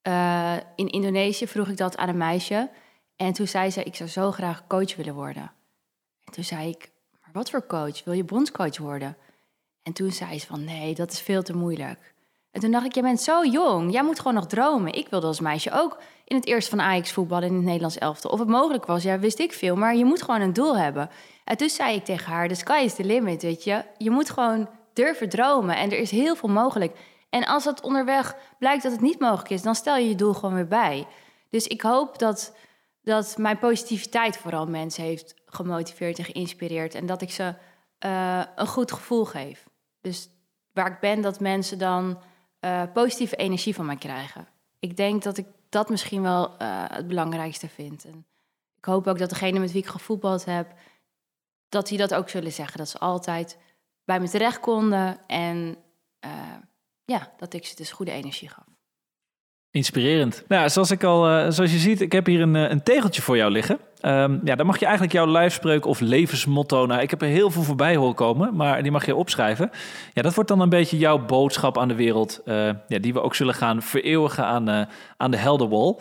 Uh, 0.07 0.55
in 0.75 0.87
Indonesië 0.87 1.47
vroeg 1.47 1.67
ik 1.67 1.77
dat 1.77 1.97
aan 1.97 2.09
een 2.09 2.17
meisje. 2.17 2.69
En 3.17 3.33
toen 3.33 3.47
zei 3.47 3.71
ze, 3.71 3.83
ik 3.83 3.95
zou 3.95 4.09
zo 4.09 4.31
graag 4.31 4.67
coach 4.67 4.95
willen 4.95 5.13
worden. 5.13 5.51
En 6.23 6.33
toen 6.33 6.43
zei 6.43 6.69
ik, 6.69 6.91
maar 7.21 7.29
wat 7.33 7.49
voor 7.49 7.65
coach? 7.65 8.03
Wil 8.03 8.13
je 8.13 8.23
bondscoach 8.23 8.77
worden? 8.77 9.17
En 9.83 9.93
toen 9.93 10.11
zei 10.11 10.39
ze 10.39 10.45
van, 10.45 10.63
nee, 10.63 10.95
dat 10.95 11.11
is 11.11 11.21
veel 11.21 11.43
te 11.43 11.55
moeilijk. 11.55 12.15
En 12.51 12.61
toen 12.61 12.71
dacht 12.71 12.85
ik, 12.85 12.93
jij 12.93 13.03
bent 13.03 13.21
zo 13.21 13.45
jong, 13.45 13.91
jij 13.91 14.03
moet 14.03 14.17
gewoon 14.17 14.33
nog 14.33 14.47
dromen. 14.47 14.93
Ik 14.93 15.07
wilde 15.09 15.27
als 15.27 15.39
meisje 15.39 15.71
ook 15.71 15.97
in 16.25 16.35
het 16.35 16.45
eerste 16.45 16.69
van 16.69 16.81
Ajax 16.81 17.11
voetballen 17.11 17.47
in 17.47 17.53
het 17.53 17.63
Nederlands 17.63 17.97
elftal. 17.97 18.31
Of 18.31 18.39
het 18.39 18.47
mogelijk 18.47 18.85
was, 18.85 19.03
ja, 19.03 19.19
wist 19.19 19.39
ik 19.39 19.53
veel, 19.53 19.75
maar 19.75 19.95
je 19.95 20.05
moet 20.05 20.21
gewoon 20.21 20.41
een 20.41 20.53
doel 20.53 20.77
hebben. 20.77 21.09
En 21.43 21.57
toen 21.57 21.69
zei 21.69 21.95
ik 21.95 22.05
tegen 22.05 22.31
haar, 22.31 22.47
the 22.47 22.55
sky 22.55 22.81
is 22.83 22.93
the 22.93 23.03
limit, 23.03 23.41
weet 23.41 23.63
je. 23.63 23.83
Je 23.97 24.09
moet 24.09 24.29
gewoon 24.29 24.69
durven 24.93 25.29
dromen 25.29 25.77
en 25.77 25.91
er 25.91 25.97
is 25.97 26.11
heel 26.11 26.35
veel 26.35 26.49
mogelijk. 26.49 26.97
En 27.29 27.45
als 27.45 27.65
het 27.65 27.81
onderweg 27.81 28.35
blijkt 28.59 28.83
dat 28.83 28.91
het 28.91 29.01
niet 29.01 29.19
mogelijk 29.19 29.49
is, 29.49 29.61
dan 29.61 29.75
stel 29.75 29.97
je 29.97 30.09
je 30.09 30.15
doel 30.15 30.33
gewoon 30.33 30.55
weer 30.55 30.67
bij. 30.67 31.07
Dus 31.49 31.67
ik 31.67 31.81
hoop 31.81 32.19
dat 32.19 32.55
dat 33.07 33.37
mijn 33.37 33.57
positiviteit 33.57 34.37
vooral 34.37 34.67
mensen 34.67 35.03
heeft 35.03 35.35
gemotiveerd 35.45 36.17
en 36.17 36.25
geïnspireerd. 36.25 36.95
En 36.95 37.05
dat 37.05 37.21
ik 37.21 37.31
ze 37.31 37.53
uh, 38.05 38.43
een 38.55 38.67
goed 38.67 38.91
gevoel 38.91 39.25
geef. 39.25 39.67
Dus 40.01 40.29
waar 40.73 40.91
ik 40.91 40.99
ben, 40.99 41.21
dat 41.21 41.39
mensen 41.39 41.77
dan 41.77 42.21
uh, 42.61 42.83
positieve 42.93 43.35
energie 43.35 43.75
van 43.75 43.85
mij 43.85 43.95
krijgen. 43.95 44.47
Ik 44.79 44.97
denk 44.97 45.23
dat 45.23 45.37
ik 45.37 45.45
dat 45.69 45.89
misschien 45.89 46.21
wel 46.21 46.51
uh, 46.61 46.83
het 46.87 47.07
belangrijkste 47.07 47.69
vind. 47.69 48.05
En 48.05 48.25
ik 48.77 48.85
hoop 48.85 49.07
ook 49.07 49.17
dat 49.17 49.29
degene 49.29 49.59
met 49.59 49.71
wie 49.71 49.81
ik 49.81 49.87
gevoetbald 49.87 50.45
heb, 50.45 50.73
dat 51.69 51.87
die 51.87 51.97
dat 51.97 52.13
ook 52.13 52.29
zullen 52.29 52.51
zeggen. 52.51 52.77
Dat 52.77 52.89
ze 52.89 52.99
altijd 52.99 53.57
bij 54.03 54.19
me 54.19 54.29
terecht 54.29 54.59
konden 54.59 55.27
en 55.27 55.77
ja, 57.05 57.33
dat 57.37 57.53
ik 57.53 57.65
ze 57.65 57.75
dus 57.75 57.91
goede 57.91 58.11
energie 58.11 58.49
gaf. 58.49 58.76
Inspirerend. 59.77 60.43
Nou, 60.47 60.69
zoals 60.69 60.91
ik 60.91 61.03
al, 61.03 61.29
uh, 61.29 61.49
zoals 61.49 61.71
je 61.71 61.77
ziet, 61.77 62.01
ik 62.01 62.11
heb 62.11 62.25
hier 62.25 62.41
een, 62.41 62.55
uh, 62.55 62.69
een 62.69 62.83
tegeltje 62.83 63.21
voor 63.21 63.37
jou 63.37 63.51
liggen. 63.51 63.79
Um, 64.01 64.41
ja, 64.43 64.55
dan 64.55 64.65
mag 64.65 64.79
je 64.79 64.85
eigenlijk 64.85 65.13
jouw 65.13 65.27
lijfspreuk 65.27 65.85
of 65.85 65.99
levensmotto. 65.99 66.85
Nou, 66.85 67.01
ik 67.01 67.09
heb 67.09 67.21
er 67.21 67.27
heel 67.27 67.51
veel 67.51 67.63
voorbij 67.63 67.95
horen 67.95 68.15
komen, 68.15 68.55
maar 68.55 68.83
die 68.83 68.91
mag 68.91 69.05
je 69.05 69.15
opschrijven. 69.15 69.71
Ja, 70.13 70.21
dat 70.21 70.33
wordt 70.33 70.49
dan 70.49 70.59
een 70.59 70.69
beetje 70.69 70.97
jouw 70.97 71.25
boodschap 71.25 71.77
aan 71.77 71.87
de 71.87 71.95
wereld, 71.95 72.41
uh, 72.45 72.69
ja, 72.87 72.99
die 72.99 73.13
we 73.13 73.21
ook 73.21 73.35
zullen 73.35 73.53
gaan 73.53 73.81
vereeuwigen 73.81 74.45
aan, 74.45 74.87
aan 75.17 75.31
de 75.31 75.37
Helderwall. 75.37 75.95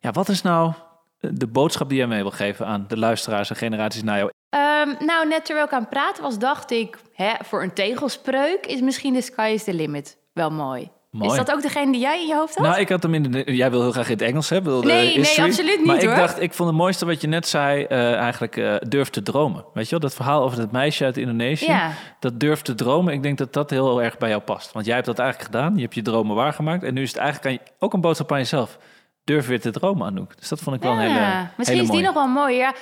Ja, 0.00 0.10
wat 0.10 0.28
is 0.28 0.42
nou 0.42 0.72
de 1.18 1.46
boodschap 1.46 1.88
die 1.88 1.98
jij 1.98 2.06
mee 2.06 2.22
wil 2.22 2.30
geven 2.30 2.66
aan 2.66 2.84
de 2.88 2.98
luisteraars 2.98 3.50
en 3.50 3.56
generaties 3.56 4.02
na 4.02 4.16
jou? 4.16 4.30
Um, 4.54 5.06
nou, 5.06 5.28
net 5.28 5.44
terwijl 5.44 5.66
ik 5.66 5.72
aan 5.72 5.80
het 5.80 5.90
praten 5.90 6.22
was, 6.22 6.38
dacht 6.38 6.70
ik, 6.70 6.98
hè, 7.12 7.32
voor 7.44 7.62
een 7.62 7.72
tegelspreuk 7.72 8.66
is 8.66 8.80
misschien 8.80 9.12
de 9.14 9.22
sky 9.22 9.50
is 9.54 9.64
the 9.64 9.74
limit 9.74 10.16
wel 10.32 10.50
mooi. 10.50 10.90
Mooi. 11.12 11.30
Is 11.30 11.36
dat 11.36 11.52
ook 11.52 11.62
degene 11.62 11.92
die 11.92 12.00
jij 12.00 12.20
in 12.20 12.26
je 12.26 12.34
hoofd 12.34 12.54
had? 12.54 12.66
Nou, 12.66 12.80
ik 12.80 12.88
had 12.88 13.02
hem 13.02 13.14
in 13.14 13.22
de. 13.22 13.54
Jij 13.54 13.70
wil 13.70 13.80
heel 13.82 13.92
graag 13.92 14.06
in 14.06 14.12
het 14.12 14.22
Engels 14.22 14.48
hebben. 14.48 14.86
Nee, 14.86 15.18
nee, 15.18 15.42
absoluut 15.42 15.76
niet. 15.76 15.86
Maar 15.86 16.00
hoor. 16.00 16.10
ik 16.10 16.16
dacht, 16.16 16.40
ik 16.40 16.52
vond 16.52 16.68
het 16.68 16.78
mooiste 16.78 17.06
wat 17.06 17.20
je 17.20 17.26
net 17.26 17.48
zei, 17.48 17.86
uh, 17.88 18.14
eigenlijk 18.14 18.56
uh, 18.56 18.74
durf 18.88 19.08
te 19.08 19.22
dromen. 19.22 19.64
Weet 19.74 19.84
je 19.84 19.90
wel, 19.90 20.00
dat 20.00 20.14
verhaal 20.14 20.42
over 20.42 20.56
dat 20.58 20.72
meisje 20.72 21.04
uit 21.04 21.16
Indonesië. 21.16 21.66
Ja. 21.66 21.92
Dat 22.20 22.40
durf 22.40 22.62
te 22.62 22.74
dromen. 22.74 23.12
Ik 23.12 23.22
denk 23.22 23.38
dat 23.38 23.52
dat 23.52 23.70
heel 23.70 24.02
erg 24.02 24.18
bij 24.18 24.28
jou 24.28 24.42
past. 24.42 24.72
Want 24.72 24.86
jij 24.86 24.94
hebt 24.94 25.06
dat 25.06 25.18
eigenlijk 25.18 25.50
gedaan. 25.52 25.74
Je 25.74 25.82
hebt 25.82 25.94
je 25.94 26.02
dromen 26.02 26.36
waargemaakt. 26.36 26.82
En 26.82 26.94
nu 26.94 27.02
is 27.02 27.08
het 27.08 27.18
eigenlijk 27.18 27.60
ook 27.78 27.92
een 27.92 28.00
boodschap 28.00 28.32
aan 28.32 28.38
jezelf. 28.38 28.78
Durf 29.24 29.46
weer 29.46 29.60
te 29.60 29.70
dromen, 29.70 30.06
Anouk. 30.06 30.38
Dus 30.38 30.48
dat 30.48 30.60
vond 30.60 30.76
ik 30.76 30.82
wel 30.82 30.92
ja. 30.92 30.98
een 30.98 31.10
hele. 31.10 31.48
Misschien 31.56 31.78
hele 31.78 31.88
is 31.88 31.96
die 31.96 32.06
nog 32.06 32.14
wel 32.14 32.26
mooi. 32.26 32.56
Ja, 32.56 32.74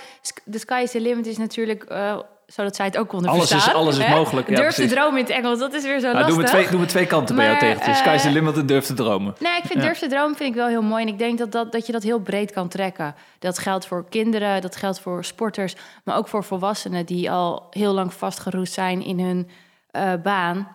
the 0.50 0.58
sky 0.58 0.80
is 0.82 0.90
the 0.90 1.00
limit 1.00 1.26
is 1.26 1.38
natuurlijk. 1.38 1.86
Uh, 1.92 2.18
zodat 2.52 2.76
zij 2.76 2.86
het 2.86 2.96
ook 2.96 3.08
konden 3.08 3.30
alles 3.30 3.48
verstaan. 3.48 3.74
Is, 3.74 3.80
alles 3.80 3.98
is 3.98 4.08
mogelijk. 4.08 4.48
Ja, 4.48 4.56
durf 4.56 4.74
te 4.74 4.86
dromen 4.86 5.18
in 5.18 5.24
het 5.24 5.34
Engels, 5.34 5.58
dat 5.58 5.72
is 5.72 5.82
weer 5.82 6.00
zo 6.00 6.06
nou, 6.06 6.14
lastig. 6.14 6.34
Doen 6.34 6.44
we, 6.44 6.50
twee, 6.50 6.68
doen 6.68 6.80
we 6.80 6.86
twee 6.86 7.06
kanten 7.06 7.36
maar, 7.36 7.44
bij 7.44 7.54
jou 7.54 7.66
tegeltjes. 7.66 7.98
Sky 7.98 8.14
is 8.14 8.22
the 8.22 8.28
uh, 8.28 8.34
limit 8.34 8.56
en 8.56 8.66
durf 8.66 8.84
te 8.84 8.94
dromen. 8.94 9.34
Nee, 9.38 9.56
ik 9.56 9.64
vind 9.64 9.80
ja. 9.80 9.84
durf 9.84 9.98
te 9.98 10.06
dromen 10.06 10.36
vind 10.36 10.48
ik 10.48 10.54
wel 10.54 10.66
heel 10.66 10.82
mooi. 10.82 11.02
En 11.02 11.08
ik 11.08 11.18
denk 11.18 11.38
dat, 11.38 11.52
dat, 11.52 11.72
dat 11.72 11.86
je 11.86 11.92
dat 11.92 12.02
heel 12.02 12.18
breed 12.18 12.52
kan 12.52 12.68
trekken. 12.68 13.14
Dat 13.38 13.58
geldt 13.58 13.86
voor 13.86 14.08
kinderen, 14.08 14.60
dat 14.60 14.76
geldt 14.76 15.00
voor 15.00 15.24
sporters... 15.24 15.76
maar 16.04 16.16
ook 16.16 16.28
voor 16.28 16.44
volwassenen 16.44 17.06
die 17.06 17.30
al 17.30 17.66
heel 17.70 17.92
lang 17.92 18.14
vastgeroest 18.14 18.72
zijn 18.72 19.02
in 19.02 19.20
hun 19.20 19.48
uh, 19.92 20.12
baan. 20.22 20.68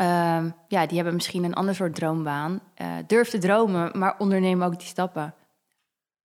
Uh, 0.00 0.06
ja, 0.68 0.86
die 0.86 0.96
hebben 0.96 1.14
misschien 1.14 1.44
een 1.44 1.54
ander 1.54 1.74
soort 1.74 1.94
droombaan. 1.94 2.60
Uh, 2.82 2.86
durf 3.06 3.28
te 3.28 3.38
dromen, 3.38 3.90
maar 3.98 4.14
onderneem 4.18 4.62
ook 4.62 4.78
die 4.78 4.88
stappen. 4.88 5.34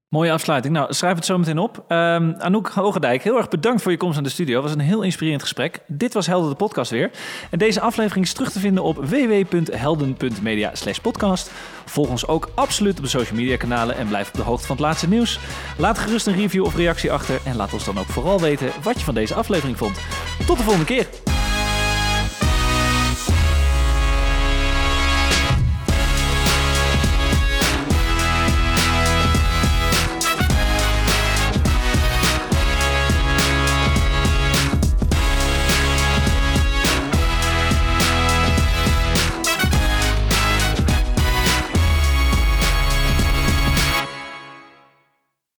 Mooie 0.09 0.31
afsluiting. 0.31 0.73
Nou, 0.73 0.93
schrijf 0.93 1.15
het 1.15 1.25
zo 1.25 1.37
meteen 1.37 1.57
op. 1.57 1.77
Um, 1.77 2.35
Anouk 2.37 2.69
Hogendijk, 2.69 3.23
heel 3.23 3.37
erg 3.37 3.47
bedankt 3.47 3.81
voor 3.81 3.91
je 3.91 3.97
komst 3.97 4.17
aan 4.17 4.23
de 4.23 4.29
studio. 4.29 4.55
Het 4.55 4.63
was 4.63 4.73
een 4.73 4.79
heel 4.79 5.01
inspirerend 5.01 5.41
gesprek. 5.41 5.79
Dit 5.87 6.13
was 6.13 6.27
Helden 6.27 6.49
de 6.49 6.55
podcast 6.55 6.91
weer. 6.91 7.11
En 7.51 7.57
deze 7.59 7.81
aflevering 7.81 8.25
is 8.25 8.33
terug 8.33 8.51
te 8.51 8.59
vinden 8.59 8.83
op 8.83 8.97
www.helden.media 8.97 10.71
podcast. 11.01 11.51
Volg 11.85 12.09
ons 12.09 12.27
ook 12.27 12.49
absoluut 12.55 12.97
op 12.97 13.03
de 13.03 13.09
social 13.09 13.39
media 13.39 13.57
kanalen 13.57 13.95
en 13.95 14.07
blijf 14.07 14.27
op 14.27 14.33
de 14.33 14.41
hoogte 14.41 14.65
van 14.65 14.75
het 14.75 14.85
laatste 14.85 15.09
nieuws. 15.09 15.39
Laat 15.77 15.97
gerust 15.97 16.27
een 16.27 16.35
review 16.35 16.65
of 16.65 16.75
reactie 16.75 17.11
achter 17.11 17.39
en 17.45 17.55
laat 17.55 17.73
ons 17.73 17.85
dan 17.85 17.99
ook 17.99 18.07
vooral 18.07 18.39
weten 18.39 18.71
wat 18.83 18.99
je 18.99 19.05
van 19.05 19.13
deze 19.13 19.33
aflevering 19.33 19.77
vond. 19.77 19.99
Tot 20.45 20.57
de 20.57 20.63
volgende 20.63 20.85
keer. 20.85 21.07